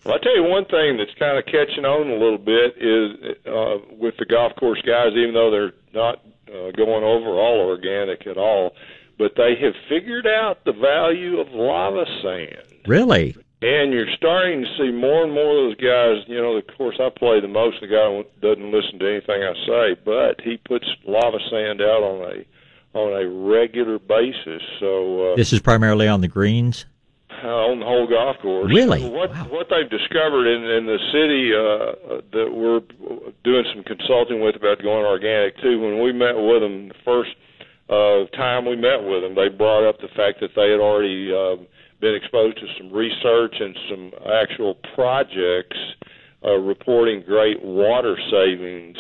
Well, 0.06 0.16
I 0.16 0.18
tell 0.24 0.36
you 0.36 0.44
one 0.44 0.66
thing 0.66 0.98
that's 0.98 1.14
kind 1.20 1.38
of 1.38 1.46
catching 1.46 1.86
on 1.86 2.10
a 2.10 2.14
little 2.14 2.38
bit 2.38 2.78
is 2.80 3.36
uh, 3.46 3.78
with 3.98 4.16
the 4.18 4.26
golf 4.26 4.56
course 4.56 4.82
guys, 4.82 5.12
even 5.16 5.34
though 5.34 5.52
they're 5.52 5.74
not 5.94 6.24
uh, 6.48 6.72
going 6.72 7.04
over 7.04 7.30
all 7.38 7.68
organic 7.68 8.26
at 8.26 8.38
all, 8.38 8.74
but 9.18 9.34
they 9.36 9.56
have 9.62 9.74
figured 9.88 10.26
out 10.26 10.64
the 10.66 10.72
value 10.72 11.40
of 11.40 11.48
lava 11.52 12.06
sand. 12.24 12.64
Really? 12.88 13.36
And 13.62 13.92
you're 13.92 14.08
starting 14.16 14.64
to 14.64 14.68
see 14.78 14.92
more 14.92 15.26
and 15.26 15.34
more 15.34 15.52
of 15.52 15.70
those 15.70 15.76
guys. 15.76 16.24
You 16.28 16.42
know, 16.42 16.56
of 16.56 16.64
course, 16.78 16.96
I 17.00 17.10
play 17.10 17.42
the 17.42 17.50
most. 17.50 17.82
The 17.82 17.88
guy 17.88 18.24
doesn't 18.42 18.72
listen 18.72 19.00
to 19.00 19.12
anything 19.12 19.44
I 19.44 19.54
say, 19.68 20.02
but 20.06 20.40
he 20.42 20.58
puts 20.58 20.86
lava 21.06 21.40
sand 21.52 21.82
out 21.82 22.02
on 22.02 22.32
a 22.32 22.46
on 22.98 23.22
a 23.22 23.28
regular 23.28 24.00
basis. 24.00 24.64
So 24.80 25.34
uh, 25.34 25.36
this 25.36 25.54
is 25.54 25.60
primarily 25.60 26.08
on 26.08 26.22
the 26.22 26.28
greens. 26.28 26.86
Uh, 27.50 27.74
on 27.74 27.80
the 27.82 27.86
whole 27.86 28.06
golf 28.06 28.38
course. 28.42 28.70
Really? 28.70 29.10
What 29.10 29.34
wow. 29.34 29.50
what 29.50 29.68
they've 29.74 29.90
discovered 29.90 30.46
in, 30.46 30.62
in 30.70 30.86
the 30.86 31.02
city 31.10 31.50
uh, 31.50 32.22
that 32.38 32.50
we're 32.54 32.86
doing 33.44 33.66
some 33.74 33.84
consulting 33.84 34.40
with 34.40 34.56
about 34.56 34.82
going 34.82 35.06
organic 35.06 35.58
too. 35.58 35.82
When 35.82 36.02
we 36.02 36.14
met 36.14 36.38
with 36.38 36.62
them 36.62 36.94
the 36.94 37.02
first 37.02 37.34
uh, 37.90 38.30
time 38.38 38.70
we 38.70 38.78
met 38.78 39.02
with 39.02 39.26
them, 39.26 39.34
they 39.34 39.50
brought 39.50 39.90
up 39.90 39.98
the 39.98 40.14
fact 40.14 40.40
that 40.46 40.54
they 40.54 40.70
had 40.70 40.80
already 40.80 41.34
uh, 41.34 41.58
been 42.00 42.14
exposed 42.14 42.62
to 42.62 42.68
some 42.78 42.94
research 42.94 43.56
and 43.60 43.74
some 43.90 44.12
actual 44.30 44.78
projects 44.94 45.78
uh, 46.46 46.56
reporting 46.56 47.24
great 47.26 47.62
water 47.66 48.16
savings 48.30 48.98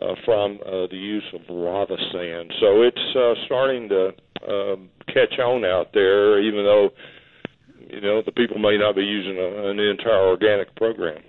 uh, 0.00 0.14
from 0.24 0.58
uh, 0.66 0.88
the 0.90 0.96
use 0.96 1.24
of 1.32 1.40
lava 1.48 1.96
sand. 2.12 2.52
So 2.60 2.82
it's 2.82 3.06
uh, 3.16 3.34
starting 3.46 3.88
to 3.88 4.12
um, 4.48 4.88
catch 5.06 5.38
on 5.38 5.64
out 5.64 5.92
there, 5.92 6.40
even 6.40 6.64
though 6.64 6.90
you 7.88 8.00
know 8.00 8.22
the 8.22 8.32
people 8.32 8.58
may 8.58 8.76
not 8.76 8.94
be 8.94 9.04
using 9.04 9.38
a, 9.38 9.70
an 9.70 9.78
entire 9.78 10.26
organic 10.26 10.74
program. 10.74 11.22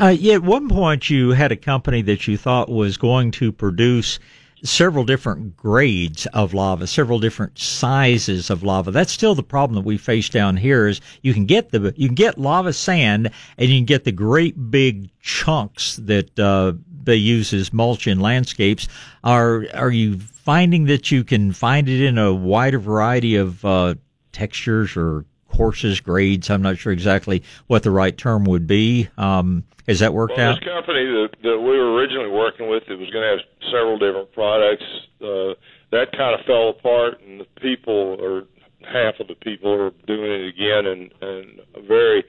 Uh, 0.00 0.14
yeah, 0.18 0.34
at 0.34 0.42
one 0.42 0.68
point 0.68 1.10
you 1.10 1.30
had 1.30 1.52
a 1.52 1.56
company 1.56 2.02
that 2.02 2.26
you 2.26 2.36
thought 2.36 2.68
was 2.68 2.96
going 2.96 3.30
to 3.32 3.52
produce 3.52 4.18
several 4.62 5.04
different 5.04 5.56
grades 5.56 6.26
of 6.26 6.54
lava, 6.54 6.86
several 6.86 7.18
different 7.18 7.58
sizes 7.58 8.50
of 8.50 8.62
lava. 8.62 8.90
That's 8.90 9.12
still 9.12 9.34
the 9.34 9.42
problem 9.42 9.74
that 9.76 9.86
we 9.86 9.98
face 9.98 10.28
down 10.28 10.56
here 10.56 10.88
is 10.88 11.00
you 11.22 11.34
can 11.34 11.46
get 11.46 11.70
the 11.70 11.92
you 11.96 12.08
can 12.08 12.14
get 12.14 12.38
lava 12.38 12.72
sand 12.72 13.30
and 13.58 13.68
you 13.68 13.78
can 13.78 13.84
get 13.84 14.04
the 14.04 14.12
great 14.12 14.70
big 14.70 15.10
chunks 15.20 15.96
that 15.96 16.38
uh, 16.38 16.72
they 17.02 17.16
use 17.16 17.52
as 17.52 17.72
mulch 17.72 18.06
in 18.06 18.20
landscapes. 18.20 18.88
Are 19.24 19.66
are 19.74 19.90
you 19.90 20.18
finding 20.18 20.86
that 20.86 21.10
you 21.10 21.24
can 21.24 21.52
find 21.52 21.88
it 21.88 22.04
in 22.04 22.18
a 22.18 22.32
wider 22.32 22.78
variety 22.78 23.36
of 23.36 23.64
uh, 23.64 23.94
textures 24.32 24.96
or 24.96 25.24
courses, 25.56 26.00
grades? 26.00 26.50
I'm 26.50 26.62
not 26.62 26.78
sure 26.78 26.92
exactly 26.92 27.42
what 27.66 27.82
the 27.82 27.90
right 27.90 28.16
term 28.16 28.44
would 28.44 28.66
be. 28.66 29.08
Um, 29.16 29.64
has 29.86 30.00
that 30.00 30.12
worked 30.12 30.36
well, 30.36 30.50
out? 30.50 30.60
This 30.60 30.68
company 30.68 31.04
that, 31.06 31.30
that 31.42 31.58
we 31.58 31.78
were 31.78 31.94
originally 31.94 32.30
working 32.30 32.68
with, 32.68 32.82
it 32.88 32.98
was 32.98 33.10
going 33.10 33.22
to 33.22 33.30
have 33.30 33.70
several 33.70 33.98
different 33.98 34.32
products. 34.32 34.84
Uh, 35.20 35.54
that 35.92 36.12
kind 36.12 36.38
of 36.38 36.44
fell 36.46 36.70
apart, 36.70 37.20
and 37.20 37.40
the 37.40 37.46
people, 37.60 38.16
or 38.20 38.44
half 38.82 39.20
of 39.20 39.28
the 39.28 39.36
people, 39.36 39.72
are 39.72 39.90
doing 40.06 40.30
it 40.30 40.48
again, 40.48 40.86
and 40.86 41.10
and 41.22 41.86
very 41.86 42.24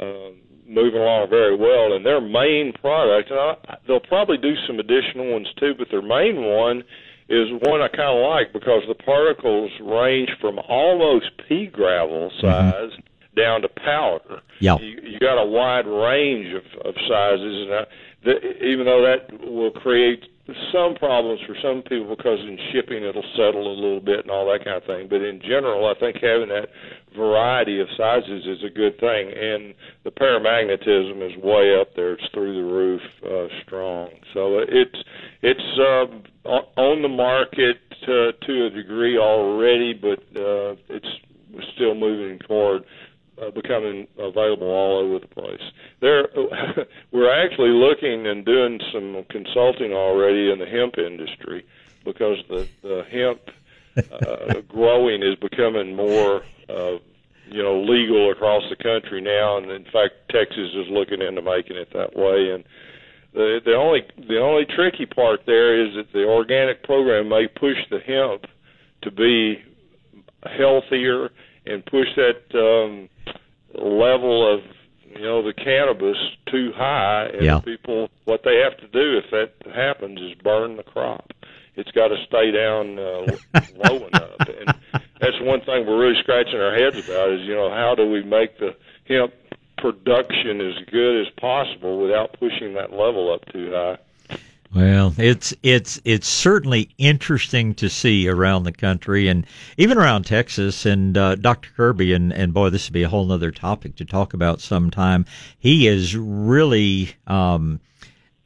um, 0.00 0.36
moving 0.66 1.00
along 1.00 1.30
very 1.30 1.56
well. 1.56 1.92
And 1.92 2.04
their 2.04 2.20
main 2.20 2.72
product, 2.72 3.30
and 3.30 3.38
I, 3.38 3.76
they'll 3.86 4.00
probably 4.00 4.38
do 4.38 4.54
some 4.66 4.78
additional 4.78 5.32
ones 5.32 5.48
too, 5.58 5.74
but 5.78 5.88
their 5.90 6.02
main 6.02 6.42
one 6.42 6.82
is 7.28 7.48
one 7.62 7.80
I 7.80 7.88
kind 7.88 8.18
of 8.18 8.28
like 8.28 8.52
because 8.52 8.82
the 8.88 8.94
particles 8.94 9.70
range 9.80 10.30
from 10.40 10.58
almost 10.68 11.29
pea 11.50 11.66
gravel 11.66 12.30
size. 12.40 12.74
Mm-hmm 12.74 13.06
down 13.36 13.62
to 13.62 13.68
powder. 13.68 14.42
Yeah. 14.58 14.76
You, 14.78 14.98
you 15.04 15.18
got 15.20 15.40
a 15.40 15.46
wide 15.46 15.86
range 15.86 16.52
of, 16.52 16.64
of 16.84 16.94
sizes, 17.08 17.66
and 17.66 17.74
I, 17.74 17.84
the, 18.24 18.64
even 18.64 18.86
though 18.86 19.02
that 19.06 19.48
will 19.48 19.70
create 19.70 20.24
some 20.72 20.94
problems 20.96 21.40
for 21.46 21.54
some 21.62 21.82
people 21.82 22.14
because 22.16 22.40
in 22.40 22.58
shipping 22.72 23.04
it'll 23.04 23.24
settle 23.36 23.70
a 23.70 23.76
little 23.76 24.00
bit 24.00 24.20
and 24.20 24.30
all 24.30 24.50
that 24.50 24.64
kind 24.64 24.76
of 24.76 24.84
thing. 24.84 25.06
But 25.08 25.22
in 25.22 25.40
general, 25.40 25.86
I 25.86 25.94
think 25.98 26.16
having 26.16 26.48
that 26.48 26.68
variety 27.16 27.80
of 27.80 27.88
sizes 27.96 28.46
is 28.46 28.64
a 28.64 28.70
good 28.70 28.98
thing. 28.98 29.30
And 29.30 29.74
the 30.04 30.10
paramagnetism 30.10 31.22
is 31.22 31.36
way 31.42 31.78
up 31.80 31.94
there; 31.94 32.14
it's 32.14 32.28
through 32.34 32.54
the 32.54 32.66
roof, 32.66 33.02
uh, 33.24 33.46
strong. 33.64 34.10
So 34.34 34.58
it's 34.58 34.98
it's 35.42 35.78
uh, 35.78 36.50
on 36.76 37.02
the 37.02 37.08
market 37.08 37.78
to, 38.06 38.32
to 38.32 38.66
a 38.66 38.70
degree 38.70 39.18
already, 39.18 39.92
but 39.92 40.18
uh, 40.40 40.74
it's 40.88 41.06
still 41.74 41.94
moving 41.94 42.38
toward 42.40 42.84
uh, 43.40 43.50
becoming 43.50 44.06
available 44.18 44.66
all 44.66 44.98
over 44.98 45.18
the 45.18 45.26
place. 45.26 45.60
There, 46.00 46.28
we're 47.12 47.30
actually 47.60 47.78
looking 47.78 48.26
and 48.26 48.44
doing 48.44 48.80
some 48.92 49.24
consulting 49.28 49.92
already 49.92 50.50
in 50.50 50.58
the 50.58 50.66
hemp 50.66 50.96
industry 50.98 51.64
because 52.04 52.38
the, 52.48 52.66
the 52.82 53.04
hemp 53.10 53.40
uh, 54.12 54.60
growing 54.68 55.22
is 55.22 55.36
becoming 55.36 55.94
more, 55.94 56.42
uh, 56.68 56.96
you 57.50 57.62
know, 57.62 57.82
legal 57.82 58.30
across 58.30 58.62
the 58.70 58.76
country 58.76 59.20
now, 59.20 59.58
and 59.58 59.70
in 59.70 59.84
fact, 59.84 60.14
Texas 60.30 60.70
is 60.74 60.86
looking 60.90 61.20
into 61.20 61.42
making 61.42 61.76
it 61.76 61.92
that 61.92 62.16
way. 62.16 62.50
And 62.54 62.64
the 63.34 63.60
the 63.64 63.74
only 63.74 64.02
the 64.16 64.40
only 64.40 64.64
tricky 64.64 65.06
part 65.06 65.40
there 65.46 65.84
is 65.84 65.94
that 65.96 66.12
the 66.12 66.24
organic 66.24 66.82
program 66.82 67.28
may 67.28 67.46
push 67.46 67.76
the 67.90 67.98
hemp 68.00 68.46
to 69.02 69.10
be 69.10 69.62
healthier 70.44 71.30
and 71.66 71.84
push 71.84 72.08
that 72.16 72.40
um, 72.54 73.08
level 73.74 74.54
of 74.54 74.60
you 75.10 75.22
know 75.22 75.42
the 75.42 75.52
cannabis 75.52 76.16
too 76.46 76.72
high, 76.74 77.26
and 77.32 77.42
yeah. 77.42 77.60
people 77.60 78.10
what 78.24 78.42
they 78.44 78.56
have 78.58 78.76
to 78.78 78.88
do 78.88 79.18
if 79.18 79.30
that 79.30 79.72
happens 79.74 80.20
is 80.20 80.34
burn 80.42 80.76
the 80.76 80.82
crop. 80.82 81.32
It's 81.76 81.90
got 81.92 82.08
to 82.08 82.16
stay 82.26 82.50
down 82.50 82.98
uh, 82.98 83.60
low 83.90 84.06
enough, 84.06 84.40
and 84.40 84.74
that's 85.20 85.40
one 85.40 85.60
thing 85.60 85.86
we're 85.86 85.98
really 85.98 86.20
scratching 86.20 86.60
our 86.60 86.74
heads 86.74 86.96
about. 87.08 87.30
Is 87.30 87.40
you 87.42 87.54
know 87.54 87.70
how 87.70 87.94
do 87.94 88.08
we 88.08 88.22
make 88.22 88.58
the 88.58 88.76
hemp 89.08 89.32
production 89.78 90.60
as 90.60 90.84
good 90.90 91.22
as 91.22 91.32
possible 91.40 92.00
without 92.00 92.38
pushing 92.38 92.74
that 92.74 92.92
level 92.92 93.32
up 93.32 93.44
too 93.52 93.70
high. 93.72 93.98
Well, 94.72 95.12
it's 95.18 95.52
it's 95.64 96.00
it's 96.04 96.28
certainly 96.28 96.90
interesting 96.96 97.74
to 97.74 97.88
see 97.88 98.28
around 98.28 98.62
the 98.62 98.72
country 98.72 99.26
and 99.26 99.44
even 99.76 99.98
around 99.98 100.26
Texas. 100.26 100.86
And 100.86 101.18
uh, 101.18 101.34
Dr. 101.34 101.70
Kirby 101.76 102.12
and 102.12 102.32
and 102.32 102.54
boy, 102.54 102.70
this 102.70 102.86
would 102.88 102.92
be 102.94 103.02
a 103.02 103.08
whole 103.08 103.32
other 103.32 103.50
topic 103.50 103.96
to 103.96 104.04
talk 104.04 104.32
about 104.32 104.60
sometime. 104.60 105.26
He 105.58 105.88
is 105.88 106.16
really. 106.16 107.14
Um, 107.26 107.80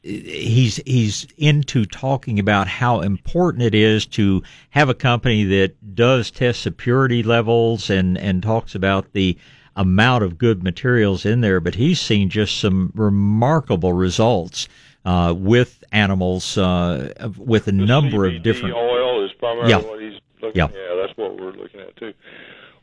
he's 0.03 0.77
he's 0.87 1.27
into 1.37 1.85
talking 1.85 2.39
about 2.39 2.69
how 2.69 3.01
important 3.01 3.63
it 3.63 3.75
is 3.75 4.07
to 4.07 4.43
have 4.71 4.89
a 4.89 4.95
company 4.95 5.45
that 5.45 5.95
does 5.95 6.31
test 6.31 6.65
the 6.65 6.71
purity 6.71 7.23
levels 7.23 7.91
and 7.91 8.17
and 8.17 8.43
talks 8.43 8.75
about 8.75 9.13
the 9.13 9.37
amount 9.77 10.25
of 10.25 10.39
good 10.39 10.63
materials 10.63 11.27
in 11.27 11.43
there. 11.43 11.61
But 11.61 11.75
he's 11.75 12.01
seen 12.01 12.31
just 12.31 12.59
some 12.59 12.93
remarkable 12.95 13.93
results 13.93 14.69
uh, 15.05 15.35
with 15.37 15.85
animals 15.93 16.57
uh, 16.57 17.13
with 17.37 17.69
a 17.69 17.73
the 17.73 17.73
number 17.73 18.31
CBD 18.31 18.37
of 18.37 18.43
different 18.43 18.75
oil 18.75 19.25
is 19.25 19.33
primarily 19.39 19.71
yeah. 19.71 19.79
what 19.79 20.01
he's 20.01 20.21
looking 20.41 20.59
yeah. 20.59 20.69
yeah 20.73 20.97
that's 21.03 21.17
what 21.17 21.39
we're 21.39 21.53
looking 21.53 21.81
at 21.81 21.97
too. 21.97 22.13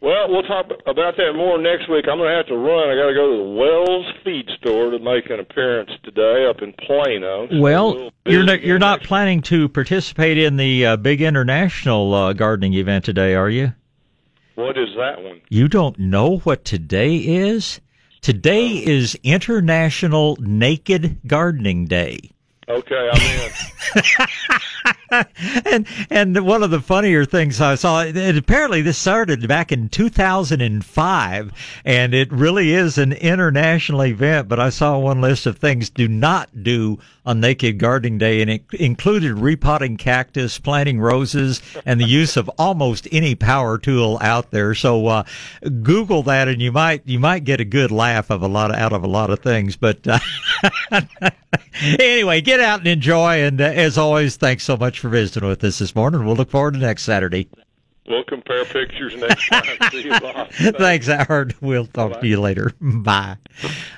Well 0.02 0.30
we'll 0.30 0.44
talk 0.44 0.66
about 0.88 1.18
that 1.18 1.34
more 1.36 1.58
next 1.60 1.90
week. 1.90 2.06
I'm 2.10 2.18
going 2.18 2.30
to 2.30 2.36
have 2.36 2.48
to 2.48 2.58
run. 2.58 2.90
I 2.90 2.96
got 2.96 3.08
to 3.08 3.14
go 3.14 3.32
to 3.32 3.38
the 3.44 3.50
wells 3.50 4.06
feed 4.24 4.50
store 4.60 4.92
to 4.92 5.00
make 5.00 5.30
an 5.30 5.40
appearance 5.40 5.92
today 6.04 6.48
up 6.48 6.62
in 6.62 6.74
plano. 6.74 7.48
So 7.50 7.60
well 7.60 8.12
you're 8.26 8.44
not 8.44 8.62
you're 8.62 8.80
not 8.80 9.04
planning 9.04 9.42
to 9.44 9.70
participate 9.70 10.38
in 10.38 10.58
the 10.58 10.86
uh, 10.86 10.98
big 10.98 11.22
international 11.22 12.14
uh, 12.14 12.34
gardening 12.34 12.74
event 12.74 13.06
today 13.06 13.36
are 13.36 13.50
you? 13.50 13.74
What 14.56 14.78
is 14.78 14.90
that 14.98 15.24
one? 15.24 15.42
You 15.50 15.68
don't 15.68 15.98
know 15.98 16.38
what 16.40 16.66
today 16.66 17.16
is 17.16 17.80
Today 18.22 18.68
is 18.68 19.18
International 19.24 20.38
Naked 20.40 21.22
Gardening 21.26 21.86
Day. 21.86 22.30
Okay, 22.70 23.10
I'm 23.12 23.22
in. 25.12 25.26
and 25.66 25.88
and 26.12 26.46
one 26.46 26.62
of 26.62 26.70
the 26.70 26.82
funnier 26.82 27.26
things 27.26 27.60
I 27.60 27.74
saw, 27.74 28.04
it, 28.04 28.38
apparently 28.38 28.84
this 28.84 29.00
started 29.00 29.48
back 29.48 29.72
in 29.72 29.90
2005, 29.90 31.52
and 31.84 32.14
it 32.14 32.32
really 32.32 32.74
is 32.74 33.00
an 33.00 33.14
international 33.14 34.06
event. 34.06 34.48
But 34.48 34.60
I 34.60 34.70
saw 34.70 35.00
one 35.00 35.20
list 35.20 35.48
of 35.48 35.58
things 35.58 35.90
do 35.90 36.08
not 36.08 36.64
do 36.64 37.00
on 37.26 37.40
Naked 37.40 37.78
Gardening 37.78 38.18
Day, 38.18 38.42
and 38.42 38.50
it 38.50 38.64
included 38.74 39.34
repotting 39.34 39.98
cactus, 39.98 40.58
planting 40.60 41.00
roses, 41.00 41.62
and 41.86 42.00
the 42.00 42.08
use 42.08 42.38
of 42.38 42.50
almost 42.58 43.08
any 43.12 43.36
power 43.36 43.78
tool 43.78 44.18
out 44.22 44.52
there. 44.52 44.74
So 44.74 45.08
uh, 45.08 45.24
Google 45.84 46.24
that, 46.24 46.48
and 46.48 46.62
you 46.62 46.72
might 46.72 47.06
you 47.06 47.20
might 47.20 47.44
get 47.44 47.60
a 47.60 47.66
good 47.66 47.92
laugh 47.92 48.30
of 48.30 48.42
a 48.42 48.48
lot 48.48 48.72
of, 48.72 48.78
out 48.78 48.94
of 48.94 49.04
a 49.04 49.08
lot 49.08 49.30
of 49.30 49.40
things. 49.40 49.76
But 49.76 50.00
uh, 50.08 50.20
anyway, 52.00 52.42
get 52.42 52.60
out 52.60 52.80
and 52.80 52.88
enjoy. 52.88 53.44
And 53.44 53.62
uh, 53.62 53.66
as 53.66 53.98
always, 53.98 54.38
thanks 54.38 54.64
so 54.64 54.78
much 54.78 55.00
for 55.00 55.10
visiting 55.10 55.48
with 55.48 55.64
us 55.64 55.80
this 55.80 55.96
morning. 55.96 56.26
We'll 56.26 56.36
look 56.36 56.50
forward 56.50 56.74
to 56.74 56.80
next 56.80 57.04
Saturday. 57.04 57.50
We'll 58.12 58.26
compare 58.26 58.66
pictures 58.66 59.16
next 59.16 59.48
time. 59.48 59.64
See 59.92 60.04
you, 60.04 60.20
Bob. 60.20 60.52
Thanks, 60.52 61.08
Howard. 61.08 61.56
We'll 61.62 61.86
talk 61.86 62.12
Bye. 62.12 62.20
to 62.20 62.28
you 62.28 62.42
later. 62.42 62.74
Bye. 62.82 63.38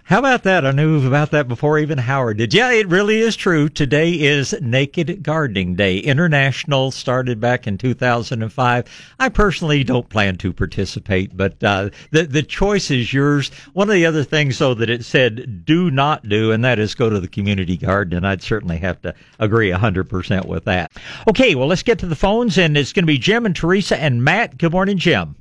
How 0.04 0.20
about 0.20 0.44
that? 0.44 0.68
I 0.68 0.72
knew 0.72 1.06
about 1.08 1.32
that 1.32 1.48
before 1.48 1.80
even 1.80 1.98
Howard 1.98 2.38
did. 2.38 2.54
Yeah, 2.54 2.72
it 2.72 2.88
really 2.90 3.20
is 3.22 3.36
true. 3.36 3.70
Today 3.70 4.12
is 4.12 4.54
Naked 4.62 5.24
Gardening 5.24 5.74
Day. 5.76 5.98
International 5.98 6.92
started 6.92 7.40
back 7.40 7.66
in 7.66 7.80
2005. 7.80 9.14
I 9.20 9.30
personally 9.30 9.84
don't 9.84 10.10
plan 10.10 10.36
to 10.38 10.54
participate, 10.54 11.36
but 11.36 11.64
uh, 11.64 11.90
the 12.12 12.24
the 12.24 12.44
choice 12.44 12.92
is 12.92 13.12
yours. 13.12 13.50
One 13.74 13.90
of 13.90 13.96
the 13.96 14.06
other 14.06 14.24
things, 14.24 14.60
though, 14.60 14.76
that 14.76 14.92
it 14.92 15.06
said 15.06 15.66
do 15.66 15.90
not 15.90 16.30
do, 16.30 16.52
and 16.52 16.64
that 16.64 16.78
is 16.78 16.94
go 16.94 17.10
to 17.10 17.20
the 17.20 17.28
community 17.28 17.78
garden, 17.78 18.18
and 18.18 18.28
I'd 18.28 18.44
certainly 18.44 18.78
have 18.78 19.02
to 19.02 19.16
agree 19.40 19.72
100% 19.72 20.46
with 20.46 20.66
that. 20.66 20.92
Okay, 21.28 21.56
well, 21.56 21.68
let's 21.68 21.84
get 21.84 21.98
to 22.00 22.06
the 22.06 22.16
phones, 22.16 22.60
and 22.60 22.78
it's 22.78 22.94
going 22.94 23.04
to 23.04 23.08
be 23.08 23.18
Jim 23.18 23.46
and 23.46 23.56
Teresa 23.56 24.03
and 24.04 24.22
Matt. 24.22 24.58
Good 24.58 24.74
morning, 24.74 24.98
Jim. 24.98 25.36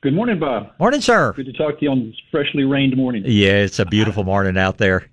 Good 0.00 0.14
morning, 0.14 0.38
Bob. 0.38 0.70
Morning, 0.78 1.00
sir. 1.00 1.32
Good 1.32 1.46
to 1.46 1.52
talk 1.52 1.80
to 1.80 1.84
you 1.84 1.90
on 1.90 2.06
this 2.06 2.14
freshly 2.30 2.62
rained 2.62 2.96
morning. 2.96 3.24
Yeah, 3.26 3.54
it's 3.54 3.80
a 3.80 3.84
beautiful 3.84 4.22
morning 4.22 4.56
out 4.56 4.78
there. 4.78 5.08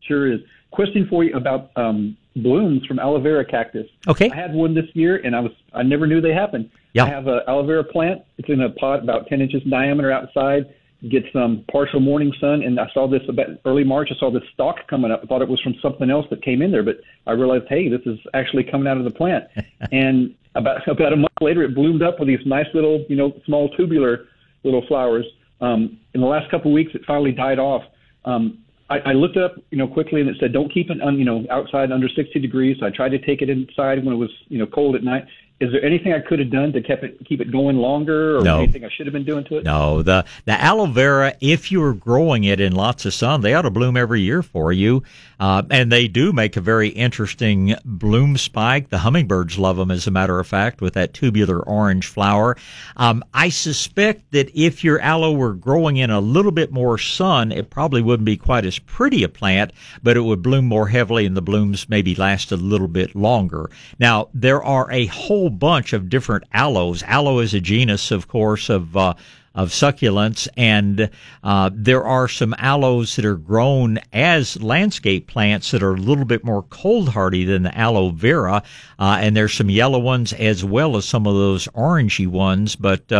Sure 0.00 0.32
is. 0.32 0.40
Question 0.70 1.06
for 1.08 1.22
you 1.22 1.36
about 1.36 1.70
um, 1.76 2.16
blooms 2.34 2.84
from 2.86 2.98
aloe 2.98 3.20
vera 3.20 3.44
cactus. 3.44 3.86
Okay. 4.08 4.30
I 4.30 4.34
had 4.34 4.54
one 4.54 4.74
this 4.74 4.86
year, 4.94 5.20
and 5.22 5.36
I 5.36 5.40
was 5.40 5.52
I 5.74 5.82
never 5.82 6.06
knew 6.06 6.22
they 6.22 6.32
happened. 6.32 6.70
Yeah. 6.94 7.04
I 7.04 7.08
have 7.10 7.26
a 7.26 7.40
aloe 7.46 7.66
vera 7.66 7.84
plant. 7.84 8.22
It's 8.38 8.48
in 8.48 8.62
a 8.62 8.70
pot 8.70 9.02
about 9.02 9.26
10 9.26 9.42
inches 9.42 9.62
in 9.62 9.70
diameter 9.70 10.10
outside. 10.10 10.74
Get 11.10 11.24
some 11.32 11.64
partial 11.70 12.00
morning 12.00 12.32
sun, 12.40 12.62
and 12.62 12.80
I 12.80 12.86
saw 12.94 13.06
this 13.06 13.20
about 13.28 13.46
early 13.66 13.84
March. 13.84 14.08
I 14.10 14.18
saw 14.18 14.30
this 14.30 14.42
stalk 14.54 14.76
coming 14.88 15.10
up. 15.10 15.20
I 15.22 15.26
thought 15.26 15.42
it 15.42 15.48
was 15.48 15.60
from 15.60 15.74
something 15.82 16.10
else 16.10 16.26
that 16.30 16.42
came 16.42 16.62
in 16.62 16.72
there, 16.72 16.82
but 16.82 16.96
I 17.26 17.32
realized, 17.32 17.64
hey, 17.68 17.88
this 17.88 18.00
is 18.06 18.18
actually 18.32 18.64
coming 18.64 18.88
out 18.88 18.96
of 18.96 19.04
the 19.04 19.10
plant. 19.10 19.44
and 19.92 20.34
about 20.54 20.88
about 20.88 21.12
a 21.12 21.16
month 21.16 21.32
later, 21.40 21.62
it 21.62 21.74
bloomed 21.74 22.02
up 22.02 22.18
with 22.18 22.28
these 22.28 22.40
nice 22.46 22.66
little, 22.72 23.04
you 23.08 23.16
know, 23.16 23.32
small 23.44 23.68
tubular 23.76 24.26
little 24.64 24.84
flowers. 24.88 25.26
Um, 25.60 25.98
in 26.14 26.20
the 26.20 26.26
last 26.26 26.50
couple 26.50 26.70
of 26.70 26.74
weeks, 26.74 26.92
it 26.94 27.02
finally 27.06 27.32
died 27.32 27.58
off. 27.58 27.82
Um, 28.24 28.64
I, 28.88 28.98
I 28.98 29.12
looked 29.12 29.36
it 29.36 29.42
up, 29.42 29.56
you 29.70 29.78
know, 29.78 29.88
quickly, 29.88 30.20
and 30.20 30.30
it 30.30 30.36
said 30.40 30.52
don't 30.52 30.72
keep 30.72 30.90
it, 30.90 31.00
on, 31.02 31.18
you 31.18 31.24
know, 31.24 31.44
outside 31.50 31.92
under 31.92 32.08
60 32.08 32.38
degrees. 32.40 32.76
So 32.80 32.86
I 32.86 32.90
tried 32.90 33.10
to 33.10 33.18
take 33.18 33.42
it 33.42 33.50
inside 33.50 34.04
when 34.04 34.14
it 34.14 34.18
was, 34.18 34.30
you 34.48 34.58
know, 34.58 34.66
cold 34.66 34.94
at 34.94 35.02
night. 35.02 35.24
Is 35.58 35.72
there 35.72 35.82
anything 35.82 36.12
I 36.12 36.20
could 36.20 36.38
have 36.38 36.50
done 36.50 36.70
to 36.74 36.82
keep 36.82 37.02
it 37.02 37.18
keep 37.26 37.40
it 37.40 37.50
going 37.50 37.78
longer, 37.78 38.36
or 38.38 38.42
No. 38.42 38.58
anything 38.58 38.84
I 38.84 38.90
should 38.90 39.06
have 39.06 39.14
been 39.14 39.24
doing 39.24 39.42
to 39.44 39.56
it? 39.56 39.64
No, 39.64 40.02
the 40.02 40.26
the 40.44 40.52
aloe 40.60 40.84
vera, 40.84 41.32
if 41.40 41.72
you 41.72 41.80
were 41.80 41.94
growing 41.94 42.44
it 42.44 42.60
in 42.60 42.74
lots 42.74 43.06
of 43.06 43.14
sun, 43.14 43.40
they 43.40 43.54
ought 43.54 43.62
to 43.62 43.70
bloom 43.70 43.96
every 43.96 44.20
year 44.20 44.42
for 44.42 44.70
you, 44.70 45.02
uh, 45.40 45.62
and 45.70 45.90
they 45.90 46.08
do 46.08 46.30
make 46.30 46.58
a 46.58 46.60
very 46.60 46.88
interesting 46.90 47.74
bloom 47.86 48.36
spike. 48.36 48.90
The 48.90 48.98
hummingbirds 48.98 49.58
love 49.58 49.78
them, 49.78 49.90
as 49.90 50.06
a 50.06 50.10
matter 50.10 50.38
of 50.38 50.46
fact, 50.46 50.82
with 50.82 50.92
that 50.92 51.14
tubular 51.14 51.60
orange 51.60 52.06
flower. 52.06 52.54
Um, 52.98 53.24
I 53.32 53.48
suspect 53.48 54.32
that 54.32 54.50
if 54.54 54.84
your 54.84 55.00
aloe 55.00 55.32
were 55.32 55.54
growing 55.54 55.96
in 55.96 56.10
a 56.10 56.20
little 56.20 56.52
bit 56.52 56.70
more 56.70 56.98
sun, 56.98 57.50
it 57.50 57.70
probably 57.70 58.02
wouldn't 58.02 58.26
be 58.26 58.36
quite 58.36 58.66
as 58.66 58.78
pretty 58.78 59.22
a 59.22 59.28
plant, 59.30 59.72
but 60.02 60.18
it 60.18 60.22
would 60.22 60.42
bloom 60.42 60.66
more 60.66 60.88
heavily, 60.88 61.24
and 61.24 61.34
the 61.34 61.40
blooms 61.40 61.88
maybe 61.88 62.14
last 62.14 62.52
a 62.52 62.56
little 62.56 62.88
bit 62.88 63.14
longer. 63.16 63.70
Now, 63.98 64.28
there 64.34 64.62
are 64.62 64.92
a 64.92 65.06
whole 65.06 65.45
bunch 65.50 65.92
of 65.92 66.08
different 66.08 66.44
aloes. 66.52 67.02
Aloe 67.04 67.38
is 67.40 67.54
a 67.54 67.60
genus, 67.60 68.10
of 68.10 68.28
course, 68.28 68.68
of 68.68 68.96
uh, 68.96 69.14
of 69.54 69.70
succulents, 69.70 70.46
and 70.56 71.08
uh, 71.42 71.70
there 71.72 72.04
are 72.04 72.28
some 72.28 72.54
aloes 72.58 73.16
that 73.16 73.24
are 73.24 73.36
grown 73.36 73.98
as 74.12 74.62
landscape 74.62 75.26
plants 75.26 75.70
that 75.70 75.82
are 75.82 75.94
a 75.94 76.00
little 76.00 76.26
bit 76.26 76.44
more 76.44 76.62
cold 76.64 77.08
hardy 77.08 77.44
than 77.44 77.62
the 77.62 77.76
aloe 77.76 78.10
vera, 78.10 78.62
uh, 78.98 79.18
and 79.18 79.34
there's 79.34 79.54
some 79.54 79.70
yellow 79.70 79.98
ones 79.98 80.34
as 80.34 80.62
well 80.62 80.96
as 80.96 81.06
some 81.06 81.26
of 81.26 81.34
those 81.34 81.66
orangey 81.68 82.26
ones, 82.26 82.76
but. 82.76 83.10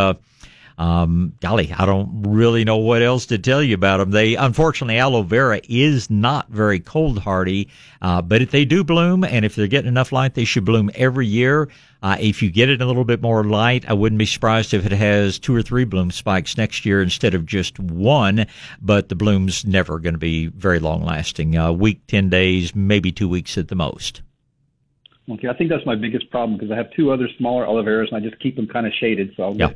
Uh, 0.79 0.97
um, 0.97 1.35
golly, 1.41 1.73
I 1.73 1.85
don't 1.85 2.23
really 2.23 2.65
know 2.65 2.79
what 2.79 3.03
else 3.03 3.27
to 3.27 3.39
tell 3.39 3.62
you 3.62 3.75
about 3.75 3.99
them. 3.99 4.11
They, 4.11 4.35
unfortunately, 4.35 4.99
aloe 4.99 5.23
vera 5.23 5.61
is 5.69 6.11
not 6.11 6.49
very 6.49 6.81
cold 6.81 7.19
hardy, 7.19 7.69
uh, 8.01 8.23
but 8.23 8.41
if 8.41 8.51
they 8.51 8.65
do 8.65 8.85
bloom 8.85 9.25
and 9.25 9.45
if 9.45 9.55
they're 9.55 9.67
getting 9.67 9.89
enough 9.89 10.12
light, 10.12 10.35
they 10.35 10.45
should 10.45 10.65
bloom 10.65 10.91
every 10.95 11.27
year. 11.27 11.69
Uh, 12.03 12.17
if 12.21 12.43
you 12.43 12.51
get 12.51 12.69
it 12.69 12.81
a 12.81 12.87
little 12.87 13.05
bit 13.05 13.21
more 13.21 13.45
light, 13.45 13.89
I 13.89 13.95
wouldn't 13.95 14.19
be 14.19 14.27
surprised 14.27 14.75
if 14.75 14.87
it 14.87 14.93
has 14.93 15.39
two 15.39 15.55
or 15.55 15.62
three 15.62 15.85
bloom 15.85 16.11
spikes 16.11 16.57
next 16.57 16.87
year 16.87 17.03
instead 17.03 17.35
of 17.35 17.47
just 17.47 17.79
one, 17.79 18.47
but 18.81 19.09
the 19.09 19.17
bloom's 19.17 19.65
never 19.67 19.99
going 19.99 20.15
to 20.15 20.19
be 20.19 20.47
very 20.47 20.79
long 20.79 21.05
lasting. 21.05 21.57
A 21.57 21.73
week, 21.73 22.07
10 22.07 22.31
days, 22.31 22.75
maybe 22.75 23.12
two 23.12 23.29
weeks 23.29 23.59
at 23.59 23.69
the 23.69 23.75
most. 23.75 24.23
Okay, 25.29 25.49
I 25.49 25.55
think 25.55 25.71
that's 25.71 25.85
my 25.85 25.97
biggest 25.97 26.31
problem 26.31 26.57
because 26.57 26.71
I 26.71 26.77
have 26.77 26.93
two 26.93 27.11
other 27.11 27.29
smaller 27.37 27.67
aloe 27.67 27.83
veras 27.83 28.09
and 28.12 28.17
I 28.17 28.21
just 28.21 28.41
keep 28.41 28.55
them 28.55 28.69
kind 28.69 28.87
of 28.87 28.93
shaded. 28.93 29.33
So 29.37 29.43
I'll 29.43 29.57
Yeah. 29.57 29.73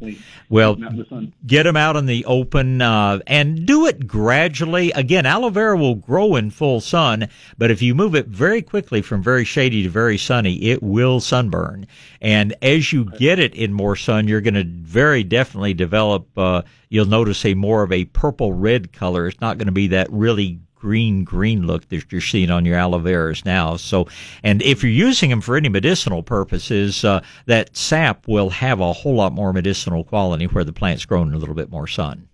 Well, 0.48 0.76
them 0.76 0.84
out 0.84 0.92
in 0.92 0.98
the 0.98 1.06
sun. 1.06 1.32
get 1.44 1.64
them 1.64 1.76
out 1.76 1.96
in 1.96 2.06
the 2.06 2.24
open 2.24 2.80
uh, 2.80 3.18
and 3.26 3.66
do 3.66 3.86
it 3.86 4.06
gradually. 4.06 4.92
Again, 4.92 5.26
aloe 5.26 5.50
vera 5.50 5.76
will 5.76 5.96
grow 5.96 6.36
in 6.36 6.50
full 6.50 6.80
sun, 6.80 7.28
but 7.58 7.72
if 7.72 7.82
you 7.82 7.96
move 7.96 8.14
it 8.14 8.28
very 8.28 8.62
quickly 8.62 9.02
from 9.02 9.24
very 9.24 9.44
shady 9.44 9.82
to 9.82 9.90
very 9.90 10.18
sunny, 10.18 10.62
it 10.62 10.84
will 10.84 11.18
sunburn. 11.18 11.88
And 12.20 12.54
as 12.62 12.92
you 12.92 13.06
get 13.18 13.40
it 13.40 13.52
in 13.54 13.72
more 13.72 13.96
sun, 13.96 14.28
you're 14.28 14.40
going 14.40 14.54
to 14.54 14.64
very 14.64 15.24
definitely 15.24 15.74
develop. 15.74 16.28
Uh, 16.38 16.62
you'll 16.90 17.06
notice 17.06 17.44
a 17.44 17.54
more 17.54 17.82
of 17.82 17.90
a 17.90 18.04
purple 18.04 18.52
red 18.52 18.92
color. 18.92 19.26
It's 19.26 19.40
not 19.40 19.58
going 19.58 19.66
to 19.66 19.72
be 19.72 19.88
that 19.88 20.06
really 20.12 20.60
green 20.80 21.22
green 21.22 21.66
look 21.66 21.88
that 21.90 22.10
you're 22.10 22.20
seeing 22.20 22.50
on 22.50 22.64
your 22.64 22.76
aloe 22.76 22.98
veras 22.98 23.44
now. 23.44 23.76
So, 23.76 24.08
and 24.42 24.62
if 24.62 24.82
you're 24.82 24.90
using 24.90 25.30
them 25.30 25.40
for 25.40 25.56
any 25.56 25.68
medicinal 25.68 26.22
purposes, 26.22 27.04
uh, 27.04 27.20
that 27.46 27.76
sap 27.76 28.26
will 28.26 28.50
have 28.50 28.80
a 28.80 28.92
whole 28.92 29.14
lot 29.14 29.32
more 29.32 29.52
medicinal 29.52 30.02
quality 30.02 30.46
where 30.46 30.64
the 30.64 30.72
plant's 30.72 31.04
grown 31.04 31.28
in 31.28 31.34
a 31.34 31.38
little 31.38 31.54
bit 31.54 31.70
more 31.70 31.86
sun. 31.86 32.28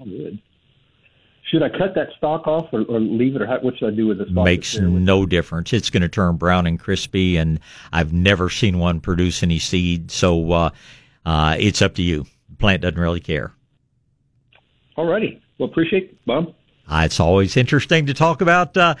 Oh, 0.00 0.04
good. 0.04 0.38
Should 1.50 1.62
I 1.62 1.70
cut 1.70 1.94
that 1.94 2.08
stalk 2.18 2.46
off 2.46 2.66
or, 2.72 2.82
or 2.82 3.00
leave 3.00 3.34
it, 3.34 3.42
or 3.42 3.46
how, 3.46 3.58
what 3.60 3.76
should 3.78 3.92
I 3.92 3.96
do 3.96 4.06
with 4.06 4.18
the 4.18 4.26
stalk? 4.30 4.44
Makes 4.44 4.78
no 4.78 5.24
difference. 5.24 5.72
It's 5.72 5.88
going 5.88 6.02
to 6.02 6.08
turn 6.08 6.36
brown 6.36 6.66
and 6.66 6.78
crispy, 6.78 7.38
and 7.38 7.58
I've 7.90 8.12
never 8.12 8.50
seen 8.50 8.78
one 8.78 9.00
produce 9.00 9.42
any 9.42 9.58
seed. 9.58 10.10
So, 10.10 10.52
uh, 10.52 10.70
uh, 11.24 11.56
it's 11.58 11.80
up 11.80 11.94
to 11.94 12.02
you. 12.02 12.26
The 12.50 12.56
plant 12.56 12.82
doesn't 12.82 13.00
really 13.00 13.20
care. 13.20 13.52
Alrighty. 14.96 15.40
Well, 15.58 15.68
appreciate 15.68 16.04
it, 16.04 16.26
Bob. 16.26 16.54
Uh, 16.88 17.02
it's 17.04 17.20
always 17.20 17.56
interesting 17.56 18.06
to 18.06 18.14
talk 18.14 18.40
about 18.40 18.76
uh, 18.76 18.94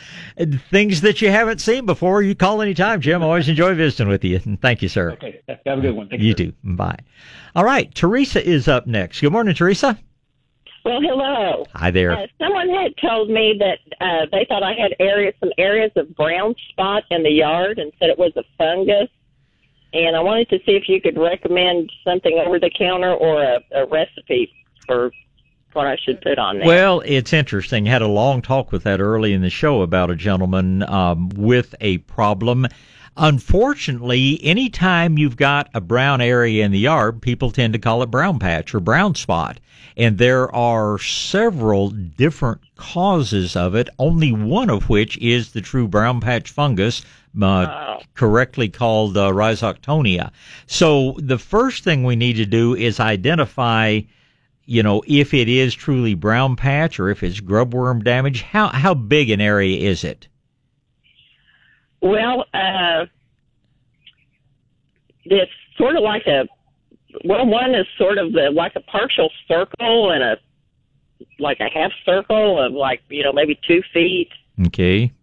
things 0.70 1.00
that 1.00 1.22
you 1.22 1.30
haven't 1.30 1.60
seen 1.60 1.86
before. 1.86 2.22
You 2.22 2.34
call 2.34 2.60
anytime, 2.60 3.00
Jim. 3.00 3.22
Always 3.22 3.48
enjoy 3.48 3.74
visiting 3.74 4.08
with 4.08 4.22
you. 4.24 4.40
And 4.44 4.60
thank 4.60 4.82
you, 4.82 4.88
sir. 4.88 5.12
Okay. 5.12 5.40
Have 5.64 5.78
a 5.78 5.80
good 5.80 5.94
one. 5.94 6.08
Thank 6.08 6.20
You 6.22 6.32
sir. 6.32 6.36
too. 6.36 6.52
Bye. 6.62 6.98
All 7.54 7.64
right. 7.64 7.92
Teresa 7.94 8.46
is 8.46 8.68
up 8.68 8.86
next. 8.86 9.20
Good 9.20 9.32
morning, 9.32 9.54
Teresa. 9.54 9.98
Well, 10.84 11.00
hello. 11.00 11.66
Hi 11.74 11.90
there. 11.90 12.12
Uh, 12.12 12.26
someone 12.38 12.68
had 12.68 12.92
told 13.00 13.30
me 13.30 13.58
that 13.58 13.78
uh, 14.00 14.26
they 14.32 14.46
thought 14.48 14.62
I 14.62 14.74
had 14.74 14.94
areas, 15.00 15.34
some 15.40 15.50
areas 15.58 15.90
of 15.96 16.14
brown 16.14 16.54
spot 16.70 17.04
in 17.10 17.22
the 17.22 17.30
yard, 17.30 17.78
and 17.78 17.92
said 17.98 18.10
it 18.10 18.18
was 18.18 18.32
a 18.36 18.44
fungus. 18.56 19.08
And 19.92 20.14
I 20.14 20.20
wanted 20.20 20.50
to 20.50 20.58
see 20.66 20.72
if 20.72 20.88
you 20.88 21.00
could 21.00 21.18
recommend 21.18 21.90
something 22.04 22.38
over 22.44 22.58
the 22.58 22.70
counter 22.70 23.12
or 23.14 23.42
a, 23.42 23.60
a 23.74 23.86
recipe 23.86 24.52
for 24.86 25.10
what 25.78 25.86
I 25.86 25.96
should 25.96 26.20
put 26.20 26.38
on 26.38 26.58
there. 26.58 26.66
Well, 26.66 27.02
it's 27.06 27.32
interesting. 27.32 27.86
Had 27.86 28.02
a 28.02 28.08
long 28.08 28.42
talk 28.42 28.72
with 28.72 28.82
that 28.82 29.00
early 29.00 29.32
in 29.32 29.42
the 29.42 29.48
show 29.48 29.82
about 29.82 30.10
a 30.10 30.16
gentleman 30.16 30.82
um, 30.82 31.28
with 31.30 31.74
a 31.80 31.98
problem. 31.98 32.66
Unfortunately, 33.16 34.40
anytime 34.42 35.18
you've 35.18 35.36
got 35.36 35.70
a 35.74 35.80
brown 35.80 36.20
area 36.20 36.64
in 36.64 36.72
the 36.72 36.78
yard, 36.80 37.22
people 37.22 37.50
tend 37.52 37.72
to 37.72 37.78
call 37.78 38.02
it 38.02 38.10
brown 38.10 38.40
patch 38.40 38.74
or 38.74 38.80
brown 38.80 39.14
spot. 39.14 39.60
And 39.96 40.18
there 40.18 40.52
are 40.54 40.98
several 40.98 41.90
different 41.90 42.60
causes 42.76 43.54
of 43.54 43.74
it, 43.76 43.88
only 44.00 44.32
one 44.32 44.70
of 44.70 44.88
which 44.88 45.16
is 45.18 45.52
the 45.52 45.60
true 45.60 45.86
brown 45.86 46.20
patch 46.20 46.50
fungus, 46.50 47.02
uh, 47.40 47.66
Oh. 47.70 47.98
correctly 48.14 48.68
called 48.68 49.16
uh, 49.16 49.30
Rhizoctonia. 49.30 50.30
So 50.66 51.14
the 51.18 51.38
first 51.38 51.84
thing 51.84 52.02
we 52.02 52.16
need 52.16 52.34
to 52.36 52.46
do 52.46 52.74
is 52.74 52.98
identify 52.98 54.00
you 54.68 54.82
know, 54.82 55.02
if 55.06 55.32
it 55.32 55.48
is 55.48 55.74
truly 55.74 56.12
brown 56.12 56.54
patch 56.54 57.00
or 57.00 57.08
if 57.08 57.22
it's 57.22 57.40
grubworm 57.40 58.04
damage, 58.04 58.42
how 58.42 58.68
how 58.68 58.92
big 58.92 59.30
an 59.30 59.40
area 59.40 59.88
is 59.88 60.04
it? 60.04 60.28
Well, 62.02 62.44
uh, 62.52 63.06
it's 65.24 65.50
sort 65.78 65.96
of 65.96 66.02
like 66.02 66.26
a 66.26 66.46
well, 67.24 67.46
one 67.46 67.74
is 67.74 67.86
sort 67.96 68.18
of 68.18 68.32
the, 68.34 68.50
like 68.52 68.72
a 68.76 68.80
partial 68.80 69.30
circle 69.48 70.10
and 70.10 70.22
a 70.22 70.36
like 71.38 71.60
a 71.60 71.70
half 71.72 71.90
circle 72.04 72.62
of 72.62 72.72
like 72.74 73.00
you 73.08 73.24
know 73.24 73.32
maybe 73.32 73.58
two 73.66 73.80
feet. 73.94 74.28
Okay. 74.66 75.14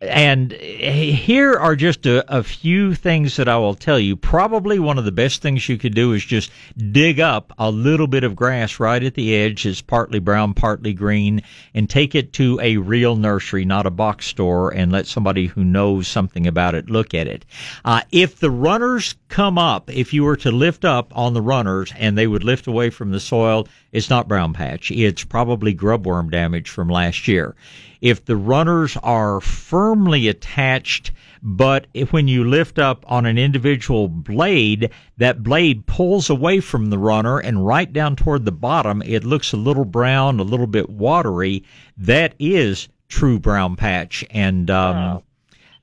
And 0.00 0.52
here 0.52 1.54
are 1.58 1.76
just 1.76 2.06
a, 2.06 2.24
a 2.34 2.42
few 2.42 2.94
things 2.94 3.36
that 3.36 3.48
I 3.48 3.58
will 3.58 3.74
tell 3.74 3.98
you. 3.98 4.16
Probably 4.16 4.78
one 4.78 4.96
of 4.96 5.04
the 5.04 5.12
best 5.12 5.42
things 5.42 5.68
you 5.68 5.76
could 5.76 5.94
do 5.94 6.14
is 6.14 6.24
just 6.24 6.50
dig 6.90 7.20
up 7.20 7.52
a 7.58 7.70
little 7.70 8.06
bit 8.06 8.24
of 8.24 8.34
grass 8.34 8.80
right 8.80 9.02
at 9.02 9.12
the 9.12 9.34
edge. 9.34 9.66
It's 9.66 9.82
partly 9.82 10.18
brown, 10.18 10.54
partly 10.54 10.94
green, 10.94 11.42
and 11.74 11.88
take 11.88 12.14
it 12.14 12.32
to 12.34 12.58
a 12.62 12.78
real 12.78 13.14
nursery, 13.14 13.66
not 13.66 13.84
a 13.84 13.90
box 13.90 14.26
store, 14.26 14.72
and 14.72 14.90
let 14.90 15.06
somebody 15.06 15.46
who 15.46 15.64
knows 15.64 16.08
something 16.08 16.46
about 16.46 16.74
it 16.74 16.88
look 16.88 17.12
at 17.12 17.26
it. 17.26 17.44
Uh, 17.84 18.00
if 18.10 18.40
the 18.40 18.50
runners 18.50 19.16
come 19.28 19.58
up, 19.58 19.90
if 19.90 20.14
you 20.14 20.24
were 20.24 20.36
to 20.36 20.50
lift 20.50 20.86
up 20.86 21.14
on 21.14 21.34
the 21.34 21.42
runners 21.42 21.92
and 21.98 22.16
they 22.16 22.26
would 22.26 22.42
lift 22.42 22.66
away 22.66 22.88
from 22.88 23.10
the 23.10 23.20
soil, 23.20 23.68
it's 23.92 24.10
not 24.10 24.28
brown 24.28 24.52
patch. 24.52 24.90
It's 24.90 25.24
probably 25.24 25.74
grubworm 25.74 26.30
damage 26.30 26.68
from 26.68 26.88
last 26.88 27.26
year. 27.26 27.54
If 28.00 28.24
the 28.24 28.36
runners 28.36 28.96
are 29.02 29.40
firmly 29.40 30.28
attached, 30.28 31.10
but 31.42 31.86
when 32.10 32.28
you 32.28 32.44
lift 32.44 32.78
up 32.78 33.04
on 33.08 33.26
an 33.26 33.36
individual 33.36 34.08
blade, 34.08 34.90
that 35.16 35.42
blade 35.42 35.86
pulls 35.86 36.30
away 36.30 36.60
from 36.60 36.90
the 36.90 36.98
runner 36.98 37.38
and 37.38 37.66
right 37.66 37.92
down 37.92 38.16
toward 38.16 38.44
the 38.44 38.52
bottom, 38.52 39.02
it 39.02 39.24
looks 39.24 39.52
a 39.52 39.56
little 39.56 39.84
brown, 39.84 40.38
a 40.38 40.44
little 40.44 40.66
bit 40.66 40.88
watery. 40.88 41.64
That 41.96 42.34
is 42.38 42.88
true 43.08 43.38
brown 43.38 43.76
patch. 43.76 44.24
And, 44.30 44.70
um, 44.70 45.22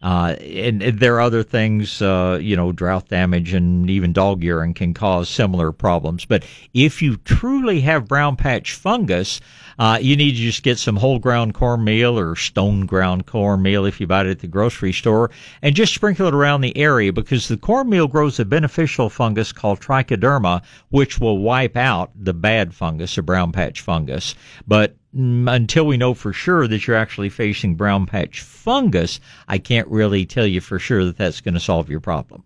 Uh, 0.02 0.36
and, 0.42 0.84
and 0.84 1.00
there 1.00 1.16
are 1.16 1.22
other 1.22 1.44
things, 1.44 2.02
uh, 2.02 2.38
you 2.42 2.56
know, 2.56 2.72
drought 2.72 3.08
damage 3.10 3.54
and 3.54 3.90
even 3.90 4.14
dog 4.14 4.44
urine 4.44 4.74
can 4.74 4.94
cause 4.94 5.28
similar 5.28 5.72
problems. 5.72 6.26
But 6.26 6.46
if 6.74 7.02
you 7.02 7.18
truly 7.18 7.82
have 7.82 8.08
brown 8.08 8.36
patch 8.36 8.74
fungus, 8.74 9.42
uh, 9.80 9.98
you 10.02 10.16
need 10.16 10.32
to 10.32 10.38
just 10.38 10.64
get 10.64 10.78
some 10.78 10.96
whole 10.96 11.20
ground 11.20 11.54
cornmeal 11.54 12.18
or 12.18 12.36
stone 12.36 12.86
ground 12.86 13.26
cornmeal 13.26 13.86
if 13.86 14.00
you 14.00 14.08
buy 14.08 14.22
it 14.22 14.28
at 14.28 14.40
the 14.40 14.48
grocery 14.48 14.94
store 14.94 15.32
and 15.62 15.76
just 15.76 15.94
sprinkle 15.94 16.28
it 16.28 16.34
around 16.34 16.62
the 16.62 16.78
area 16.78 17.12
because 17.12 17.48
the 17.48 17.58
cornmeal 17.58 18.08
grows 18.08 18.40
a 18.40 18.46
beneficial 18.46 19.10
fungus 19.10 19.52
called 19.52 19.80
trichoderma, 19.80 20.62
which 20.90 21.20
will 21.20 21.40
wipe 21.40 21.76
out 21.76 22.12
the 22.16 22.34
bad 22.34 22.74
fungus, 22.74 23.18
a 23.18 23.22
brown 23.22 23.52
patch 23.52 23.82
fungus. 23.82 24.36
But 24.68 24.96
until 25.18 25.86
we 25.86 25.98
know 25.98 26.14
for 26.14 26.32
sure 26.32 26.68
that 26.68 26.88
you're 26.88 26.96
actually 26.96 27.30
facing 27.30 27.76
brown 27.76 28.06
patch 28.06 28.42
fungus, 28.42 29.20
I 29.48 29.58
can't 29.58 29.88
really 29.88 30.26
tell 30.26 30.46
you 30.46 30.62
for 30.62 30.80
sure 30.80 31.04
that 31.06 31.18
that's 31.18 31.42
going 31.42 31.56
to 31.56 31.60
solve 31.60 31.90
your 31.90 32.00
problem. 32.00 32.44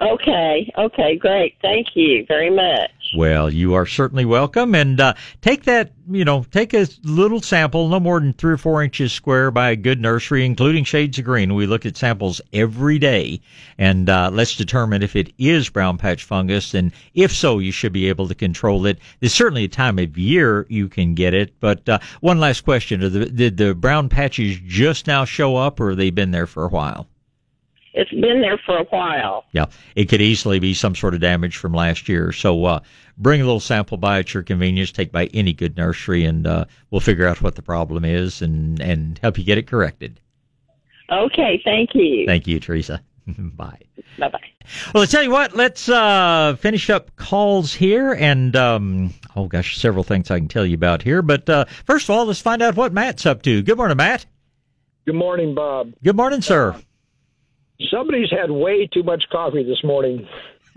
Okay, 0.00 0.70
okay, 0.76 1.16
great. 1.16 1.54
Thank 1.62 1.88
you 1.94 2.26
very 2.26 2.50
much. 2.50 2.90
Well, 3.14 3.52
you 3.52 3.74
are 3.74 3.86
certainly 3.86 4.24
welcome. 4.24 4.74
And 4.74 5.00
uh, 5.00 5.14
take 5.40 5.64
that, 5.64 5.92
you 6.10 6.24
know, 6.24 6.44
take 6.50 6.74
a 6.74 6.88
little 7.04 7.40
sample, 7.40 7.88
no 7.88 8.00
more 8.00 8.18
than 8.18 8.32
three 8.32 8.54
or 8.54 8.58
four 8.58 8.82
inches 8.82 9.12
square 9.12 9.50
by 9.50 9.70
a 9.70 9.76
good 9.76 10.00
nursery, 10.00 10.44
including 10.44 10.84
shades 10.84 11.18
of 11.18 11.24
green. 11.24 11.54
We 11.54 11.66
look 11.66 11.86
at 11.86 11.96
samples 11.96 12.40
every 12.52 12.98
day, 12.98 13.40
and 13.78 14.08
uh, 14.08 14.30
let's 14.32 14.56
determine 14.56 15.02
if 15.02 15.14
it 15.14 15.32
is 15.38 15.68
brown 15.68 15.98
patch 15.98 16.24
fungus. 16.24 16.74
And 16.74 16.92
if 17.14 17.32
so, 17.32 17.58
you 17.58 17.70
should 17.70 17.92
be 17.92 18.08
able 18.08 18.28
to 18.28 18.34
control 18.34 18.86
it. 18.86 18.98
There's 19.20 19.34
certainly 19.34 19.64
a 19.64 19.68
time 19.68 19.98
of 19.98 20.18
year 20.18 20.66
you 20.68 20.88
can 20.88 21.14
get 21.14 21.34
it. 21.34 21.54
But 21.60 21.88
uh, 21.88 21.98
one 22.20 22.40
last 22.40 22.62
question 22.62 23.00
Did 23.00 23.56
the 23.56 23.74
brown 23.74 24.08
patches 24.08 24.58
just 24.66 25.06
now 25.06 25.24
show 25.24 25.56
up, 25.56 25.78
or 25.78 25.90
have 25.90 25.98
they 25.98 26.10
been 26.10 26.32
there 26.32 26.46
for 26.46 26.64
a 26.64 26.70
while? 26.70 27.06
It's 27.96 28.10
been 28.10 28.42
there 28.42 28.58
for 28.58 28.76
a 28.76 28.84
while. 28.84 29.46
Yeah, 29.52 29.66
it 29.94 30.10
could 30.10 30.20
easily 30.20 30.58
be 30.58 30.74
some 30.74 30.94
sort 30.94 31.14
of 31.14 31.20
damage 31.20 31.56
from 31.56 31.72
last 31.72 32.10
year. 32.10 32.30
So 32.30 32.66
uh, 32.66 32.80
bring 33.16 33.40
a 33.40 33.44
little 33.44 33.58
sample 33.58 33.96
by 33.96 34.18
at 34.18 34.34
your 34.34 34.42
convenience. 34.42 34.92
Take 34.92 35.10
by 35.10 35.26
any 35.32 35.54
good 35.54 35.78
nursery, 35.78 36.26
and 36.26 36.46
uh, 36.46 36.66
we'll 36.90 37.00
figure 37.00 37.26
out 37.26 37.40
what 37.40 37.54
the 37.54 37.62
problem 37.62 38.04
is 38.04 38.42
and 38.42 38.80
and 38.80 39.18
help 39.18 39.38
you 39.38 39.44
get 39.44 39.56
it 39.56 39.66
corrected. 39.66 40.20
Okay, 41.10 41.58
thank 41.64 41.94
you. 41.94 42.26
Thank 42.26 42.46
you, 42.46 42.60
Teresa. 42.60 43.02
bye. 43.26 43.80
Bye 44.18 44.28
bye. 44.28 44.40
Well, 44.92 45.04
I 45.04 45.06
tell 45.06 45.22
you 45.22 45.30
what, 45.30 45.56
let's 45.56 45.88
uh, 45.88 46.56
finish 46.58 46.90
up 46.90 47.16
calls 47.16 47.72
here, 47.72 48.12
and 48.12 48.54
um, 48.56 49.14
oh 49.34 49.46
gosh, 49.46 49.78
several 49.78 50.04
things 50.04 50.30
I 50.30 50.38
can 50.38 50.48
tell 50.48 50.66
you 50.66 50.74
about 50.74 51.00
here. 51.00 51.22
But 51.22 51.48
uh, 51.48 51.64
first 51.86 52.10
of 52.10 52.10
all, 52.10 52.26
let's 52.26 52.42
find 52.42 52.60
out 52.60 52.76
what 52.76 52.92
Matt's 52.92 53.24
up 53.24 53.40
to. 53.42 53.62
Good 53.62 53.78
morning, 53.78 53.96
Matt. 53.96 54.26
Good 55.06 55.14
morning, 55.14 55.54
Bob. 55.54 55.94
Good 56.02 56.16
morning, 56.16 56.42
sir. 56.42 56.76
Somebody's 57.90 58.30
had 58.30 58.50
way 58.50 58.86
too 58.86 59.02
much 59.02 59.24
coffee 59.30 59.62
this 59.62 59.82
morning. 59.84 60.26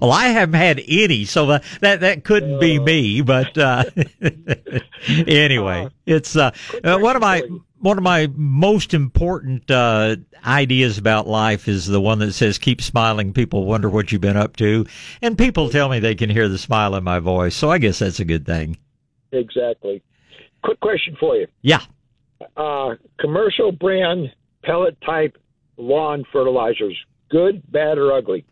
well, 0.00 0.12
I 0.12 0.28
haven't 0.28 0.54
had 0.54 0.82
any, 0.86 1.24
so 1.24 1.46
that 1.46 1.64
that, 1.80 2.00
that 2.00 2.24
couldn't 2.24 2.56
uh, 2.56 2.58
be 2.58 2.78
me. 2.78 3.20
But 3.22 3.56
uh, 3.56 3.84
anyway, 5.08 5.86
uh, 5.86 5.90
it's 6.06 6.36
uh, 6.36 6.50
uh, 6.84 6.98
one 6.98 7.16
of 7.16 7.22
my 7.22 7.42
one 7.78 7.96
of 7.98 8.04
my 8.04 8.28
most 8.34 8.94
important 8.94 9.70
uh, 9.70 10.16
ideas 10.44 10.98
about 10.98 11.26
life 11.26 11.68
is 11.68 11.86
the 11.86 12.00
one 12.00 12.18
that 12.20 12.32
says 12.32 12.58
"keep 12.58 12.80
smiling." 12.80 13.32
People 13.32 13.64
wonder 13.64 13.88
what 13.88 14.12
you've 14.12 14.20
been 14.20 14.36
up 14.36 14.56
to, 14.56 14.86
and 15.22 15.36
people 15.36 15.68
tell 15.68 15.88
me 15.88 15.98
they 15.98 16.14
can 16.14 16.30
hear 16.30 16.48
the 16.48 16.58
smile 16.58 16.94
in 16.94 17.04
my 17.04 17.18
voice. 17.18 17.54
So 17.54 17.70
I 17.70 17.78
guess 17.78 17.98
that's 17.98 18.20
a 18.20 18.24
good 18.24 18.46
thing. 18.46 18.78
Exactly. 19.32 20.02
Quick 20.62 20.80
question 20.80 21.16
for 21.18 21.36
you. 21.36 21.46
Yeah. 21.62 21.82
commercial 23.18 23.72
brand 23.72 24.30
pellet 24.62 25.00
type 25.00 25.36
lawn 25.76 26.24
fertilizers 26.32 26.96
good, 27.30 27.62
bad, 27.70 27.96
or 27.96 28.12
ugly? 28.12 28.44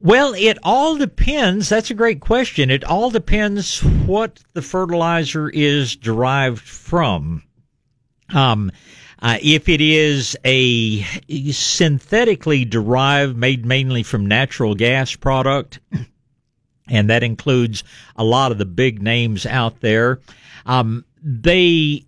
Well, 0.00 0.34
it 0.34 0.58
all 0.62 0.96
depends. 0.96 1.70
That's 1.70 1.90
a 1.90 1.94
great 1.94 2.20
question. 2.20 2.70
It 2.70 2.84
all 2.84 3.10
depends 3.10 3.82
what 3.82 4.40
the 4.52 4.60
fertilizer 4.60 5.48
is 5.48 5.96
derived 5.96 6.60
from. 6.60 7.42
Um, 8.34 8.70
uh, 9.22 9.38
if 9.40 9.68
it 9.70 9.80
is 9.80 10.36
a 10.44 11.00
synthetically 11.00 12.66
derived, 12.66 13.36
made 13.36 13.64
mainly 13.64 14.02
from 14.02 14.26
natural 14.26 14.74
gas 14.74 15.16
product, 15.16 15.80
and 16.88 17.08
that 17.08 17.22
includes 17.22 17.84
a 18.16 18.24
lot 18.24 18.52
of 18.52 18.58
the 18.58 18.66
big 18.66 19.00
names 19.00 19.46
out 19.46 19.80
there, 19.80 20.20
um, 20.66 21.06
they 21.24 22.04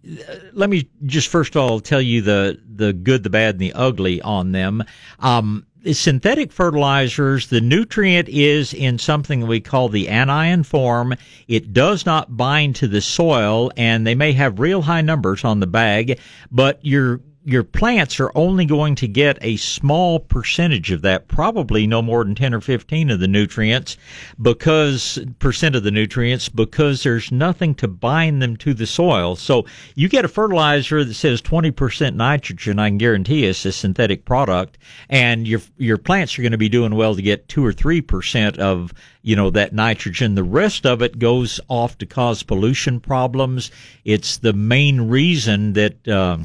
let 0.52 0.68
me 0.68 0.88
just 1.06 1.28
first 1.28 1.56
of 1.56 1.62
all 1.62 1.80
tell 1.80 2.02
you 2.02 2.20
the 2.20 2.60
the 2.68 2.92
good, 2.92 3.22
the 3.22 3.30
bad, 3.30 3.54
and 3.54 3.60
the 3.60 3.72
ugly 3.72 4.20
on 4.20 4.52
them. 4.52 4.84
Um, 5.20 5.66
synthetic 5.90 6.52
fertilizers, 6.52 7.48
the 7.48 7.62
nutrient 7.62 8.28
is 8.28 8.74
in 8.74 8.98
something 8.98 9.46
we 9.46 9.60
call 9.60 9.88
the 9.88 10.08
anion 10.08 10.62
form. 10.62 11.14
It 11.48 11.72
does 11.72 12.04
not 12.04 12.36
bind 12.36 12.76
to 12.76 12.88
the 12.88 13.00
soil, 13.00 13.70
and 13.76 14.06
they 14.06 14.14
may 14.14 14.32
have 14.32 14.60
real 14.60 14.82
high 14.82 15.00
numbers 15.00 15.44
on 15.44 15.60
the 15.60 15.66
bag, 15.66 16.20
but 16.50 16.78
you're 16.82 17.20
your 17.46 17.62
plants 17.62 18.18
are 18.18 18.32
only 18.34 18.64
going 18.64 18.96
to 18.96 19.06
get 19.06 19.38
a 19.40 19.56
small 19.56 20.18
percentage 20.18 20.90
of 20.90 21.02
that, 21.02 21.28
probably 21.28 21.86
no 21.86 22.02
more 22.02 22.24
than 22.24 22.34
10 22.34 22.52
or 22.52 22.60
15 22.60 23.08
of 23.08 23.20
the 23.20 23.28
nutrients 23.28 23.96
because 24.42 25.20
percent 25.38 25.76
of 25.76 25.84
the 25.84 25.92
nutrients 25.92 26.48
because 26.48 27.04
there's 27.04 27.30
nothing 27.30 27.72
to 27.76 27.86
bind 27.86 28.42
them 28.42 28.56
to 28.56 28.74
the 28.74 28.84
soil. 28.84 29.36
So 29.36 29.64
you 29.94 30.08
get 30.08 30.24
a 30.24 30.28
fertilizer 30.28 31.04
that 31.04 31.14
says 31.14 31.40
20% 31.40 32.16
nitrogen, 32.16 32.80
I 32.80 32.88
can 32.88 32.98
guarantee 32.98 33.44
it's 33.44 33.64
a 33.64 33.70
synthetic 33.70 34.24
product 34.24 34.76
and 35.08 35.46
your 35.46 35.60
your 35.78 35.98
plants 35.98 36.36
are 36.36 36.42
going 36.42 36.50
to 36.50 36.58
be 36.58 36.68
doing 36.68 36.96
well 36.96 37.14
to 37.14 37.22
get 37.22 37.48
2 37.48 37.64
or 37.64 37.72
3% 37.72 38.58
of, 38.58 38.92
you 39.22 39.36
know, 39.36 39.50
that 39.50 39.72
nitrogen. 39.72 40.34
The 40.34 40.42
rest 40.42 40.84
of 40.84 41.00
it 41.00 41.20
goes 41.20 41.60
off 41.68 41.96
to 41.98 42.06
cause 42.06 42.42
pollution 42.42 42.98
problems. 42.98 43.70
It's 44.04 44.38
the 44.38 44.52
main 44.52 45.02
reason 45.02 45.74
that 45.74 46.08
uh, 46.08 46.38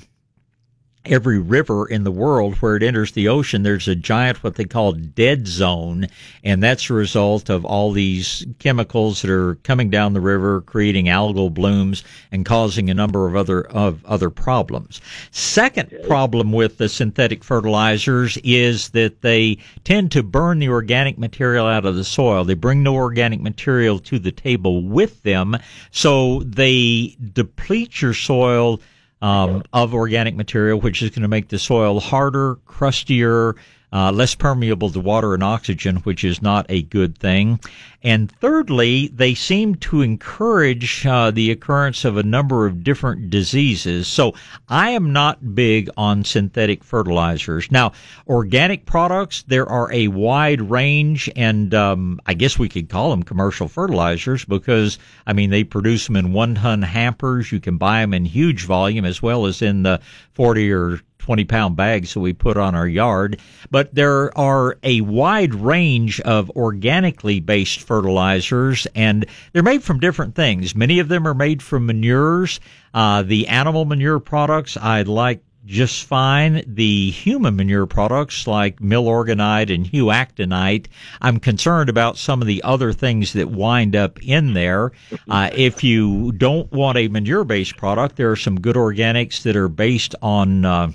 every 1.06 1.40
river 1.40 1.88
in 1.88 2.04
the 2.04 2.12
world 2.12 2.56
where 2.56 2.76
it 2.76 2.84
enters 2.84 3.12
the 3.14 3.28
ocean, 3.28 3.64
there's 3.64 3.88
a 3.88 3.96
giant 3.96 4.44
what 4.44 4.56
they 4.56 4.66
call 4.66 4.92
dead 4.92 5.48
zone, 5.48 6.08
and 6.44 6.62
that's 6.62 6.90
a 6.90 6.94
result 6.94 7.50
of 7.50 7.66
all 7.66 7.92
these 7.92 8.46
chemicals 8.60 9.22
that 9.22 9.32
are 9.32 9.56
coming 9.56 9.90
down 9.90 10.14
the 10.14 10.22
river, 10.22 10.62
creating 10.62 11.06
algal 11.06 11.52
blooms 11.52 12.04
and 12.32 12.46
causing 12.46 12.90
a 12.90 12.94
number 12.94 13.28
of 13.28 13.36
other 13.36 13.62
of 13.68 14.06
other 14.06 14.30
problems. 14.30 15.02
Second 15.32 15.92
problem 16.08 16.52
with 16.52 16.78
the 16.78 16.90
synthetic 16.90 17.44
fertilizers 17.44 18.38
is 18.44 18.90
that 18.90 19.22
they 19.22 19.58
tend 19.84 20.12
to 20.12 20.24
burn 20.24 20.60
the 20.60 20.70
organic 20.70 21.18
material 21.18 21.66
out 21.66 21.86
of 21.86 21.96
the 21.96 22.04
soil. 22.04 22.44
They 22.44 22.54
bring 22.54 22.84
no 22.84 22.96
organic 22.96 23.42
material 23.42 24.00
to 24.00 24.20
the 24.20 24.32
table 24.32 24.84
with 24.84 25.24
them, 25.24 25.58
so 25.90 26.42
they 26.44 27.18
deplete 27.34 28.02
your 28.02 28.14
soil 28.14 28.80
um, 29.22 29.64
of 29.74 29.94
organic 29.94 30.36
material, 30.36 30.80
which 30.80 31.02
is 31.02 31.10
going 31.10 31.22
to 31.22 31.28
make 31.28 31.50
the 31.50 31.60
soil 31.60 32.00
harder, 32.00 32.56
crustier, 32.66 33.56
uh, 33.94 34.12
less 34.12 34.36
permeable 34.36 34.90
to 34.90 35.00
water 35.00 35.34
and 35.34 35.44
oxygen, 35.44 35.98
which 35.98 36.24
is 36.24 36.42
not 36.42 36.66
a 36.70 36.84
good 36.84 37.18
thing. 37.18 37.60
And 38.04 38.32
thirdly, 38.32 39.10
they 39.14 39.36
seem 39.36 39.76
to 39.76 40.02
encourage 40.02 41.06
uh, 41.06 41.30
the 41.30 41.52
occurrence 41.52 42.04
of 42.04 42.18
a 42.18 42.24
number 42.24 42.66
of 42.66 42.84
different 42.84 43.30
diseases. 43.30 44.08
So 44.08 44.34
I 44.68 44.92
am 44.92 45.14
not 45.14 45.54
big 45.54 45.90
on 45.98 46.24
synthetic 46.24 46.84
fertilizers. 46.84 47.70
Now, 47.70 47.92
organic 48.28 48.88
products, 48.88 49.44
there 49.44 49.70
are 49.70 49.92
a 49.92 50.08
wide 50.08 50.62
range, 50.62 51.30
and 51.36 51.76
um, 51.76 52.20
I 52.26 52.34
guess 52.34 52.58
we 52.58 52.70
could 52.70 52.90
call 52.90 53.12
them 53.12 53.22
commercial 53.22 53.68
fertilizers 53.68 54.46
because, 54.46 54.98
I 55.28 55.34
mean, 55.34 55.52
they 55.52 55.64
produce 55.64 56.08
them 56.08 56.16
in 56.16 56.34
one 56.34 56.56
ton 56.56 56.82
hampers. 56.82 57.52
You 57.52 57.60
can 57.60 57.78
buy 57.78 58.02
them 58.02 58.16
in 58.16 58.26
huge 58.26 58.66
volume 58.66 59.06
as 59.06 59.22
well 59.22 59.46
as 59.46 59.62
in 59.62 59.84
the 59.84 60.02
40 60.34 60.72
or 60.72 61.02
20 61.22 61.46
pound 61.46 61.76
bags 61.76 62.14
that 62.14 62.20
we 62.20 62.34
put 62.34 62.58
on 62.58 62.76
our 62.76 62.88
yard. 62.88 63.40
But 63.70 63.94
there 63.94 64.38
are 64.38 64.78
a 64.84 65.02
wide 65.02 65.54
range 65.54 66.20
of 66.22 66.50
organically 66.52 67.40
based 67.40 67.82
fertilizers, 67.82 68.88
and 68.96 69.26
they're 69.54 69.64
made 69.64 69.84
from 69.84 70.00
different 70.00 70.36
things. 70.36 70.76
Many 70.76 71.00
of 71.00 71.08
them 71.08 71.28
are 71.28 71.34
made 71.34 71.62
from 71.62 71.86
manures. 71.86 72.60
Uh, 72.94 73.22
the 73.22 73.48
animal 73.48 73.86
manure 73.86 74.20
products 74.20 74.76
I 74.78 75.04
like 75.04 75.42
just 75.66 76.06
fine. 76.06 76.64
The 76.68 77.12
human 77.12 77.56
manure 77.56 77.86
products 77.86 78.48
like 78.48 78.80
Milorganite 78.80 79.74
and 79.74 79.86
Hou-Actinite, 79.88 80.88
I'm 81.22 81.40
concerned 81.40 81.90
about 81.90 82.18
some 82.18 82.42
of 82.42 82.48
the 82.48 82.64
other 82.64 82.94
things 82.94 83.34
that 83.34 83.52
wind 83.52 83.96
up 83.96 84.22
in 84.24 84.54
there. 84.54 84.92
Uh, 85.30 85.50
if 85.54 85.84
you 85.84 86.32
don't 86.34 86.72
want 86.72 86.98
a 86.98 87.08
manure 87.08 87.44
based 87.44 87.78
product, 87.78 88.16
there 88.16 88.32
are 88.32 88.36
some 88.36 88.60
good 88.60 88.76
organics 88.76 89.44
that 89.44 89.56
are 89.56 89.70
based 89.70 90.16
on 90.22 90.66
uh, 90.66 90.92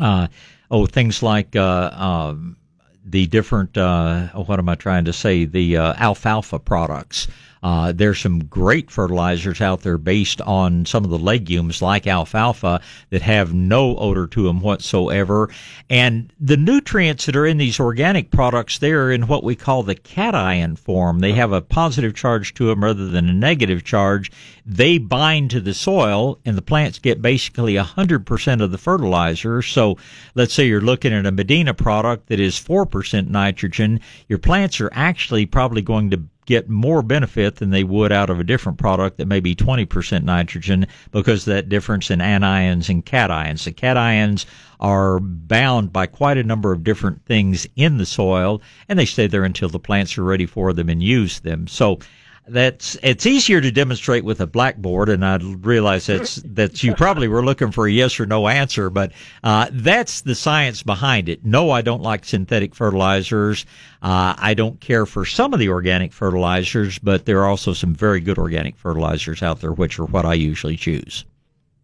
uh, 0.00 0.28
oh, 0.70 0.86
things 0.86 1.22
like 1.22 1.54
uh, 1.54 1.90
um, 1.92 2.56
the 3.04 3.26
different 3.26 3.76
uh, 3.76 4.28
what 4.28 4.58
am 4.58 4.68
I 4.68 4.74
trying 4.74 5.04
to 5.04 5.12
say? 5.12 5.44
The 5.44 5.76
uh, 5.76 5.94
alfalfa 5.96 6.58
products. 6.58 7.28
Uh, 7.62 7.92
there's 7.92 8.18
some 8.18 8.44
great 8.44 8.90
fertilizers 8.90 9.60
out 9.60 9.82
there 9.82 9.98
based 9.98 10.40
on 10.42 10.86
some 10.86 11.04
of 11.04 11.10
the 11.10 11.18
legumes 11.18 11.82
like 11.82 12.06
alfalfa 12.06 12.80
that 13.10 13.22
have 13.22 13.52
no 13.52 13.96
odor 13.96 14.26
to 14.26 14.44
them 14.44 14.60
whatsoever. 14.60 15.50
And 15.88 16.32
the 16.40 16.56
nutrients 16.56 17.26
that 17.26 17.36
are 17.36 17.46
in 17.46 17.58
these 17.58 17.78
organic 17.78 18.30
products, 18.30 18.78
they're 18.78 19.10
in 19.10 19.26
what 19.26 19.44
we 19.44 19.54
call 19.54 19.82
the 19.82 19.94
cation 19.94 20.76
form. 20.76 21.18
They 21.20 21.32
have 21.32 21.52
a 21.52 21.60
positive 21.60 22.14
charge 22.14 22.54
to 22.54 22.66
them 22.66 22.82
rather 22.82 23.08
than 23.08 23.28
a 23.28 23.34
negative 23.34 23.84
charge. 23.84 24.30
They 24.64 24.98
bind 24.98 25.50
to 25.50 25.60
the 25.60 25.74
soil 25.74 26.38
and 26.44 26.56
the 26.56 26.62
plants 26.62 26.98
get 26.98 27.22
basically 27.22 27.74
100% 27.74 28.62
of 28.62 28.70
the 28.70 28.78
fertilizer. 28.78 29.62
So 29.62 29.98
let's 30.34 30.54
say 30.54 30.66
you're 30.66 30.80
looking 30.80 31.12
at 31.12 31.26
a 31.26 31.32
Medina 31.32 31.74
product 31.74 32.28
that 32.28 32.40
is 32.40 32.54
4% 32.54 33.28
nitrogen. 33.28 34.00
Your 34.28 34.38
plants 34.38 34.80
are 34.80 34.90
actually 34.92 35.46
probably 35.46 35.82
going 35.82 36.10
to 36.10 36.22
get 36.50 36.68
more 36.68 37.00
benefit 37.00 37.56
than 37.56 37.70
they 37.70 37.84
would 37.84 38.10
out 38.10 38.28
of 38.28 38.40
a 38.40 38.44
different 38.44 38.76
product 38.76 39.18
that 39.18 39.28
may 39.28 39.38
be 39.38 39.54
20% 39.54 40.24
nitrogen 40.24 40.84
because 41.12 41.46
of 41.46 41.54
that 41.54 41.68
difference 41.68 42.10
in 42.10 42.18
anions 42.18 42.88
and 42.88 43.06
cations. 43.06 43.62
The 43.62 43.72
cations 43.72 44.46
are 44.80 45.20
bound 45.20 45.92
by 45.92 46.06
quite 46.06 46.38
a 46.38 46.42
number 46.42 46.72
of 46.72 46.82
different 46.82 47.24
things 47.24 47.68
in 47.76 47.98
the 47.98 48.06
soil 48.06 48.60
and 48.88 48.98
they 48.98 49.06
stay 49.06 49.28
there 49.28 49.44
until 49.44 49.68
the 49.68 49.78
plants 49.78 50.18
are 50.18 50.24
ready 50.24 50.44
for 50.44 50.72
them 50.72 50.88
and 50.88 51.00
use 51.00 51.38
them. 51.38 51.68
So 51.68 52.00
that's 52.48 52.96
it's 53.02 53.26
easier 53.26 53.60
to 53.60 53.70
demonstrate 53.70 54.24
with 54.24 54.40
a 54.40 54.46
blackboard, 54.46 55.08
and 55.08 55.24
I 55.24 55.36
realize 55.36 56.06
that's 56.06 56.36
that 56.36 56.82
you 56.82 56.94
probably 56.94 57.28
were 57.28 57.44
looking 57.44 57.70
for 57.70 57.86
a 57.86 57.92
yes 57.92 58.18
or 58.18 58.26
no 58.26 58.48
answer, 58.48 58.90
but 58.90 59.12
uh, 59.44 59.68
that's 59.72 60.22
the 60.22 60.34
science 60.34 60.82
behind 60.82 61.28
it. 61.28 61.44
No, 61.44 61.70
I 61.70 61.82
don't 61.82 62.02
like 62.02 62.24
synthetic 62.24 62.74
fertilizers. 62.74 63.64
Uh, 64.02 64.34
I 64.36 64.54
don't 64.54 64.80
care 64.80 65.06
for 65.06 65.24
some 65.24 65.52
of 65.52 65.60
the 65.60 65.68
organic 65.68 66.12
fertilizers, 66.12 66.98
but 66.98 67.24
there 67.24 67.40
are 67.40 67.46
also 67.46 67.72
some 67.72 67.94
very 67.94 68.20
good 68.20 68.38
organic 68.38 68.76
fertilizers 68.76 69.42
out 69.42 69.60
there, 69.60 69.72
which 69.72 69.98
are 69.98 70.06
what 70.06 70.24
I 70.24 70.34
usually 70.34 70.76
choose. 70.76 71.24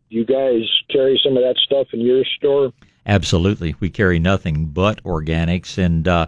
You 0.09 0.25
guys 0.25 0.63
carry 0.91 1.21
some 1.23 1.37
of 1.37 1.43
that 1.43 1.57
stuff 1.65 1.89
in 1.93 2.01
your 2.01 2.25
store? 2.37 2.73
Absolutely, 3.07 3.77
we 3.79 3.89
carry 3.89 4.19
nothing 4.19 4.67
but 4.67 5.03
organics, 5.05 5.79
and 5.79 6.09
uh, 6.09 6.27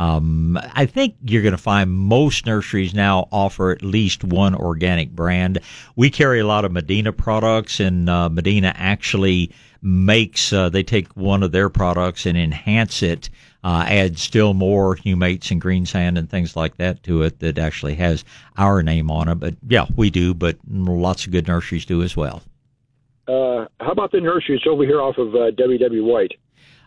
um, 0.00 0.58
I 0.72 0.86
think 0.86 1.14
you're 1.26 1.42
going 1.42 1.52
to 1.52 1.58
find 1.58 1.92
most 1.92 2.46
nurseries 2.46 2.94
now 2.94 3.28
offer 3.30 3.70
at 3.70 3.82
least 3.82 4.24
one 4.24 4.54
organic 4.54 5.10
brand. 5.10 5.58
We 5.94 6.08
carry 6.08 6.40
a 6.40 6.46
lot 6.46 6.64
of 6.64 6.72
Medina 6.72 7.12
products, 7.12 7.80
and 7.80 8.08
uh, 8.08 8.30
Medina 8.30 8.72
actually 8.78 9.52
makes 9.82 10.54
uh, 10.54 10.70
they 10.70 10.82
take 10.82 11.14
one 11.18 11.42
of 11.42 11.52
their 11.52 11.68
products 11.68 12.24
and 12.24 12.38
enhance 12.38 13.02
it, 13.02 13.28
uh, 13.62 13.84
add 13.86 14.18
still 14.18 14.54
more 14.54 14.96
humates 14.96 15.50
and 15.50 15.60
green 15.60 15.84
sand 15.84 16.16
and 16.16 16.30
things 16.30 16.56
like 16.56 16.78
that 16.78 17.02
to 17.02 17.22
it 17.22 17.38
that 17.40 17.58
actually 17.58 17.94
has 17.94 18.24
our 18.56 18.82
name 18.82 19.10
on 19.10 19.28
it. 19.28 19.34
But 19.34 19.54
yeah, 19.68 19.84
we 19.96 20.08
do, 20.08 20.32
but 20.32 20.56
lots 20.66 21.26
of 21.26 21.32
good 21.32 21.46
nurseries 21.46 21.84
do 21.84 22.02
as 22.02 22.16
well. 22.16 22.42
Uh, 23.28 23.66
how 23.80 23.92
about 23.92 24.12
the 24.12 24.20
nurseries 24.20 24.62
over 24.66 24.84
here 24.84 25.02
off 25.02 25.18
of 25.18 25.34
uh, 25.34 25.50
WW 25.50 26.04
White? 26.04 26.32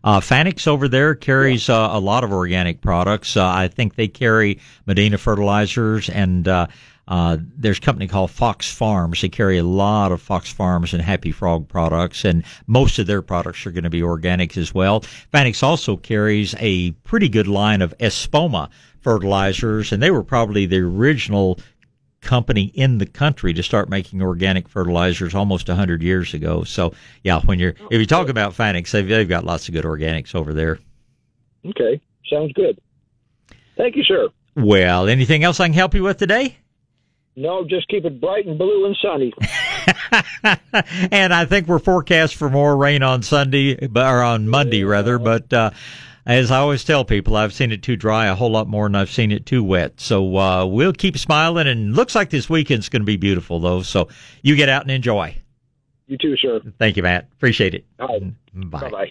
Uh, 0.04 0.20
Fanick's 0.20 0.68
over 0.68 0.88
there 0.88 1.16
carries 1.16 1.70
uh, 1.70 1.90
a 1.92 2.00
lot 2.00 2.24
of 2.24 2.34
organic 2.34 2.82
products. 2.82 3.38
Uh, 3.38 3.48
I 3.48 3.70
think 3.70 3.96
they 3.96 4.08
carry 4.08 4.60
Medina 4.86 5.18
fertilizers 5.18 6.10
and 6.10 6.48
uh, 6.48 6.68
uh, 7.08 7.38
there's 7.58 7.80
a 7.80 7.82
company 7.82 8.08
called 8.08 8.32
Fox 8.32 8.72
Farms. 8.72 9.22
They 9.22 9.30
carry 9.30 9.58
a 9.58 9.64
lot 9.64 10.12
of 10.12 10.22
Fox 10.22 10.52
Farms 10.52 10.94
and 10.94 11.02
Happy 11.02 11.32
Frog 11.32 11.68
products, 11.68 12.24
and 12.24 12.44
most 12.68 12.98
of 12.98 13.08
their 13.08 13.22
products 13.22 13.66
are 13.66 13.72
going 13.72 13.84
to 13.84 13.90
be 13.90 14.02
organic 14.02 14.56
as 14.58 14.74
well. 14.74 15.02
Fanick's 15.34 15.64
also 15.64 15.98
carries 15.98 16.56
a 16.60 16.92
pretty 17.04 17.28
good 17.28 17.48
line 17.48 17.82
of 17.82 17.98
Espoma 17.98 18.70
fertilizers, 19.02 19.92
and 19.92 20.02
they 20.02 20.12
were 20.12 20.24
probably 20.24 20.66
the 20.66 20.80
original 20.80 21.60
company 22.24 22.66
in 22.74 22.98
the 22.98 23.06
country 23.06 23.54
to 23.54 23.62
start 23.62 23.90
making 23.90 24.22
organic 24.22 24.68
fertilizers 24.68 25.36
almost 25.36 25.68
100 25.68 26.02
years 26.02 26.34
ago. 26.34 26.64
So, 26.64 26.94
yeah, 27.24 27.42
when 27.42 27.60
you're 27.60 27.76
if 27.92 28.00
you 28.00 28.06
talk 28.06 28.30
about 28.30 28.54
Fanick's, 28.54 28.92
they've, 28.92 29.08
they've 29.08 29.28
got 29.28 29.44
lots 29.44 29.68
of 29.68 29.74
good 29.74 29.86
organics 29.86 30.34
over 30.34 30.54
there. 30.54 30.80
Okay, 31.66 32.02
sounds 32.30 32.52
good. 32.54 32.80
Thank 33.78 33.96
you, 33.96 34.04
sir. 34.04 34.30
Well, 34.56 35.08
anything 35.08 35.44
else 35.44 35.60
I 35.60 35.66
can 35.66 35.74
help 35.74 35.94
you 35.94 36.04
with 36.04 36.18
today? 36.18 36.58
No, 37.36 37.66
just 37.66 37.88
keep 37.88 38.06
it 38.06 38.22
bright 38.22 38.46
and 38.46 38.60
blue 38.60 38.86
and 38.86 38.96
sunny. 39.02 39.34
and 41.12 41.34
I 41.34 41.46
think 41.46 41.68
we're 41.68 41.80
forecast 41.80 42.36
for 42.36 42.50
more 42.50 42.78
rain 42.78 43.02
on 43.02 43.24
Sunday, 43.24 43.88
or 43.96 44.22
on 44.22 44.48
Monday 44.48 44.84
rather. 44.84 45.18
But 45.18 45.52
uh, 45.52 45.72
as 46.26 46.52
I 46.52 46.58
always 46.60 46.84
tell 46.84 47.04
people, 47.06 47.36
I've 47.36 47.54
seen 47.54 47.72
it 47.72 47.84
too 47.84 47.96
dry 47.96 48.28
a 48.28 48.36
whole 48.36 48.52
lot 48.52 48.68
more 48.68 48.86
than 48.86 48.96
I've 48.96 49.10
seen 49.12 49.32
it 49.32 49.46
too 49.46 49.64
wet. 49.64 50.00
So 50.00 50.38
uh, 50.38 50.66
we'll 50.66 50.94
keep 50.94 51.18
smiling, 51.18 51.68
and 51.68 51.96
looks 51.96 52.16
like 52.16 52.30
this 52.30 52.50
weekend's 52.50 52.90
going 52.90 53.02
to 53.02 53.06
be 53.06 53.18
beautiful 53.18 53.60
though. 53.60 53.82
So 53.82 54.08
you 54.42 54.56
get 54.56 54.70
out 54.70 54.84
and 54.84 54.92
enjoy. 54.92 55.38
You 56.08 56.18
too, 56.18 56.36
sir. 56.38 56.62
Thank 56.80 56.98
you, 56.98 57.04
Matt. 57.04 57.28
Appreciate 57.34 57.74
it. 57.74 57.86
Bye. 57.98 58.20
Bye. 58.54 58.90
Bye. 58.90 58.90